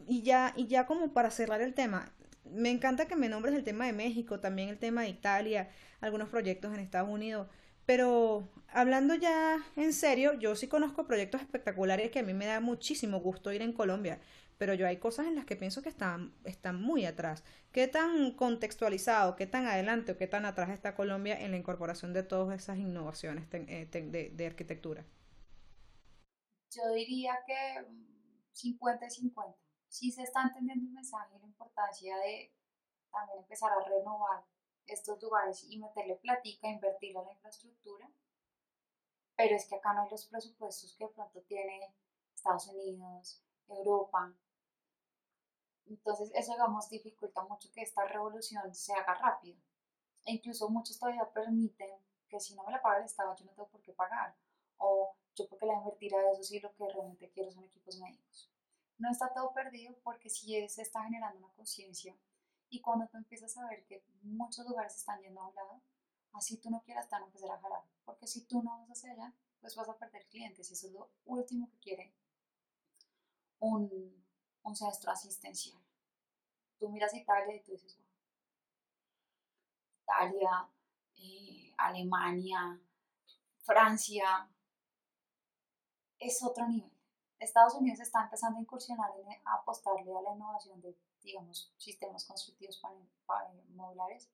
y 0.07 0.21
ya, 0.21 0.53
y 0.55 0.67
ya 0.67 0.85
como 0.85 1.15
para 1.15 1.31
cerrar 1.31 1.63
el 1.63 1.73
tema, 1.73 2.13
me 2.45 2.71
encanta 2.71 3.09
que 3.09 3.17
me 3.17 3.31
nombres 3.31 3.55
el 3.55 3.65
tema 3.65 3.87
de 3.87 3.95
México, 3.95 4.39
también 4.39 4.69
el 4.69 4.79
tema 4.79 5.01
de 5.01 5.09
Italia, 5.09 5.71
algunos 6.03 6.29
proyectos 6.29 6.75
en 6.75 6.81
Estados 6.81 7.09
Unidos. 7.09 7.49
Pero 7.87 8.49
hablando 8.69 9.15
ya 9.15 9.59
en 9.77 9.93
serio, 9.93 10.35
yo 10.35 10.55
sí 10.57 10.69
conozco 10.69 11.07
proyectos 11.07 11.41
espectaculares 11.41 12.11
que 12.11 12.19
a 12.19 12.23
mí 12.23 12.35
me 12.35 12.47
da 12.47 12.61
muchísimo 12.61 13.21
gusto 13.21 13.53
ir 13.53 13.63
en 13.63 13.73
Colombia 13.73 14.21
pero 14.59 14.75
yo 14.75 14.87
hay 14.87 14.99
cosas 14.99 15.27
en 15.27 15.35
las 15.35 15.45
que 15.45 15.57
pienso 15.57 15.83
que 15.83 15.89
están, 15.89 16.35
están 16.45 16.81
muy 16.81 17.05
atrás. 17.05 17.45
¿Qué 17.73 17.89
tan 17.89 18.33
contextualizado, 18.33 19.37
qué 19.37 19.47
tan 19.47 19.67
adelante 19.67 20.13
o 20.13 20.17
qué 20.17 20.27
tan 20.27 20.47
atrás 20.47 20.71
está 20.71 20.95
Colombia 20.95 21.39
en 21.39 21.51
la 21.51 21.59
incorporación 21.59 22.13
de 22.13 22.23
todas 22.23 22.61
esas 22.61 22.79
innovaciones 22.79 23.47
eh, 23.53 24.33
de, 24.33 24.47
arquitectura? 24.47 25.05
Yo 26.71 26.91
diría 26.95 27.39
que 27.47 27.87
50 28.53 29.07
y 29.07 29.11
50. 29.11 29.59
Sí 29.89 30.11
se 30.11 30.23
está 30.23 30.43
entendiendo 30.43 30.87
el 30.87 30.93
mensaje 30.93 31.37
y 31.37 31.39
la 31.39 31.47
importancia 31.47 32.17
de 32.17 32.53
también 33.11 33.39
empezar 33.41 33.71
a 33.73 33.89
renovar 33.89 34.45
estos 34.87 35.21
lugares 35.23 35.65
y 35.69 35.79
meterle 35.79 36.17
platica, 36.17 36.69
invertir 36.69 37.17
en 37.17 37.25
la 37.25 37.33
infraestructura. 37.33 38.11
pero 39.37 39.55
es 39.55 39.67
que 39.67 39.75
acá 39.77 39.93
no 39.93 40.03
hay 40.03 40.11
los 40.11 40.25
presupuestos 40.27 40.95
que 40.95 41.05
de 41.05 41.11
pronto 41.11 41.43
tiene 41.43 41.95
Estados 42.35 42.69
Unidos, 42.69 43.43
Europa. 43.69 44.33
Entonces 45.87 46.31
eso, 46.35 46.53
digamos, 46.53 46.89
dificulta 46.89 47.43
mucho 47.45 47.71
que 47.73 47.83
esta 47.83 48.07
revolución 48.07 48.75
se 48.75 48.95
haga 48.95 49.15
rápido. 49.15 49.59
E 50.25 50.33
incluso 50.33 50.69
muchos 50.71 50.99
todavía 50.99 51.31
permiten 51.33 51.91
que 52.29 52.41
si 52.41 52.55
no 52.55 52.65
me 52.65 52.73
la 52.73 52.83
paga 52.83 52.99
el 52.99 53.05
Estado, 53.05 53.37
yo 53.37 53.45
no 53.45 53.53
tengo 53.53 53.69
por 53.69 53.83
qué 53.83 53.93
pagar. 53.93 54.35
O 54.79 55.15
yo 55.35 55.49
porque 55.49 55.67
la 55.67 55.75
invertir 55.75 56.15
a 56.15 56.33
eso 56.33 56.43
sí 56.43 56.59
lo 56.61 56.75
que 56.75 56.89
realmente 56.89 57.31
quiero 57.31 57.51
son 57.51 57.65
equipos 57.65 57.99
médicos. 58.01 58.51
No 58.99 59.11
está 59.11 59.33
todo 59.33 59.53
perdido 59.53 59.95
porque 60.03 60.31
sí 60.31 60.67
se 60.69 60.83
está 60.83 61.05
generando 61.05 61.39
una 61.39 61.55
conciencia 61.55 62.17
y 62.69 62.81
cuando 62.81 63.07
tú 63.09 63.17
empiezas 63.17 63.57
a 63.57 63.67
ver 63.69 63.85
que 63.87 64.05
muchos 64.23 64.67
lugares 64.67 64.97
están 64.97 65.21
yendo 65.21 65.41
a 65.41 65.49
un 65.49 65.55
lado, 65.55 65.83
así 66.33 66.59
tú 66.59 66.71
no 66.71 66.83
quieras 66.83 67.09
tan 67.09 67.23
empezar 67.23 67.51
a 67.51 67.61
jalar, 67.61 67.85
porque 68.05 68.27
si 68.27 68.45
tú 68.45 68.63
no 68.63 68.79
vas 68.79 68.91
hacia 68.91 69.13
allá, 69.13 69.35
pues 69.61 69.75
vas 69.77 69.89
a 69.89 69.97
perder 69.97 70.27
clientes 70.29 70.69
y 70.71 70.75
eso 70.75 70.87
es 70.87 70.93
lo 70.93 71.11
último 71.25 71.69
que 71.71 71.79
quiere 71.79 72.15
un, 73.61 74.25
un 74.63 74.77
centro 74.77 75.11
asistencial. 75.11 75.79
Tú 76.79 76.89
miras 76.91 77.15
Italia 77.15 77.57
y 77.57 77.63
tú 77.63 77.73
dices, 77.73 77.99
Italia, 80.03 80.69
eh, 81.17 81.73
Alemania, 81.79 82.79
Francia, 83.63 84.49
es 86.19 86.43
otro 86.43 86.69
nivel. 86.69 86.93
Estados 87.39 87.75
Unidos 87.75 88.01
está 88.01 88.23
empezando 88.23 88.59
a 88.59 88.63
incursionar 88.63 89.11
en 89.19 89.41
apostarle 89.45 90.17
a 90.17 90.23
la 90.23 90.35
innovación 90.35 90.81
de, 90.81 90.97
digamos, 91.27 91.73
sistemas 91.77 92.25
constructivos 92.25 92.81
modulares. 93.75 94.31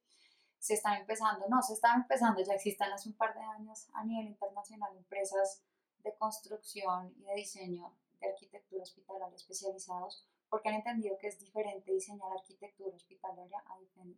Se 0.59 0.75
están 0.75 1.01
empezando, 1.01 1.49
no, 1.49 1.61
se 1.61 1.75
están 1.75 2.03
empezando, 2.03 2.41
ya 2.43 2.55
existen 2.55 2.93
hace 2.93 3.09
un 3.09 3.17
par 3.17 3.35
de 3.35 3.41
años 3.41 3.89
a 3.95 4.05
nivel 4.05 4.29
internacional 4.29 4.97
empresas 4.97 5.63
de 6.05 6.15
construcción 6.17 7.13
y 7.17 7.25
de 7.25 7.35
diseño 7.35 7.97
de 8.21 8.29
arquitectura 8.29 8.83
hospitalaria 8.83 9.35
especializados, 9.35 10.25
porque 10.49 10.69
han 10.69 10.77
entendido 10.77 11.19
que 11.19 11.29
es 11.29 11.39
diferente 11.41 11.91
diseñar 11.91 12.31
arquitectura 12.31 12.95
hospitalaria 12.95 13.65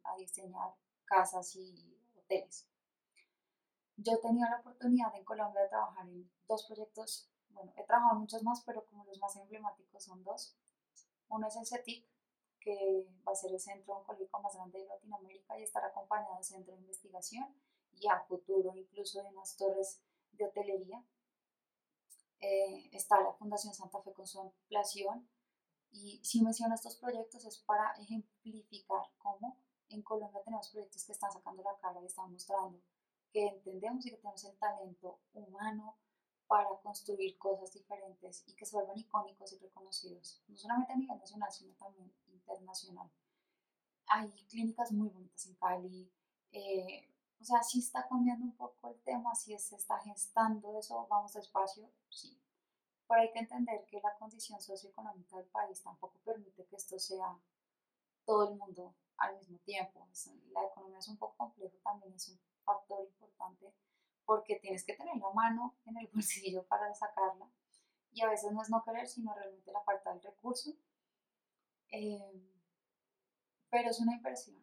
a 0.04 0.16
diseñar 0.16 0.74
casas 1.06 1.56
y 1.56 1.96
hoteles. 2.18 2.66
Yo 3.96 4.12
he 4.14 4.18
tenido 4.18 4.50
la 4.50 4.58
oportunidad 4.58 5.14
en 5.14 5.24
Colombia 5.24 5.62
de 5.62 5.68
trabajar 5.68 6.06
en 6.06 6.30
dos 6.46 6.66
proyectos 6.66 7.30
bueno, 7.54 7.72
he 7.76 7.84
trabajado 7.84 8.18
muchos 8.18 8.42
más, 8.42 8.62
pero 8.66 8.84
como 8.86 9.04
los 9.04 9.18
más 9.20 9.36
emblemáticos 9.36 10.04
son 10.04 10.22
dos. 10.24 10.56
Uno 11.28 11.46
es 11.46 11.56
el 11.56 11.66
CETIC, 11.66 12.06
que 12.64 13.06
va 13.26 13.32
a 13.32 13.36
ser 13.36 13.52
el 13.52 13.60
centro 13.60 13.98
oncológico 13.98 14.40
más 14.40 14.54
grande 14.54 14.78
de 14.78 14.86
Latinoamérica 14.86 15.58
y 15.58 15.62
estará 15.62 15.88
acompañado 15.88 16.34
del 16.36 16.44
centro 16.44 16.72
de 16.72 16.80
investigación 16.80 17.44
y 17.92 18.08
a 18.08 18.20
futuro 18.20 18.74
incluso 18.74 19.22
de 19.22 19.28
unas 19.28 19.56
torres 19.56 20.00
de 20.32 20.46
hotelería. 20.46 21.04
Eh, 22.40 22.88
está 22.92 23.20
la 23.20 23.34
Fundación 23.34 23.74
Santa 23.74 24.00
Fe 24.02 24.12
con 24.12 24.26
su 24.26 24.40
ampliación 24.40 25.28
y 25.92 26.24
si 26.24 26.42
menciono 26.42 26.74
estos 26.74 26.96
proyectos 26.96 27.44
es 27.44 27.58
para 27.58 27.92
ejemplificar 28.00 29.06
cómo 29.18 29.58
en 29.90 30.02
Colombia 30.02 30.42
tenemos 30.42 30.70
proyectos 30.70 31.04
que 31.04 31.12
están 31.12 31.32
sacando 31.32 31.62
la 31.62 31.76
cara 31.78 32.00
y 32.02 32.06
están 32.06 32.32
mostrando 32.32 32.80
que 33.30 33.46
entendemos 33.46 34.06
y 34.06 34.10
que 34.10 34.16
tenemos 34.16 34.44
el 34.44 34.56
talento 34.58 35.20
humano, 35.34 35.98
para 36.46 36.68
construir 36.82 37.38
cosas 37.38 37.72
diferentes 37.72 38.44
y 38.46 38.54
que 38.54 38.66
se 38.66 38.76
vuelvan 38.76 38.98
icónicos 38.98 39.52
y 39.52 39.58
reconocidos, 39.58 40.42
no 40.48 40.56
solamente 40.56 40.92
a 40.92 40.96
nivel 40.96 41.18
nacional, 41.18 41.50
sino 41.50 41.72
también 41.74 42.12
internacional. 42.46 43.10
Hay 44.06 44.30
clínicas 44.48 44.92
muy 44.92 45.08
bonitas 45.08 45.46
en 45.46 45.54
Cali, 45.54 46.12
eh, 46.52 47.08
o 47.40 47.44
sea, 47.44 47.62
sí 47.62 47.80
está 47.80 48.06
cambiando 48.06 48.44
un 48.44 48.56
poco 48.56 48.88
el 48.88 49.00
tema, 49.02 49.34
si 49.34 49.58
se 49.58 49.76
está 49.76 49.98
gestando 50.00 50.78
eso, 50.78 51.06
vamos 51.08 51.32
despacio, 51.32 51.90
sí. 52.08 52.40
Pero 53.06 53.20
hay 53.20 53.32
que 53.32 53.40
entender 53.40 53.84
que 53.86 54.00
la 54.00 54.16
condición 54.18 54.60
socioeconómica 54.60 55.36
del 55.36 55.46
país 55.46 55.82
tampoco 55.82 56.18
permite 56.24 56.64
que 56.66 56.76
esto 56.76 56.98
sea 56.98 57.38
todo 58.24 58.48
el 58.48 58.56
mundo 58.56 58.94
al 59.18 59.36
mismo 59.36 59.58
tiempo. 59.58 60.08
La 60.52 60.64
economía 60.64 60.98
es 60.98 61.08
un 61.08 61.18
poco 61.18 61.36
complejo, 61.36 61.76
también 61.82 62.14
es 62.14 62.28
un 62.28 62.40
factor 62.64 63.04
importante 63.04 63.74
porque 64.24 64.56
tienes 64.56 64.84
que 64.84 64.94
tener 64.94 65.16
la 65.16 65.30
mano 65.30 65.76
en 65.84 65.98
el 65.98 66.08
bolsillo 66.08 66.66
para 66.66 66.94
sacarla. 66.94 67.50
Y 68.12 68.22
a 68.22 68.28
veces 68.28 68.52
no 68.52 68.62
es 68.62 68.70
no 68.70 68.82
querer, 68.84 69.06
sino 69.06 69.34
realmente 69.34 69.72
la 69.72 69.82
falta 69.82 70.12
del 70.12 70.22
recurso. 70.22 70.72
Eh, 71.96 72.50
pero 73.70 73.88
es 73.88 74.00
una 74.00 74.14
inversión. 74.14 74.58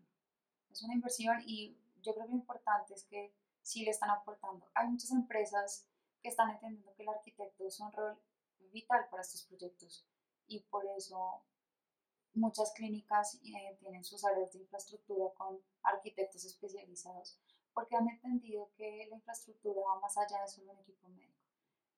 Es 0.70 0.84
una 0.84 0.94
inversión 0.94 1.42
y 1.46 1.78
yo 2.02 2.14
creo 2.14 2.26
que 2.26 2.34
lo 2.34 2.38
importante 2.38 2.94
es 2.94 3.06
que 3.06 3.34
sí 3.62 3.86
le 3.86 3.92
están 3.92 4.10
aportando. 4.10 4.70
Hay 4.74 4.88
muchas 4.90 5.12
empresas 5.12 5.88
que 6.22 6.30
están 6.30 6.52
entendiendo 6.52 6.94
que 6.94 7.04
el 7.04 7.10
arquitecto 7.10 7.66
es 7.66 7.80
un 7.80 7.92
rol 7.94 8.22
vital 8.74 9.08
para 9.10 9.22
estos 9.22 9.46
proyectos 9.46 10.06
y 10.48 10.60
por 10.64 10.86
eso 10.98 11.44
muchas 12.34 12.74
clínicas 12.74 13.40
eh, 13.44 13.78
tienen 13.80 14.04
sus 14.04 14.24
áreas 14.26 14.52
de 14.52 14.60
infraestructura 14.60 15.34
con 15.34 15.60
arquitectos 15.84 16.44
especializados 16.46 17.40
porque 17.74 17.96
han 17.96 18.10
entendido 18.10 18.72
que 18.76 19.08
la 19.10 19.16
infraestructura 19.16 19.82
va 19.82 20.00
más 20.02 20.18
allá 20.18 20.42
de 20.42 20.48
solo 20.50 20.74
un 20.74 20.80
equipo 20.80 21.08
médico. 21.08 21.41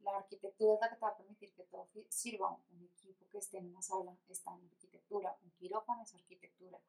La 0.03 0.17
arquitectura 0.17 0.73
es 0.73 0.81
la 0.81 0.89
que 0.89 0.95
te 0.95 1.01
va 1.01 1.09
a 1.09 1.17
permitir 1.17 1.53
que 1.53 1.63
todo 1.63 1.87
sirva. 2.09 2.59
Un 2.71 2.83
equipo 2.83 3.25
que 3.31 3.37
esté 3.37 3.57
en 3.59 3.69
una 3.69 3.81
sala 3.81 4.17
está 4.27 4.53
en 4.53 4.65
arquitectura, 4.67 5.37
un 5.41 5.51
quirófano 5.51 6.03
es 6.03 6.13
arquitectura, 6.13 6.79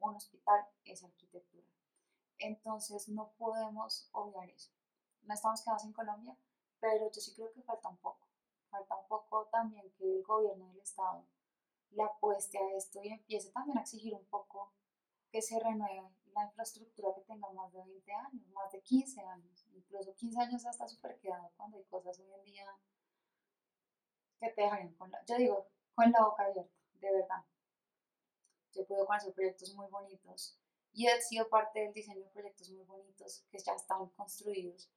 un 0.00 0.16
hospital 0.16 0.66
es 0.84 1.04
arquitectura. 1.04 1.66
Entonces 2.38 3.08
no 3.08 3.30
podemos 3.38 4.08
obviar 4.12 4.50
eso. 4.50 4.72
No 5.22 5.34
estamos 5.34 5.62
quedados 5.62 5.84
en 5.84 5.92
Colombia, 5.92 6.36
pero 6.80 7.10
yo 7.10 7.20
sí 7.20 7.32
creo 7.34 7.52
que 7.52 7.62
falta 7.62 7.88
un 7.88 7.96
poco. 7.98 8.26
Falta 8.70 8.96
un 8.96 9.06
poco 9.06 9.46
también 9.52 9.92
que 9.92 10.04
el 10.04 10.24
gobierno 10.24 10.68
del 10.68 10.80
Estado 10.80 11.24
le 11.90 12.02
apueste 12.02 12.58
a 12.58 12.76
esto 12.76 13.00
y 13.02 13.08
empiece 13.08 13.52
también 13.52 13.78
a 13.78 13.82
exigir 13.82 14.14
un 14.14 14.24
poco 14.26 14.72
que 15.30 15.40
se 15.40 15.60
renueve 15.60 16.00
la 16.34 16.44
infraestructura 16.44 17.14
que 17.14 17.22
tenga 17.22 17.50
más 17.52 17.72
de 17.72 17.82
20 17.82 18.12
años, 18.12 18.48
más 18.48 18.70
de 18.72 18.82
15 18.82 19.20
años, 19.20 19.66
incluso 19.72 20.14
15 20.14 20.40
años 20.40 20.66
hasta 20.66 20.88
súper 20.88 21.18
quedado 21.18 21.50
cuando 21.56 21.76
hay 21.78 21.84
cosas 21.84 22.18
hoy 22.18 22.32
en 22.32 22.44
día 22.44 22.66
que 24.40 24.50
te 24.50 24.62
dejan 24.62 24.92
con 24.94 25.10
la, 25.10 25.24
yo 25.24 25.36
digo, 25.36 25.68
con 25.94 26.10
la 26.10 26.24
boca 26.24 26.44
abierta, 26.44 26.74
de 26.94 27.12
verdad. 27.12 27.44
Yo 28.72 28.86
podido 28.86 29.06
conocer 29.06 29.32
proyectos 29.32 29.72
muy 29.74 29.86
bonitos 29.88 30.58
y 30.92 31.06
he 31.06 31.22
sido 31.22 31.48
parte 31.48 31.80
del 31.80 31.92
diseño 31.92 32.24
de 32.24 32.30
proyectos 32.30 32.70
muy 32.70 32.84
bonitos 32.84 33.44
que 33.50 33.58
ya 33.58 33.74
están 33.74 34.08
construidos. 34.10 34.90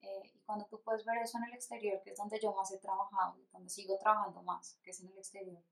Eh, 0.00 0.22
y 0.32 0.40
cuando 0.40 0.64
tú 0.66 0.80
puedes 0.82 1.04
ver 1.04 1.18
eso 1.18 1.38
en 1.38 1.44
el 1.44 1.54
exterior, 1.54 2.00
que 2.02 2.10
es 2.10 2.16
donde 2.16 2.40
yo 2.40 2.54
más 2.54 2.70
he 2.70 2.78
trabajado 2.78 3.36
y 3.38 3.46
donde 3.52 3.68
sigo 3.68 3.98
trabajando 3.98 4.42
más, 4.42 4.78
que 4.82 4.90
es 4.90 5.00
en 5.00 5.08
el 5.08 5.18
exterior, 5.18 5.62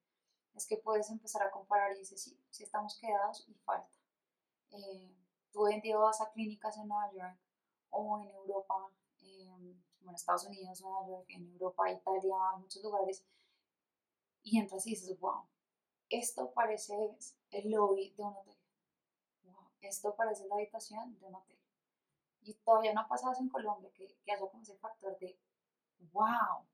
es 0.54 0.66
que 0.66 0.76
puedes 0.78 1.08
empezar 1.10 1.42
a 1.42 1.50
comparar 1.50 1.92
y 1.94 2.00
dices, 2.00 2.20
sí, 2.20 2.38
sí 2.50 2.64
estamos 2.64 2.98
quedados 2.98 3.44
y 3.48 3.54
falta 3.54 3.95
eh, 4.76 5.16
tú 5.52 5.64
vas 5.98 6.20
a 6.20 6.30
clínicas 6.32 6.76
en 6.76 6.88
Nueva 6.88 7.10
York 7.12 7.38
o 7.90 8.20
en 8.20 8.30
Europa, 8.30 8.90
eh, 9.18 9.46
bueno, 10.00 10.16
Estados 10.16 10.44
Unidos, 10.46 10.80
Nueva 10.80 11.06
York, 11.06 11.26
en 11.28 11.46
Europa, 11.52 11.90
Italia, 11.90 12.36
muchos 12.58 12.82
lugares, 12.82 13.24
y 14.42 14.58
entras 14.58 14.86
y 14.86 14.90
dices, 14.90 15.18
wow, 15.18 15.46
esto 16.08 16.52
parece 16.52 17.16
el 17.50 17.70
lobby 17.70 18.10
de 18.16 18.22
un 18.22 18.36
hotel. 18.36 18.56
Esto 19.80 20.14
parece 20.14 20.46
la 20.46 20.56
habitación 20.56 21.18
de 21.18 21.26
un 21.26 21.34
hotel. 21.34 21.58
Y 22.42 22.54
todavía 22.54 22.92
no 22.92 23.00
ha 23.00 23.08
pasado 23.08 23.32
eso 23.32 23.42
en 23.42 23.48
Colombia, 23.48 23.90
que, 23.92 24.06
que 24.24 24.32
haya 24.32 24.48
como 24.48 24.62
ese 24.62 24.76
factor 24.76 25.18
de, 25.18 25.38
wow, 26.12 26.64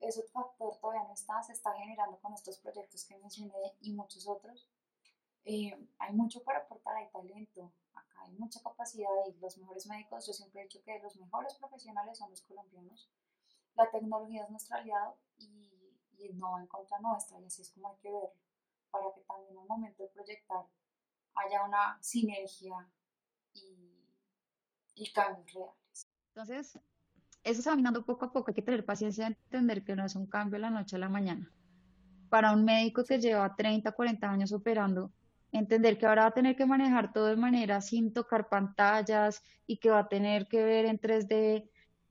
ese 0.00 0.22
factor 0.24 0.76
todavía 0.78 1.04
no 1.04 1.14
está, 1.14 1.42
se 1.42 1.52
está 1.52 1.72
generando 1.72 2.18
con 2.20 2.34
estos 2.34 2.58
proyectos 2.58 3.04
que 3.04 3.16
mencioné 3.18 3.76
y 3.80 3.92
muchos 3.92 4.26
otros. 4.28 4.68
Eh, 5.48 5.78
hay 6.00 6.12
mucho 6.12 6.42
para 6.42 6.58
aportar, 6.58 6.96
hay 6.96 7.08
talento, 7.12 7.72
acá 7.94 8.22
hay 8.22 8.32
mucha 8.32 8.60
capacidad 8.60 9.08
y 9.28 9.38
los 9.38 9.56
mejores 9.58 9.86
médicos, 9.86 10.26
yo 10.26 10.32
siempre 10.32 10.60
he 10.60 10.64
dicho 10.64 10.82
que 10.82 10.98
los 10.98 11.16
mejores 11.16 11.54
profesionales 11.54 12.18
son 12.18 12.30
los 12.30 12.42
colombianos. 12.42 13.08
La 13.76 13.88
tecnología 13.88 14.42
es 14.42 14.50
nuestro 14.50 14.76
aliado 14.76 15.16
y, 15.38 15.72
no 16.34 16.50
va 16.50 16.60
en 16.60 16.66
contra 16.66 16.98
nuestra 16.98 17.38
y 17.38 17.44
así 17.44 17.62
es 17.62 17.70
como 17.70 17.88
hay 17.88 17.96
que 18.02 18.10
verlo, 18.10 18.32
para 18.90 19.04
que 19.14 19.20
también 19.20 19.56
un 19.56 19.68
momento 19.68 20.02
de 20.02 20.08
proyectar 20.08 20.66
haya 21.36 21.64
una 21.64 21.96
sinergia 22.02 22.90
y, 23.54 24.04
y 24.96 25.12
cambios 25.12 25.52
reales. 25.52 26.08
Entonces, 26.34 26.80
eso 27.44 27.60
está 27.60 27.70
caminando 27.70 28.04
poco 28.04 28.24
a 28.24 28.32
poco, 28.32 28.50
hay 28.50 28.54
que 28.54 28.62
tener 28.62 28.84
paciencia 28.84 29.26
de 29.26 29.36
entender 29.36 29.84
que 29.84 29.94
no 29.94 30.04
es 30.04 30.16
un 30.16 30.26
cambio 30.26 30.56
de 30.56 30.62
la 30.62 30.70
noche 30.70 30.96
a 30.96 30.98
la 30.98 31.08
mañana. 31.08 31.52
Para 32.30 32.52
un 32.52 32.64
médico 32.64 33.04
que 33.04 33.20
lleva 33.20 33.54
30, 33.54 33.92
40 33.92 34.28
años 34.28 34.52
operando, 34.52 35.12
entender 35.56 35.98
que 35.98 36.06
ahora 36.06 36.22
va 36.22 36.28
a 36.28 36.34
tener 36.34 36.56
que 36.56 36.66
manejar 36.66 37.12
todo 37.12 37.26
de 37.26 37.36
manera 37.36 37.80
sin 37.80 38.12
tocar 38.12 38.48
pantallas 38.48 39.42
y 39.66 39.78
que 39.78 39.90
va 39.90 40.00
a 40.00 40.08
tener 40.08 40.46
que 40.48 40.62
ver 40.62 40.86
en 40.86 40.98
3D 40.98 41.68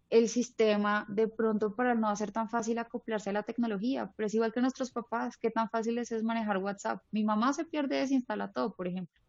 el 0.10 0.30
sistema 0.30 1.06
de 1.10 1.28
pronto 1.28 1.76
para 1.76 1.96
no 1.96 2.10
hacer 2.10 2.32
tan 2.32 2.50
fácil 2.50 2.78
acoplarse 2.78 3.32
a 3.32 3.34
la 3.34 3.44
tecnología, 3.44 4.12
pero 4.16 4.28
es 4.28 4.34
igual 4.34 4.54
que 4.54 4.62
nuestros 4.62 4.92
papás, 4.92 5.38
qué 5.38 5.50
tan 5.50 5.70
fácil 5.70 5.98
es, 5.98 6.12
manejar 6.24 6.58
WhatsApp. 6.58 7.04
Mi 7.12 7.24
mamá 7.24 7.54
se 7.54 7.66
pierde, 7.66 7.98
desinstala 7.98 8.52
todo, 8.52 8.76
por 8.76 8.88
ejemplo. 8.88 9.20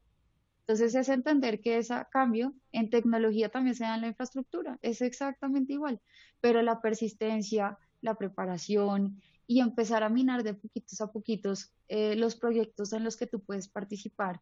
Entonces 0.60 0.94
es 0.94 1.08
entender 1.08 1.60
que 1.60 1.78
ese 1.78 1.94
cambio 2.10 2.52
en 2.72 2.90
tecnología 2.90 3.48
también 3.48 3.74
se 3.74 3.84
da 3.84 3.94
en 3.94 4.00
la 4.02 4.08
infraestructura, 4.08 4.78
es 4.82 5.00
exactamente 5.00 5.72
igual, 5.72 6.00
pero 6.40 6.60
la 6.60 6.80
persistencia, 6.80 7.78
la 8.00 8.14
preparación 8.16 9.22
y 9.46 9.60
empezar 9.60 10.02
a 10.02 10.08
minar 10.08 10.42
de 10.42 10.54
poquitos 10.54 11.00
a 11.00 11.12
poquitos 11.12 11.72
eh, 11.88 12.16
los 12.16 12.34
proyectos 12.36 12.92
en 12.92 13.04
los 13.04 13.16
que 13.16 13.26
tú 13.26 13.40
puedes 13.40 13.68
participar 13.68 14.40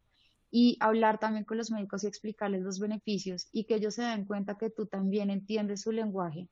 y 0.51 0.77
hablar 0.79 1.19
también 1.19 1.43
con 1.43 1.57
los 1.57 1.71
médicos 1.71 2.03
y 2.03 2.07
explicarles 2.07 2.61
los 2.61 2.79
beneficios 2.79 3.47
y 3.51 3.65
que 3.65 3.75
ellos 3.75 3.95
se 3.95 4.03
den 4.03 4.25
cuenta 4.25 4.57
que 4.57 4.69
tú 4.69 4.85
también 4.85 5.29
entiendes 5.29 5.81
su 5.81 5.91
lenguaje. 5.91 6.47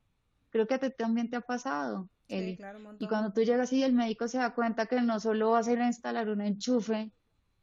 Creo 0.50 0.66
que 0.66 0.74
a 0.74 0.78
ti 0.78 0.90
también 0.96 1.30
te 1.30 1.36
ha 1.36 1.40
pasado, 1.40 2.08
Eli. 2.28 2.58
y 2.98 3.08
cuando 3.08 3.32
tú 3.32 3.42
llegas 3.42 3.72
y 3.72 3.82
el 3.82 3.92
médico 3.92 4.28
se 4.28 4.38
da 4.38 4.54
cuenta 4.54 4.86
que 4.86 5.00
no 5.00 5.18
solo 5.20 5.50
va 5.50 5.58
a 5.58 5.62
ser 5.62 5.80
instalar 5.80 6.28
un 6.28 6.40
enchufe 6.42 7.12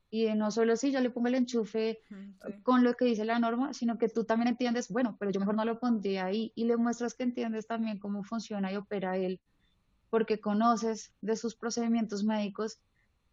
y 0.09 0.25
no 0.33 0.51
solo 0.51 0.75
si 0.75 0.91
yo 0.91 0.99
le 0.99 1.09
pongo 1.09 1.29
el 1.29 1.35
enchufe 1.35 1.99
con 2.63 2.83
lo 2.83 2.95
que 2.95 3.05
dice 3.05 3.23
la 3.23 3.39
norma, 3.39 3.73
sino 3.73 3.97
que 3.97 4.09
tú 4.09 4.25
también 4.25 4.49
entiendes, 4.49 4.89
bueno, 4.89 5.15
pero 5.19 5.31
yo 5.31 5.39
mejor 5.39 5.55
no 5.55 5.63
lo 5.63 5.79
pondría 5.79 6.25
ahí 6.25 6.51
y 6.53 6.65
le 6.65 6.75
muestras 6.75 7.13
que 7.13 7.23
entiendes 7.23 7.65
también 7.65 7.97
cómo 7.97 8.23
funciona 8.23 8.71
y 8.71 8.75
opera 8.75 9.15
él, 9.15 9.39
porque 10.11 10.39
conoces 10.39 11.11
de 11.21 11.35
sus 11.35 11.55
procedimientos 11.55 12.23
médicos, 12.23 12.79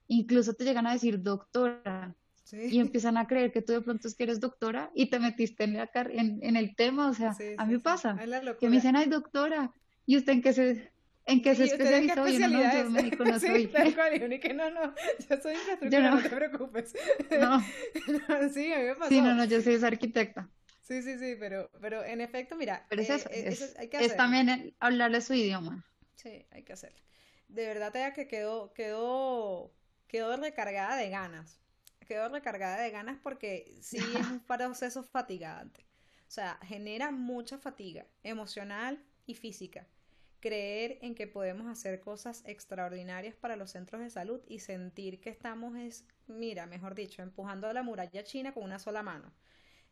incluso 0.06 0.54
te 0.54 0.64
llegan 0.64 0.86
a 0.86 0.94
decir 0.94 1.22
doctora, 1.22 2.14
y 2.50 2.78
empiezan 2.78 3.18
a 3.18 3.26
creer 3.26 3.52
que 3.52 3.60
tú 3.60 3.74
de 3.74 3.82
pronto 3.82 4.08
es 4.08 4.14
que 4.14 4.22
eres 4.22 4.40
doctora 4.40 4.90
y 4.94 5.10
te 5.10 5.18
metiste 5.18 5.64
en, 5.64 5.74
la 5.74 5.90
en, 5.94 6.38
en 6.42 6.56
el 6.56 6.74
tema, 6.76 7.10
o 7.10 7.12
sea, 7.12 7.36
a 7.58 7.66
mí 7.66 7.76
pasa, 7.76 8.16
que 8.58 8.70
me 8.70 8.76
dicen, 8.76 8.96
ay 8.96 9.10
doctora, 9.10 9.70
¿y 10.06 10.16
usted 10.16 10.32
en 10.32 10.40
qué 10.40 10.54
se, 10.54 10.90
en 11.26 11.42
qué 11.42 11.54
se 11.54 11.64
especializó? 11.64 12.26
Yo 12.26 12.48
no, 12.48 12.48
no, 12.48 12.72
yo 12.72 12.90
médico 12.90 13.24
no 13.24 13.38
soy. 13.40 13.66
Tal 13.66 13.94
cual, 13.94 14.32
y 14.32 14.40
que 14.40 14.54
no, 14.54 14.70
no, 14.70 14.94
yo 15.28 15.36
soy 15.42 15.54
infraestructura, 15.54 16.10
no. 16.10 16.16
no 16.16 16.22
te 16.22 16.30
preocupes. 16.30 16.94
No. 17.38 17.60
sí, 18.50 18.72
a 18.72 18.78
mí 18.78 18.84
me 18.84 18.94
pasó. 18.94 19.08
Sí, 19.10 19.20
no, 19.20 19.34
no, 19.34 19.44
yo 19.44 19.60
soy 19.60 19.78
arquitecta. 19.84 20.48
Sí, 20.80 21.02
sí, 21.02 21.18
sí, 21.18 21.36
pero, 21.38 21.70
pero 21.82 22.02
en 22.02 22.22
efecto, 22.22 22.56
mira, 22.56 22.86
pero 22.88 23.02
es, 23.02 23.10
eh, 23.10 23.14
eso, 23.16 23.28
es, 23.30 23.60
es, 23.60 23.78
hay 23.78 23.88
que 23.88 24.02
es 24.02 24.16
también 24.16 24.74
hablarle 24.80 25.20
su 25.20 25.34
idioma. 25.34 25.84
Sí, 26.18 26.46
hay 26.50 26.62
que 26.64 26.72
hacerlo. 26.74 27.00
De 27.48 27.66
verdad, 27.66 27.92
te 27.92 28.12
que 28.12 28.28
quedó, 28.28 28.72
quedó, 28.74 29.72
quedó 30.06 30.36
recargada 30.36 30.96
de 30.96 31.08
ganas 31.10 31.58
quedo 32.08 32.28
recargada 32.30 32.80
de 32.80 32.90
ganas 32.90 33.18
porque 33.22 33.76
sí 33.82 33.98
es 34.18 34.26
un 34.26 34.40
proceso 34.40 35.04
fatigante. 35.04 35.84
O 36.26 36.30
sea, 36.30 36.58
genera 36.64 37.10
mucha 37.10 37.58
fatiga 37.58 38.06
emocional 38.22 38.98
y 39.26 39.34
física. 39.34 39.86
Creer 40.40 40.98
en 41.02 41.14
que 41.14 41.26
podemos 41.26 41.66
hacer 41.66 42.00
cosas 42.00 42.42
extraordinarias 42.46 43.34
para 43.34 43.56
los 43.56 43.72
centros 43.72 44.00
de 44.00 44.10
salud 44.10 44.40
y 44.46 44.60
sentir 44.60 45.20
que 45.20 45.30
estamos, 45.30 45.76
es, 45.76 46.04
mira, 46.26 46.66
mejor 46.66 46.94
dicho, 46.94 47.22
empujando 47.22 47.68
a 47.68 47.72
la 47.72 47.82
muralla 47.82 48.24
china 48.24 48.54
con 48.54 48.62
una 48.64 48.78
sola 48.78 49.02
mano. 49.02 49.32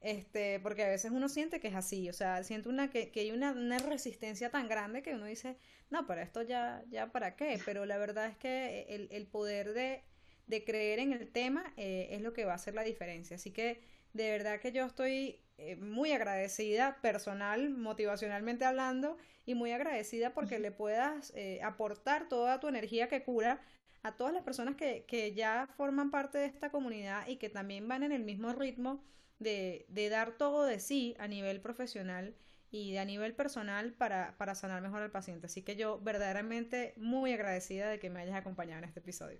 Este, 0.00 0.60
porque 0.60 0.84
a 0.84 0.88
veces 0.88 1.10
uno 1.10 1.28
siente 1.28 1.58
que 1.58 1.68
es 1.68 1.74
así, 1.74 2.08
o 2.08 2.12
sea, 2.12 2.44
siente 2.44 2.68
una, 2.68 2.90
que, 2.90 3.10
que 3.10 3.20
hay 3.20 3.32
una, 3.32 3.52
una, 3.52 3.78
resistencia 3.78 4.50
tan 4.50 4.68
grande 4.68 5.02
que 5.02 5.14
uno 5.14 5.24
dice, 5.24 5.56
no, 5.90 6.06
para 6.06 6.22
esto 6.22 6.42
ya, 6.42 6.84
ya 6.88 7.10
para 7.10 7.34
qué, 7.34 7.58
pero 7.64 7.86
la 7.86 7.98
verdad 7.98 8.26
es 8.26 8.36
que 8.36 8.86
el, 8.88 9.08
el 9.10 9.26
poder 9.26 9.72
de 9.72 10.04
de 10.46 10.64
creer 10.64 10.98
en 10.98 11.12
el 11.12 11.28
tema 11.30 11.72
eh, 11.76 12.08
es 12.12 12.22
lo 12.22 12.32
que 12.32 12.44
va 12.44 12.52
a 12.52 12.56
hacer 12.56 12.74
la 12.74 12.82
diferencia. 12.82 13.36
Así 13.36 13.50
que 13.50 13.80
de 14.12 14.30
verdad 14.30 14.60
que 14.60 14.72
yo 14.72 14.84
estoy 14.84 15.40
eh, 15.58 15.76
muy 15.76 16.12
agradecida, 16.12 17.00
personal, 17.02 17.70
motivacionalmente 17.70 18.64
hablando, 18.64 19.16
y 19.44 19.54
muy 19.54 19.72
agradecida 19.72 20.34
porque 20.34 20.58
le 20.58 20.72
puedas 20.72 21.32
eh, 21.36 21.60
aportar 21.62 22.28
toda 22.28 22.58
tu 22.58 22.68
energía 22.68 23.08
que 23.08 23.22
cura 23.22 23.60
a 24.02 24.16
todas 24.16 24.32
las 24.32 24.42
personas 24.42 24.76
que, 24.76 25.04
que, 25.06 25.34
ya 25.34 25.68
forman 25.76 26.10
parte 26.10 26.38
de 26.38 26.46
esta 26.46 26.70
comunidad 26.70 27.26
y 27.28 27.36
que 27.36 27.48
también 27.48 27.86
van 27.88 28.02
en 28.02 28.12
el 28.12 28.24
mismo 28.24 28.52
ritmo 28.52 29.04
de, 29.38 29.86
dar 30.10 30.36
todo 30.36 30.64
de 30.64 30.80
sí 30.80 31.14
a 31.18 31.28
nivel 31.28 31.60
profesional 31.60 32.34
y 32.70 32.96
a 32.96 33.04
nivel 33.04 33.34
personal 33.34 33.92
para, 33.92 34.36
para 34.38 34.54
sanar 34.54 34.82
mejor 34.82 35.02
al 35.02 35.10
paciente. 35.10 35.46
Así 35.46 35.62
que 35.62 35.76
yo 35.76 36.00
verdaderamente 36.00 36.94
muy 36.96 37.32
agradecida 37.32 37.88
de 37.88 37.98
que 37.98 38.10
me 38.10 38.20
hayas 38.20 38.36
acompañado 38.36 38.78
en 38.78 38.84
este 38.84 39.00
episodio. 39.00 39.38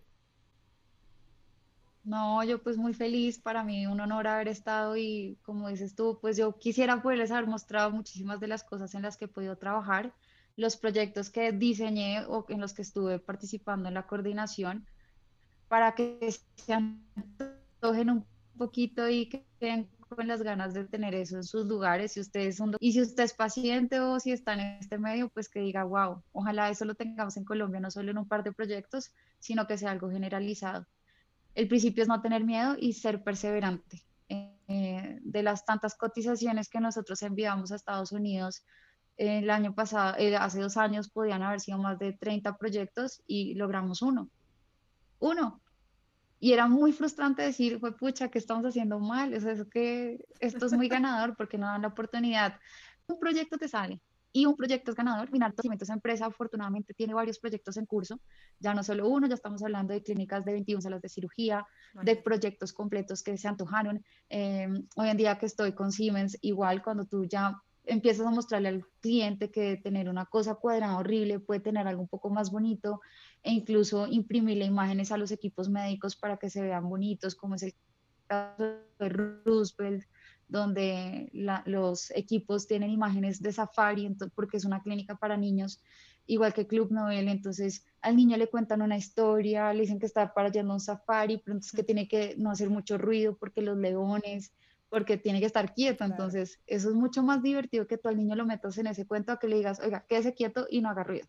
No, 2.07 2.44
yo 2.44 2.62
pues 2.62 2.76
muy 2.76 2.94
feliz, 2.94 3.36
para 3.40 3.64
mí 3.64 3.88
un 3.88 4.01
honor 4.01 4.28
haber 4.28 4.47
estado 4.47 4.97
y 4.97 5.40
como 5.42 5.68
dices 5.68 5.97
tú, 5.97 6.18
pues 6.20 6.36
yo 6.36 6.57
quisiera 6.57 7.03
poderles 7.03 7.32
haber 7.32 7.49
mostrado 7.49 7.90
muchísimas 7.90 8.38
de 8.38 8.47
las 8.47 8.62
cosas 8.62 8.94
en 8.94 9.03
las 9.03 9.16
que 9.16 9.24
he 9.24 9.28
podido 9.28 9.57
trabajar, 9.57 10.14
los 10.55 10.76
proyectos 10.76 11.30
que 11.30 11.51
diseñé 11.51 12.24
o 12.26 12.47
en 12.49 12.61
los 12.61 12.74
que 12.74 12.82
estuve 12.82 13.18
participando 13.18 13.88
en 13.88 13.94
la 13.94 14.07
coordinación, 14.07 14.86
para 15.66 15.97
que 15.97 16.32
se 16.55 16.72
antojen 16.72 18.11
un 18.11 18.26
poquito 18.57 19.09
y 19.09 19.29
que 19.29 19.47
queden 19.61 19.89
con 20.09 20.29
las 20.29 20.43
ganas 20.43 20.73
de 20.75 20.85
tener 20.85 21.15
eso 21.15 21.37
en 21.37 21.45
sus 21.45 21.67
lugares. 21.67 22.13
Si 22.13 22.21
ustedes 22.21 22.57
son, 22.57 22.77
y 22.81 22.93
si 22.93 23.03
usted 23.03 23.25
es 23.25 23.35
paciente 23.35 24.01
o 24.01 24.21
si 24.21 24.33
está 24.33 24.55
en 24.55 24.61
este 24.81 24.99
medio, 24.99 25.29
pues 25.29 25.49
que 25.49 25.61
diga, 25.61 25.85
wow, 25.85 26.23
ojalá 26.33 26.71
eso 26.71 26.85
lo 26.85 26.95
tengamos 26.95 27.37
en 27.37 27.45
Colombia, 27.45 27.81
no 27.81 27.91
solo 27.91 28.11
en 28.11 28.19
un 28.19 28.29
par 28.29 28.45
de 28.45 28.53
proyectos, 28.53 29.13
sino 29.41 29.67
que 29.67 29.79
sea 29.79 29.91
algo 29.91 30.11
generalizado 30.11 30.87
el 31.57 31.69
principio 31.69 32.03
es 32.03 32.09
no 32.09 32.21
tener 32.21 32.45
miedo 32.45 32.77
y 32.79 32.93
ser 32.93 33.25
perseverante. 33.25 34.03
Eh, 34.29 35.19
de 35.23 35.43
las 35.43 35.65
tantas 35.65 35.97
cotizaciones 35.97 36.69
que 36.69 36.81
nosotros 36.81 37.23
enviamos 37.23 37.73
a 37.73 37.77
Estados 37.77 38.13
Unidos, 38.13 38.63
el 39.17 39.49
año 39.49 39.75
pasado, 39.75 40.17
eh, 40.19 40.37
hace 40.37 40.61
dos 40.61 40.77
años 40.77 41.09
podían 41.09 41.43
haber 41.43 41.61
sido 41.61 41.79
más 41.79 41.99
de 41.99 42.13
30 42.13 42.59
proyectos 42.59 43.23
y 43.27 43.55
logramos 43.55 44.03
uno. 44.03 44.29
Uno. 45.19 45.63
Y 46.39 46.53
era 46.53 46.68
muy 46.68 46.93
frustrante 46.93 47.43
decir, 47.43 47.78
fue 47.80 47.97
pucha, 47.97 48.28
que 48.28 48.39
estamos 48.39 48.64
haciendo 48.64 48.99
mal? 48.99 49.32
O 49.34 49.41
sea, 49.41 49.53
es 49.53 49.64
que 49.68 50.24
esto 50.41 50.66
es 50.66 50.72
muy 50.72 50.89
ganador 50.89 51.37
porque 51.37 51.59
no 51.59 51.66
dan 51.66 51.82
la 51.82 51.89
oportunidad. 51.89 52.59
Un 53.07 53.18
proyecto 53.18 53.57
te 53.57 53.68
sale, 53.68 54.01
y 54.37 54.45
un 54.45 54.55
proyecto 54.55 54.91
es 54.91 54.97
ganador. 54.99 55.32
Minalto 55.32 55.62
Cimentos 55.62 55.89
Empresa 55.89 56.26
afortunadamente 56.26 56.93
tiene 56.93 57.14
varios 57.14 57.39
proyectos 57.39 57.78
en 57.78 57.87
curso, 57.87 58.20
ya 58.61 58.74
no 58.74 58.84
solo 58.84 59.09
uno, 59.09 59.26
ya 59.26 59.34
estamos 59.34 59.62
hablando 59.62 59.95
de 59.95 60.03
clínicas 60.03 60.45
de 60.45 60.53
21 60.53 60.82
salas 60.82 61.01
de 61.01 61.09
cirugía, 61.09 61.66
de 62.03 62.16
proyectos 62.16 62.74
completos 62.74 63.22
que 63.22 63.39
se 63.39 63.49
antojaron. 63.49 64.05
Em, 64.28 64.87
hoy 64.97 65.09
en 65.09 65.16
día 65.16 65.39
que 65.39 65.47
estoy 65.47 65.72
con 65.72 65.91
Siemens, 65.91 66.37
igual 66.43 66.82
cuando 66.82 67.07
tú 67.07 67.24
ya 67.24 67.59
empiezas 67.87 68.26
a 68.26 68.30
mostrarle 68.30 68.68
al 68.68 68.84
cliente 69.01 69.51
que 69.51 69.76
tener 69.76 70.09
una 70.09 70.26
cosa 70.26 70.57
cuadrada 70.57 70.99
horrible 70.99 71.41
puede 71.41 71.61
tener 71.61 71.87
algo 71.87 72.03
un 72.03 72.09
poco 72.09 72.28
más 72.30 72.51
bonito 72.51 73.01
e 73.43 73.53
incluso 73.53 74.07
imprimirle 74.07 74.64
imágenes 74.64 75.12
a 75.12 75.16
los 75.16 75.30
equipos 75.30 75.68
médicos 75.68 76.16
para 76.16 76.37
que 76.37 76.51
se 76.51 76.62
vean 76.62 76.89
bonitos, 76.89 77.34
como 77.34 77.55
es 77.55 77.62
el 77.62 77.74
caso 78.26 78.64
de 78.99 79.09
Roosevelt, 79.09 80.05
donde 80.49 81.30
los 81.64 82.11
equipos 82.12 82.66
tienen 82.66 82.91
imágenes 82.91 83.43
de 83.43 83.53
safari, 83.53 84.14
porque 84.34 84.57
es 84.57 84.64
una 84.64 84.82
clínica 84.82 85.16
para 85.16 85.37
niños, 85.37 85.82
igual 86.26 86.55
que 86.55 86.66
Club 86.66 86.91
Novel, 86.93 87.28
entonces 87.28 87.84
al 88.01 88.16
niño 88.16 88.37
le 88.37 88.49
cuentan 88.49 88.82
una 88.82 88.97
historia, 88.97 89.72
le 89.72 89.82
dicen 89.82 89.99
que 89.99 90.07
está 90.07 90.34
para 90.34 90.49
allá 90.49 90.62
un 90.62 90.80
safari, 90.80 91.39
pero 91.39 91.55
entonces 91.55 91.72
que 91.72 91.84
tiene 91.84 92.09
que 92.09 92.34
no 92.37 92.51
hacer 92.51 92.70
mucho 92.70 92.99
ruido 92.99 93.37
porque 93.37 93.62
los 93.62 93.76
leones, 93.76 94.53
porque 94.97 95.18
tiene 95.18 95.40
que 95.40 95.44
estar 95.44 95.74
quieto, 95.74 96.05
entonces 96.05 96.59
eso 96.66 96.88
es 96.88 96.94
mucho 96.94 97.22
más 97.22 97.42
divertido 97.42 97.86
que 97.86 97.99
tú 97.99 98.09
al 98.09 98.16
niño 98.16 98.34
lo 98.34 98.47
metas 98.47 98.78
en 98.78 98.86
ese 98.86 99.07
cuento 99.07 99.30
a 99.30 99.38
que 99.38 99.47
le 99.47 99.57
digas, 99.57 99.78
oiga, 99.80 100.07
quédese 100.09 100.32
quieto 100.32 100.66
y 100.70 100.80
no 100.80 100.88
haga 100.88 101.05
ruido. 101.05 101.26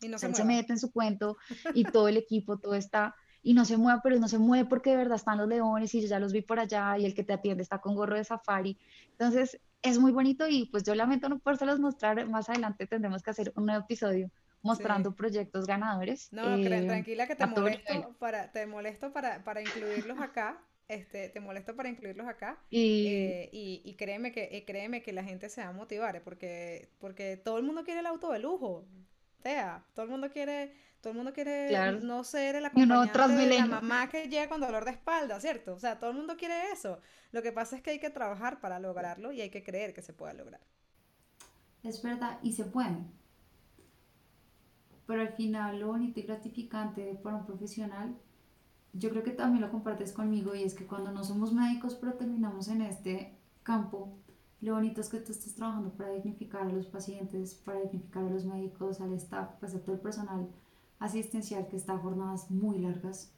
Y 0.00 0.06
no 0.06 0.16
se, 0.16 0.26
Él 0.28 0.34
se 0.36 0.44
mete 0.44 0.74
en 0.74 0.78
su 0.78 0.92
cuento 0.92 1.36
y 1.74 1.82
todo 1.82 2.06
el 2.06 2.16
equipo, 2.16 2.56
todo 2.56 2.76
está 2.76 3.16
y 3.42 3.52
no 3.52 3.64
se 3.64 3.78
mueve, 3.78 3.98
pero 4.04 4.20
no 4.20 4.28
se 4.28 4.38
mueve 4.38 4.68
porque 4.68 4.90
de 4.90 4.98
verdad 4.98 5.16
están 5.16 5.38
los 5.38 5.48
leones 5.48 5.92
y 5.92 6.02
yo 6.02 6.06
ya 6.06 6.20
los 6.20 6.32
vi 6.32 6.42
por 6.42 6.60
allá 6.60 6.96
y 6.96 7.04
el 7.04 7.14
que 7.14 7.24
te 7.24 7.32
atiende 7.32 7.64
está 7.64 7.80
con 7.80 7.96
gorro 7.96 8.14
de 8.14 8.22
safari. 8.22 8.78
Entonces 9.10 9.58
es 9.82 9.98
muy 9.98 10.12
bonito 10.12 10.46
y 10.46 10.66
pues 10.66 10.84
yo 10.84 10.94
lamento 10.94 11.28
no 11.28 11.40
los 11.44 11.80
mostrar, 11.80 12.24
más 12.28 12.48
adelante 12.48 12.86
tendremos 12.86 13.24
que 13.24 13.30
hacer 13.30 13.52
un 13.56 13.66
nuevo 13.66 13.82
episodio 13.82 14.30
mostrando 14.62 15.16
proyectos 15.16 15.66
ganadores. 15.66 16.32
No, 16.32 16.54
eh, 16.54 16.86
tranquila 16.86 17.26
que 17.26 17.34
te 17.34 17.44
molesto, 17.44 18.14
para, 18.20 18.52
te 18.52 18.66
molesto 18.68 19.12
para, 19.12 19.42
para 19.42 19.62
incluirlos 19.62 20.20
acá. 20.20 20.60
Este, 20.86 21.30
te 21.30 21.40
molesto 21.40 21.74
para 21.74 21.88
incluirlos 21.88 22.26
acá 22.26 22.58
y, 22.68 23.06
eh, 23.06 23.48
y, 23.52 23.94
créeme 23.94 24.32
que 24.32 24.50
eh, 24.52 24.66
créeme 24.66 25.02
que 25.02 25.14
la 25.14 25.24
gente 25.24 25.48
se 25.48 25.62
va 25.62 25.68
a 25.68 25.72
motivar 25.72 26.22
porque 26.22 26.90
porque 26.98 27.38
todo 27.38 27.56
el 27.56 27.64
mundo 27.64 27.84
quiere 27.84 28.00
el 28.00 28.06
auto 28.06 28.30
de 28.30 28.38
lujo 28.38 28.84
Tea, 29.42 29.82
todo 29.94 30.04
el 30.04 30.10
mundo 30.10 30.30
quiere 30.30 30.74
todo 31.00 31.12
el 31.12 31.16
mundo 31.18 31.32
quiere 31.34 31.70
no 32.00 32.24
ser 32.24 32.56
el 32.56 32.64
acompañante 32.64 33.18
de 33.18 33.58
la 33.58 33.66
mamá 33.66 34.08
que 34.08 34.26
llega 34.26 34.48
con 34.48 34.58
dolor 34.58 34.86
de 34.86 34.92
espalda, 34.92 35.38
¿cierto? 35.38 35.74
O 35.74 35.78
sea, 35.78 35.98
todo 35.98 36.10
el 36.10 36.16
mundo 36.16 36.34
quiere 36.34 36.70
eso. 36.72 36.98
Lo 37.30 37.42
que 37.42 37.52
pasa 37.52 37.76
es 37.76 37.82
que 37.82 37.90
hay 37.90 37.98
que 37.98 38.08
trabajar 38.08 38.60
para 38.62 38.78
lograrlo 38.78 39.30
y 39.30 39.42
hay 39.42 39.50
que 39.50 39.62
creer 39.62 39.92
que 39.92 40.00
se 40.00 40.14
pueda 40.14 40.32
lograr. 40.32 40.62
Es 41.82 42.02
verdad, 42.02 42.38
y 42.42 42.52
se 42.52 42.64
puede. 42.64 42.96
Pero 45.06 45.20
al 45.20 45.34
final 45.34 45.78
lo 45.78 45.88
bonito 45.88 46.20
y 46.20 46.22
gratificante 46.22 47.20
para 47.22 47.36
un 47.36 47.44
profesional, 47.44 48.16
yo 48.94 49.10
creo 49.10 49.22
que 49.22 49.32
también 49.32 49.62
lo 49.62 49.70
compartes 49.70 50.12
conmigo 50.12 50.54
y 50.54 50.62
es 50.62 50.74
que 50.74 50.86
cuando 50.86 51.12
no 51.12 51.24
somos 51.24 51.52
médicos 51.52 51.96
pero 52.00 52.14
terminamos 52.14 52.68
en 52.68 52.82
este 52.82 53.36
campo, 53.62 54.16
lo 54.60 54.74
bonito 54.74 55.00
es 55.00 55.08
que 55.08 55.18
tú 55.18 55.32
estás 55.32 55.54
trabajando 55.54 55.90
para 55.90 56.12
dignificar 56.12 56.62
a 56.62 56.72
los 56.72 56.86
pacientes, 56.86 57.54
para 57.54 57.80
dignificar 57.80 58.24
a 58.24 58.30
los 58.30 58.46
médicos, 58.46 59.00
al 59.00 59.12
staff, 59.14 59.50
pues 59.60 59.74
a 59.74 59.80
todo 59.80 59.96
el 59.96 60.00
personal 60.00 60.48
asistencial 60.98 61.66
que 61.68 61.76
está 61.76 61.94
a 61.94 61.98
jornadas 61.98 62.50
muy 62.50 62.78
largas. 62.78 63.30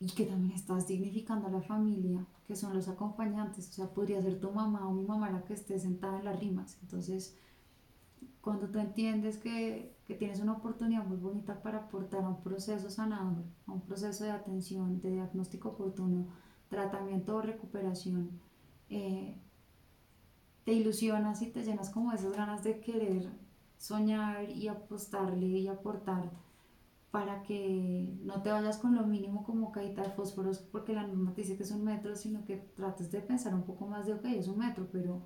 y 0.00 0.06
que 0.06 0.26
también 0.26 0.52
estás 0.52 0.86
dignificando 0.86 1.48
a 1.48 1.50
la 1.50 1.60
familia, 1.60 2.24
que 2.46 2.54
son 2.54 2.72
los 2.72 2.88
acompañantes, 2.88 3.68
o 3.68 3.72
sea, 3.72 3.88
podría 3.88 4.22
ser 4.22 4.40
tu 4.40 4.50
mamá 4.52 4.86
o 4.88 4.92
mi 4.92 5.04
mamá 5.04 5.28
la 5.30 5.44
que 5.44 5.54
esté 5.54 5.76
sentada 5.78 6.18
en 6.20 6.24
las 6.24 6.38
rimas. 6.38 6.78
Entonces, 6.82 7.36
cuando 8.40 8.68
tú 8.68 8.78
entiendes 8.78 9.38
que, 9.38 9.96
que 10.06 10.14
tienes 10.14 10.40
una 10.40 10.52
oportunidad 10.52 11.04
muy 11.04 11.16
bonita 11.16 11.62
para 11.62 11.78
aportar 11.78 12.24
a 12.24 12.28
un 12.28 12.42
proceso 12.42 12.90
sanador, 12.90 13.44
a 13.66 13.72
un 13.72 13.80
proceso 13.82 14.24
de 14.24 14.30
atención, 14.30 15.00
de 15.00 15.10
diagnóstico 15.10 15.70
oportuno, 15.70 16.28
tratamiento 16.68 17.36
o 17.36 17.42
recuperación, 17.42 18.30
eh, 18.88 19.36
te 20.64 20.72
ilusionas 20.72 21.42
y 21.42 21.46
te 21.46 21.64
llenas 21.64 21.90
como 21.90 22.12
esas 22.12 22.32
ganas 22.32 22.62
de 22.62 22.80
querer 22.80 23.28
soñar 23.78 24.50
y 24.50 24.68
apostarle 24.68 25.46
y 25.46 25.68
aportar 25.68 26.30
para 27.10 27.42
que 27.42 28.18
no 28.22 28.42
te 28.42 28.50
vayas 28.50 28.76
con 28.76 28.94
lo 28.94 29.06
mínimo 29.06 29.44
como 29.44 29.72
caída 29.72 30.02
de 30.02 30.10
fósforos 30.10 30.58
porque 30.58 30.92
la 30.92 31.06
norma 31.06 31.32
dice 31.34 31.56
que 31.56 31.62
es 31.62 31.70
un 31.70 31.84
metro, 31.84 32.14
sino 32.16 32.44
que 32.44 32.56
trates 32.56 33.10
de 33.10 33.20
pensar 33.20 33.54
un 33.54 33.62
poco 33.62 33.86
más 33.86 34.06
de, 34.06 34.14
ok, 34.14 34.24
es 34.26 34.48
un 34.48 34.58
metro, 34.58 34.88
pero 34.92 35.22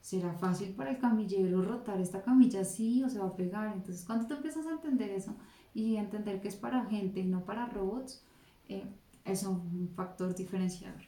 ¿será 0.00 0.32
fácil 0.32 0.74
para 0.74 0.90
el 0.90 0.98
camillero 0.98 1.62
rotar 1.62 2.00
esta 2.00 2.22
camilla 2.22 2.62
así 2.62 3.02
o 3.02 3.08
se 3.08 3.18
va 3.18 3.28
a 3.28 3.36
pegar? 3.36 3.72
Entonces, 3.74 4.04
cuando 4.04 4.26
tú 4.26 4.34
empiezas 4.34 4.66
a 4.66 4.72
entender 4.72 5.10
eso 5.10 5.34
y 5.74 5.96
entender 5.96 6.40
que 6.40 6.48
es 6.48 6.56
para 6.56 6.84
gente 6.86 7.20
y 7.20 7.26
no 7.26 7.44
para 7.44 7.66
robots, 7.66 8.24
eh, 8.68 8.84
es 9.24 9.44
un 9.44 9.90
factor 9.94 10.34
diferenciador. 10.34 11.02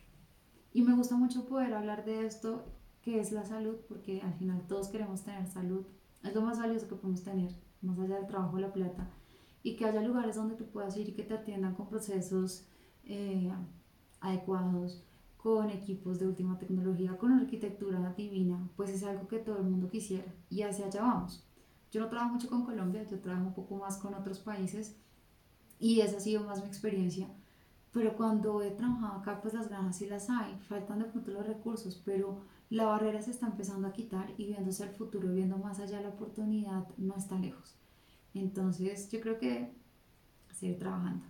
Y 0.72 0.82
me 0.82 0.94
gusta 0.94 1.16
mucho 1.16 1.46
poder 1.46 1.74
hablar 1.74 2.04
de 2.04 2.26
esto, 2.26 2.64
que 3.02 3.20
es 3.20 3.32
la 3.32 3.44
salud, 3.44 3.76
porque 3.88 4.22
al 4.22 4.34
final 4.34 4.66
todos 4.66 4.88
queremos 4.88 5.22
tener 5.22 5.46
salud. 5.46 5.84
Es 6.22 6.34
lo 6.34 6.42
más 6.42 6.58
valioso 6.58 6.88
que 6.88 6.94
podemos 6.94 7.22
tener, 7.24 7.50
más 7.80 7.98
allá 7.98 8.16
del 8.16 8.26
trabajo 8.26 8.58
la 8.58 8.72
plata 8.72 9.10
y 9.62 9.76
que 9.76 9.84
haya 9.84 10.02
lugares 10.02 10.36
donde 10.36 10.56
tú 10.56 10.66
puedas 10.66 10.96
ir 10.96 11.08
y 11.08 11.12
que 11.12 11.22
te 11.22 11.34
atiendan 11.34 11.74
con 11.74 11.88
procesos 11.88 12.66
eh, 13.04 13.52
adecuados, 14.20 15.04
con 15.42 15.70
equipos 15.70 16.20
de 16.20 16.28
última 16.28 16.56
tecnología, 16.56 17.18
con 17.18 17.32
arquitectura 17.32 18.14
divina, 18.16 18.70
pues 18.76 18.90
es 18.90 19.02
algo 19.02 19.26
que 19.26 19.40
todo 19.40 19.56
el 19.56 19.64
mundo 19.64 19.90
quisiera 19.90 20.32
y 20.48 20.62
hacia 20.62 20.86
allá 20.86 21.02
vamos. 21.02 21.44
Yo 21.90 22.00
no 22.00 22.08
trabajo 22.08 22.34
mucho 22.34 22.48
con 22.48 22.64
Colombia, 22.64 23.02
yo 23.02 23.18
trabajo 23.18 23.48
un 23.48 23.54
poco 23.54 23.74
más 23.74 23.96
con 23.96 24.14
otros 24.14 24.38
países 24.38 24.94
y 25.80 26.00
esa 26.00 26.18
ha 26.18 26.20
sido 26.20 26.44
más 26.44 26.62
mi 26.62 26.68
experiencia. 26.68 27.28
Pero 27.92 28.16
cuando 28.16 28.62
he 28.62 28.70
trabajado 28.70 29.18
acá, 29.18 29.40
pues 29.42 29.52
las 29.52 29.68
ganas 29.68 29.96
sí 29.96 30.06
las 30.06 30.30
hay, 30.30 30.56
faltan 30.60 31.00
de 31.00 31.06
pronto 31.06 31.32
los 31.32 31.44
recursos, 31.44 32.00
pero 32.04 32.44
la 32.70 32.84
barrera 32.84 33.20
se 33.20 33.32
está 33.32 33.46
empezando 33.46 33.88
a 33.88 33.92
quitar 33.92 34.32
y 34.38 34.46
viéndose 34.46 34.84
el 34.84 34.90
futuro, 34.90 35.32
viendo 35.32 35.58
más 35.58 35.80
allá 35.80 36.00
la 36.00 36.10
oportunidad, 36.10 36.86
no 36.98 37.16
está 37.16 37.36
lejos. 37.36 37.76
Entonces, 38.32 39.10
yo 39.10 39.20
creo 39.20 39.38
que 39.40 39.74
seguir 40.52 40.78
trabajando. 40.78 41.26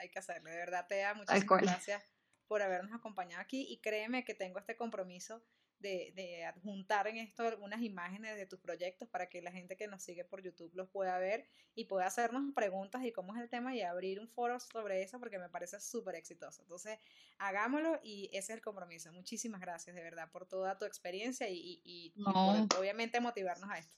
Hay 0.00 0.08
que 0.08 0.18
hacerlo, 0.18 0.50
de 0.50 0.56
verdad, 0.56 0.84
Tea, 0.88 1.14
muchas 1.14 1.46
gracias 1.46 2.17
por 2.48 2.62
habernos 2.62 2.92
acompañado 2.92 3.40
aquí 3.42 3.66
y 3.68 3.78
créeme 3.78 4.24
que 4.24 4.34
tengo 4.34 4.58
este 4.58 4.76
compromiso 4.76 5.42
de, 5.78 6.12
de, 6.16 6.44
adjuntar 6.44 7.06
en 7.06 7.18
esto 7.18 7.46
algunas 7.46 7.82
imágenes 7.82 8.34
de 8.36 8.46
tus 8.46 8.58
proyectos 8.58 9.08
para 9.08 9.28
que 9.28 9.40
la 9.40 9.52
gente 9.52 9.76
que 9.76 9.86
nos 9.86 10.02
sigue 10.02 10.24
por 10.24 10.42
YouTube 10.42 10.74
los 10.74 10.88
pueda 10.88 11.16
ver 11.20 11.46
y 11.76 11.84
pueda 11.84 12.06
hacernos 12.06 12.52
preguntas 12.52 13.04
y 13.04 13.12
cómo 13.12 13.36
es 13.36 13.40
el 13.40 13.48
tema 13.48 13.76
y 13.76 13.82
abrir 13.82 14.18
un 14.18 14.28
foro 14.28 14.58
sobre 14.58 15.02
eso 15.04 15.20
porque 15.20 15.38
me 15.38 15.48
parece 15.48 15.78
súper 15.78 16.16
exitoso. 16.16 16.62
Entonces, 16.62 16.98
hagámoslo 17.38 18.00
y 18.02 18.24
ese 18.32 18.38
es 18.52 18.56
el 18.56 18.60
compromiso. 18.60 19.12
Muchísimas 19.12 19.60
gracias 19.60 19.94
de 19.94 20.02
verdad 20.02 20.28
por 20.32 20.46
toda 20.46 20.76
tu 20.76 20.84
experiencia 20.84 21.48
y, 21.48 21.80
y, 21.84 22.12
y 22.16 22.24
por 22.24 22.80
obviamente 22.80 23.20
motivarnos 23.20 23.70
a 23.70 23.78
esto 23.78 23.96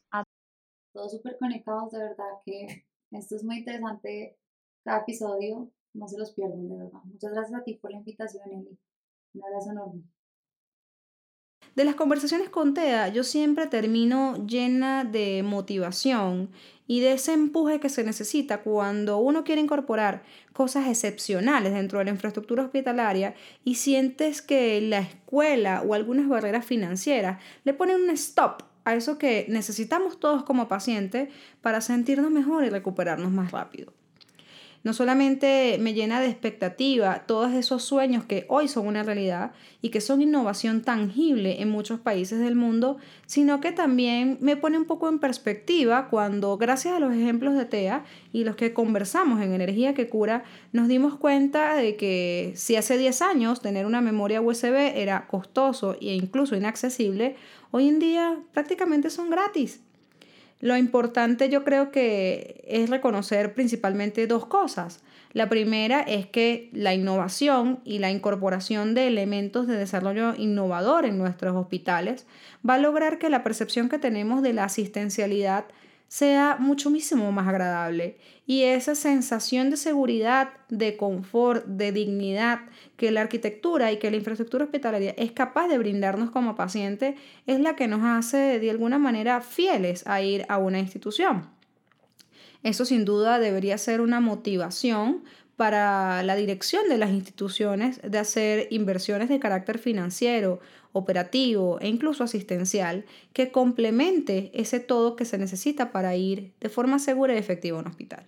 todos 0.92 1.12
súper 1.12 1.38
conectados, 1.38 1.90
de 1.92 1.98
verdad 1.98 2.24
que 2.44 2.86
esto 3.12 3.36
es 3.36 3.44
muy 3.44 3.58
interesante, 3.58 4.38
cada 4.84 5.00
episodio, 5.00 5.70
no 5.94 6.08
se 6.08 6.18
los 6.18 6.32
pierdan, 6.32 6.68
de 6.68 6.76
verdad. 6.76 7.00
Muchas 7.04 7.32
gracias 7.32 7.60
a 7.60 7.64
ti 7.64 7.74
por 7.74 7.90
la 7.90 7.98
invitación, 7.98 8.44
Eli. 8.50 8.78
Un 9.34 9.44
abrazo 9.44 9.70
enorme. 9.72 10.02
De 11.74 11.84
las 11.84 11.94
conversaciones 11.94 12.48
con 12.48 12.74
TEA, 12.74 13.08
yo 13.08 13.22
siempre 13.22 13.66
termino 13.68 14.44
llena 14.46 15.04
de 15.04 15.42
motivación 15.44 16.50
y 16.88 16.98
de 17.00 17.12
ese 17.12 17.32
empuje 17.32 17.78
que 17.78 17.88
se 17.88 18.02
necesita 18.02 18.62
cuando 18.62 19.18
uno 19.18 19.44
quiere 19.44 19.60
incorporar 19.60 20.24
cosas 20.52 20.88
excepcionales 20.88 21.72
dentro 21.72 22.00
de 22.00 22.06
la 22.06 22.10
infraestructura 22.10 22.64
hospitalaria 22.64 23.36
y 23.62 23.76
sientes 23.76 24.42
que 24.42 24.80
la 24.80 24.98
escuela 24.98 25.82
o 25.86 25.94
algunas 25.94 26.28
barreras 26.28 26.66
financieras 26.66 27.40
le 27.62 27.72
ponen 27.72 28.02
un 28.02 28.10
stop 28.10 28.64
a 28.84 28.96
eso 28.96 29.18
que 29.18 29.46
necesitamos 29.48 30.18
todos 30.18 30.42
como 30.42 30.66
pacientes 30.66 31.28
para 31.60 31.80
sentirnos 31.80 32.32
mejor 32.32 32.64
y 32.64 32.70
recuperarnos 32.70 33.30
más 33.30 33.52
rápido. 33.52 33.92
No 34.82 34.94
solamente 34.94 35.76
me 35.78 35.92
llena 35.92 36.20
de 36.20 36.28
expectativa 36.28 37.24
todos 37.26 37.52
esos 37.52 37.82
sueños 37.82 38.24
que 38.24 38.46
hoy 38.48 38.66
son 38.66 38.86
una 38.86 39.02
realidad 39.02 39.52
y 39.82 39.90
que 39.90 40.00
son 40.00 40.22
innovación 40.22 40.80
tangible 40.80 41.60
en 41.60 41.68
muchos 41.68 42.00
países 42.00 42.38
del 42.38 42.54
mundo, 42.54 42.96
sino 43.26 43.60
que 43.60 43.72
también 43.72 44.38
me 44.40 44.56
pone 44.56 44.78
un 44.78 44.86
poco 44.86 45.10
en 45.10 45.18
perspectiva 45.18 46.08
cuando, 46.08 46.56
gracias 46.56 46.94
a 46.94 47.00
los 47.00 47.12
ejemplos 47.12 47.54
de 47.54 47.66
TEA 47.66 48.04
y 48.32 48.44
los 48.44 48.56
que 48.56 48.72
conversamos 48.72 49.42
en 49.42 49.52
Energía 49.52 49.92
que 49.92 50.08
Cura, 50.08 50.44
nos 50.72 50.88
dimos 50.88 51.16
cuenta 51.16 51.74
de 51.74 51.96
que 51.96 52.52
si 52.56 52.76
hace 52.76 52.96
10 52.96 53.20
años 53.20 53.60
tener 53.60 53.84
una 53.84 54.00
memoria 54.00 54.40
USB 54.40 54.96
era 54.96 55.26
costoso 55.26 55.96
e 56.00 56.14
incluso 56.14 56.56
inaccesible, 56.56 57.36
hoy 57.70 57.88
en 57.88 57.98
día 57.98 58.38
prácticamente 58.54 59.10
son 59.10 59.28
gratis. 59.28 59.82
Lo 60.60 60.76
importante 60.76 61.48
yo 61.48 61.64
creo 61.64 61.90
que 61.90 62.62
es 62.68 62.90
reconocer 62.90 63.54
principalmente 63.54 64.26
dos 64.26 64.44
cosas. 64.46 65.00
La 65.32 65.48
primera 65.48 66.00
es 66.00 66.26
que 66.26 66.68
la 66.72 66.92
innovación 66.92 67.80
y 67.84 67.98
la 67.98 68.10
incorporación 68.10 68.94
de 68.94 69.06
elementos 69.06 69.66
de 69.66 69.76
desarrollo 69.76 70.34
innovador 70.36 71.06
en 71.06 71.18
nuestros 71.18 71.56
hospitales 71.56 72.26
va 72.68 72.74
a 72.74 72.78
lograr 72.78 73.18
que 73.18 73.30
la 73.30 73.42
percepción 73.42 73.88
que 73.88 73.98
tenemos 73.98 74.42
de 74.42 74.52
la 74.52 74.64
asistencialidad 74.64 75.64
sea 76.10 76.56
muchísimo 76.58 77.30
más 77.30 77.46
agradable 77.46 78.18
y 78.44 78.64
esa 78.64 78.96
sensación 78.96 79.70
de 79.70 79.76
seguridad, 79.76 80.48
de 80.68 80.96
confort, 80.96 81.64
de 81.66 81.92
dignidad 81.92 82.62
que 82.96 83.12
la 83.12 83.20
arquitectura 83.20 83.92
y 83.92 84.00
que 84.00 84.10
la 84.10 84.16
infraestructura 84.16 84.64
hospitalaria 84.64 85.14
es 85.16 85.30
capaz 85.30 85.68
de 85.68 85.78
brindarnos 85.78 86.32
como 86.32 86.56
paciente 86.56 87.14
es 87.46 87.60
la 87.60 87.76
que 87.76 87.86
nos 87.86 88.02
hace 88.02 88.58
de 88.58 88.70
alguna 88.70 88.98
manera 88.98 89.40
fieles 89.40 90.04
a 90.08 90.20
ir 90.20 90.46
a 90.48 90.58
una 90.58 90.80
institución. 90.80 91.48
Eso 92.64 92.84
sin 92.84 93.04
duda 93.04 93.38
debería 93.38 93.78
ser 93.78 94.00
una 94.00 94.18
motivación 94.18 95.22
para 95.60 96.22
la 96.22 96.36
dirección 96.36 96.88
de 96.88 96.96
las 96.96 97.10
instituciones 97.10 98.00
de 98.00 98.16
hacer 98.16 98.68
inversiones 98.70 99.28
de 99.28 99.38
carácter 99.38 99.76
financiero 99.76 100.58
operativo 100.94 101.76
e 101.82 101.88
incluso 101.88 102.24
asistencial 102.24 103.04
que 103.34 103.50
complemente 103.50 104.50
ese 104.54 104.80
todo 104.80 105.16
que 105.16 105.26
se 105.26 105.36
necesita 105.36 105.92
para 105.92 106.16
ir 106.16 106.50
de 106.62 106.70
forma 106.70 106.98
segura 106.98 107.34
y 107.34 107.36
efectiva 107.36 107.76
a 107.76 107.80
un 107.82 107.88
hospital. 107.88 108.24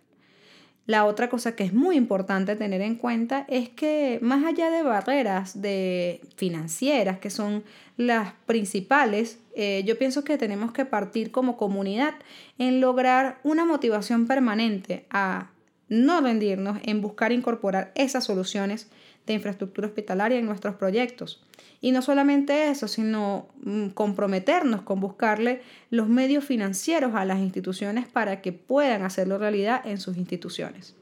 La 0.84 1.06
otra 1.06 1.30
cosa 1.30 1.56
que 1.56 1.64
es 1.64 1.72
muy 1.72 1.96
importante 1.96 2.54
tener 2.54 2.82
en 2.82 2.96
cuenta 2.96 3.46
es 3.48 3.70
que 3.70 4.18
más 4.20 4.44
allá 4.44 4.70
de 4.70 4.82
barreras 4.82 5.62
de 5.62 6.20
financieras, 6.36 7.18
que 7.18 7.30
son 7.30 7.64
las 7.96 8.34
principales, 8.44 9.38
eh, 9.56 9.84
yo 9.86 9.96
pienso 9.96 10.22
que 10.22 10.36
tenemos 10.36 10.72
que 10.72 10.84
partir 10.84 11.30
como 11.30 11.56
comunidad 11.56 12.12
en 12.58 12.82
lograr 12.82 13.38
una 13.42 13.64
motivación 13.64 14.26
permanente 14.26 15.06
a 15.08 15.51
no 15.92 16.22
rendirnos 16.22 16.78
en 16.84 17.02
buscar 17.02 17.32
incorporar 17.32 17.92
esas 17.94 18.24
soluciones 18.24 18.88
de 19.26 19.34
infraestructura 19.34 19.86
hospitalaria 19.86 20.38
en 20.38 20.46
nuestros 20.46 20.74
proyectos. 20.76 21.44
Y 21.80 21.92
no 21.92 22.00
solamente 22.00 22.70
eso, 22.70 22.88
sino 22.88 23.48
mm, 23.62 23.88
comprometernos 23.88 24.82
con 24.82 25.00
buscarle 25.00 25.60
los 25.90 26.08
medios 26.08 26.44
financieros 26.44 27.14
a 27.14 27.24
las 27.24 27.40
instituciones 27.40 28.08
para 28.08 28.40
que 28.40 28.52
puedan 28.52 29.02
hacerlo 29.02 29.38
realidad 29.38 29.86
en 29.86 29.98
sus 29.98 30.16
instituciones. 30.16 30.94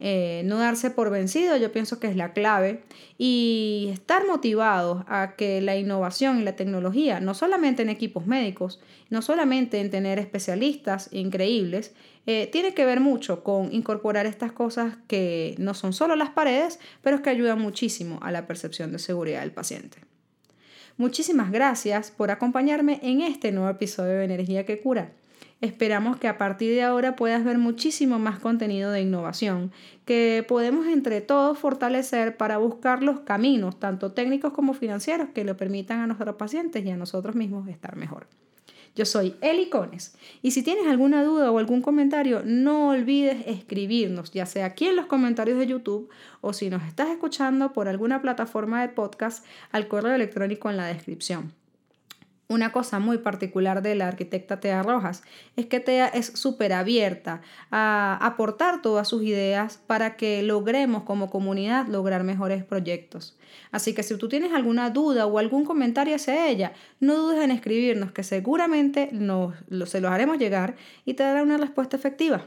Eh, 0.00 0.42
no 0.44 0.58
darse 0.58 0.90
por 0.90 1.10
vencido, 1.10 1.56
yo 1.56 1.72
pienso 1.72 1.98
que 1.98 2.06
es 2.06 2.14
la 2.14 2.32
clave, 2.32 2.84
y 3.18 3.88
estar 3.92 4.26
motivados 4.26 5.02
a 5.08 5.34
que 5.36 5.60
la 5.60 5.76
innovación 5.76 6.38
y 6.40 6.44
la 6.44 6.54
tecnología, 6.54 7.18
no 7.18 7.34
solamente 7.34 7.82
en 7.82 7.88
equipos 7.88 8.26
médicos, 8.26 8.80
no 9.10 9.22
solamente 9.22 9.80
en 9.80 9.90
tener 9.90 10.20
especialistas 10.20 11.08
increíbles, 11.12 11.94
eh, 12.30 12.46
tiene 12.52 12.74
que 12.74 12.84
ver 12.84 13.00
mucho 13.00 13.42
con 13.42 13.72
incorporar 13.72 14.26
estas 14.26 14.52
cosas 14.52 14.98
que 15.06 15.54
no 15.56 15.72
son 15.72 15.94
solo 15.94 16.14
las 16.14 16.28
paredes, 16.28 16.78
pero 17.00 17.22
que 17.22 17.30
ayudan 17.30 17.58
muchísimo 17.58 18.18
a 18.20 18.30
la 18.30 18.46
percepción 18.46 18.92
de 18.92 18.98
seguridad 18.98 19.40
del 19.40 19.52
paciente. 19.52 19.96
Muchísimas 20.98 21.50
gracias 21.50 22.10
por 22.10 22.30
acompañarme 22.30 23.00
en 23.02 23.22
este 23.22 23.50
nuevo 23.50 23.70
episodio 23.70 24.18
de 24.18 24.24
Energía 24.26 24.66
que 24.66 24.78
Cura. 24.78 25.12
Esperamos 25.62 26.18
que 26.18 26.28
a 26.28 26.36
partir 26.36 26.74
de 26.74 26.82
ahora 26.82 27.16
puedas 27.16 27.42
ver 27.44 27.56
muchísimo 27.56 28.18
más 28.18 28.38
contenido 28.40 28.90
de 28.90 29.00
innovación 29.00 29.72
que 30.04 30.44
podemos 30.46 30.86
entre 30.86 31.22
todos 31.22 31.58
fortalecer 31.58 32.36
para 32.36 32.58
buscar 32.58 33.02
los 33.02 33.20
caminos, 33.20 33.80
tanto 33.80 34.12
técnicos 34.12 34.52
como 34.52 34.74
financieros, 34.74 35.30
que 35.30 35.44
le 35.44 35.54
permitan 35.54 36.00
a 36.00 36.06
nuestros 36.06 36.36
pacientes 36.36 36.84
y 36.84 36.90
a 36.90 36.98
nosotros 36.98 37.34
mismos 37.34 37.66
estar 37.68 37.96
mejor. 37.96 38.26
Yo 38.98 39.04
soy 39.04 39.36
Eli 39.42 39.68
Cones 39.68 40.16
y 40.42 40.50
si 40.50 40.64
tienes 40.64 40.88
alguna 40.88 41.22
duda 41.22 41.52
o 41.52 41.58
algún 41.60 41.82
comentario, 41.82 42.42
no 42.44 42.88
olvides 42.88 43.46
escribirnos, 43.46 44.32
ya 44.32 44.44
sea 44.44 44.66
aquí 44.66 44.88
en 44.88 44.96
los 44.96 45.06
comentarios 45.06 45.56
de 45.56 45.68
YouTube 45.68 46.10
o 46.40 46.52
si 46.52 46.68
nos 46.68 46.82
estás 46.82 47.08
escuchando 47.10 47.72
por 47.72 47.86
alguna 47.86 48.20
plataforma 48.20 48.82
de 48.82 48.88
podcast 48.88 49.46
al 49.70 49.86
correo 49.86 50.16
electrónico 50.16 50.68
en 50.68 50.78
la 50.78 50.86
descripción. 50.86 51.52
Una 52.50 52.72
cosa 52.72 52.98
muy 52.98 53.18
particular 53.18 53.82
de 53.82 53.94
la 53.94 54.08
arquitecta 54.08 54.58
Tea 54.58 54.82
Rojas 54.82 55.22
es 55.56 55.66
que 55.66 55.80
Tea 55.80 56.08
es 56.08 56.28
súper 56.28 56.72
abierta 56.72 57.42
a 57.70 58.18
aportar 58.22 58.80
todas 58.80 59.06
sus 59.06 59.22
ideas 59.22 59.78
para 59.86 60.16
que 60.16 60.42
logremos 60.42 61.02
como 61.02 61.28
comunidad 61.28 61.88
lograr 61.88 62.24
mejores 62.24 62.64
proyectos. 62.64 63.36
Así 63.70 63.92
que 63.92 64.02
si 64.02 64.16
tú 64.16 64.30
tienes 64.30 64.54
alguna 64.54 64.88
duda 64.88 65.26
o 65.26 65.38
algún 65.38 65.66
comentario 65.66 66.16
hacia 66.16 66.48
ella, 66.48 66.72
no 67.00 67.16
dudes 67.16 67.44
en 67.44 67.50
escribirnos 67.50 68.12
que 68.12 68.22
seguramente 68.22 69.10
nos, 69.12 69.54
se 69.84 70.00
los 70.00 70.10
haremos 70.10 70.38
llegar 70.38 70.74
y 71.04 71.12
te 71.12 71.24
dará 71.24 71.42
una 71.42 71.58
respuesta 71.58 71.98
efectiva. 71.98 72.46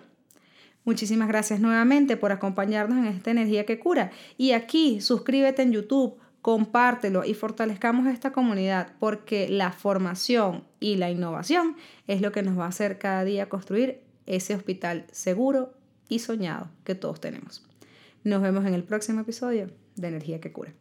Muchísimas 0.83 1.27
gracias 1.27 1.59
nuevamente 1.59 2.17
por 2.17 2.31
acompañarnos 2.31 2.97
en 2.97 3.05
esta 3.05 3.29
energía 3.29 3.67
que 3.67 3.77
cura. 3.77 4.09
Y 4.35 4.53
aquí 4.53 4.99
suscríbete 4.99 5.61
en 5.61 5.73
YouTube 5.73 6.17
compártelo 6.41 7.23
y 7.23 7.33
fortalezcamos 7.33 8.07
esta 8.07 8.31
comunidad 8.31 8.93
porque 8.99 9.47
la 9.49 9.71
formación 9.71 10.63
y 10.79 10.95
la 10.95 11.11
innovación 11.11 11.75
es 12.07 12.21
lo 12.21 12.31
que 12.31 12.41
nos 12.41 12.57
va 12.57 12.65
a 12.65 12.69
hacer 12.69 12.97
cada 12.97 13.23
día 13.23 13.49
construir 13.49 14.01
ese 14.25 14.55
hospital 14.55 15.05
seguro 15.11 15.73
y 16.09 16.19
soñado 16.19 16.69
que 16.83 16.95
todos 16.95 17.21
tenemos. 17.21 17.63
Nos 18.23 18.41
vemos 18.41 18.65
en 18.65 18.73
el 18.73 18.83
próximo 18.83 19.21
episodio 19.21 19.69
de 19.95 20.07
Energía 20.07 20.39
que 20.39 20.51
Cura. 20.51 20.73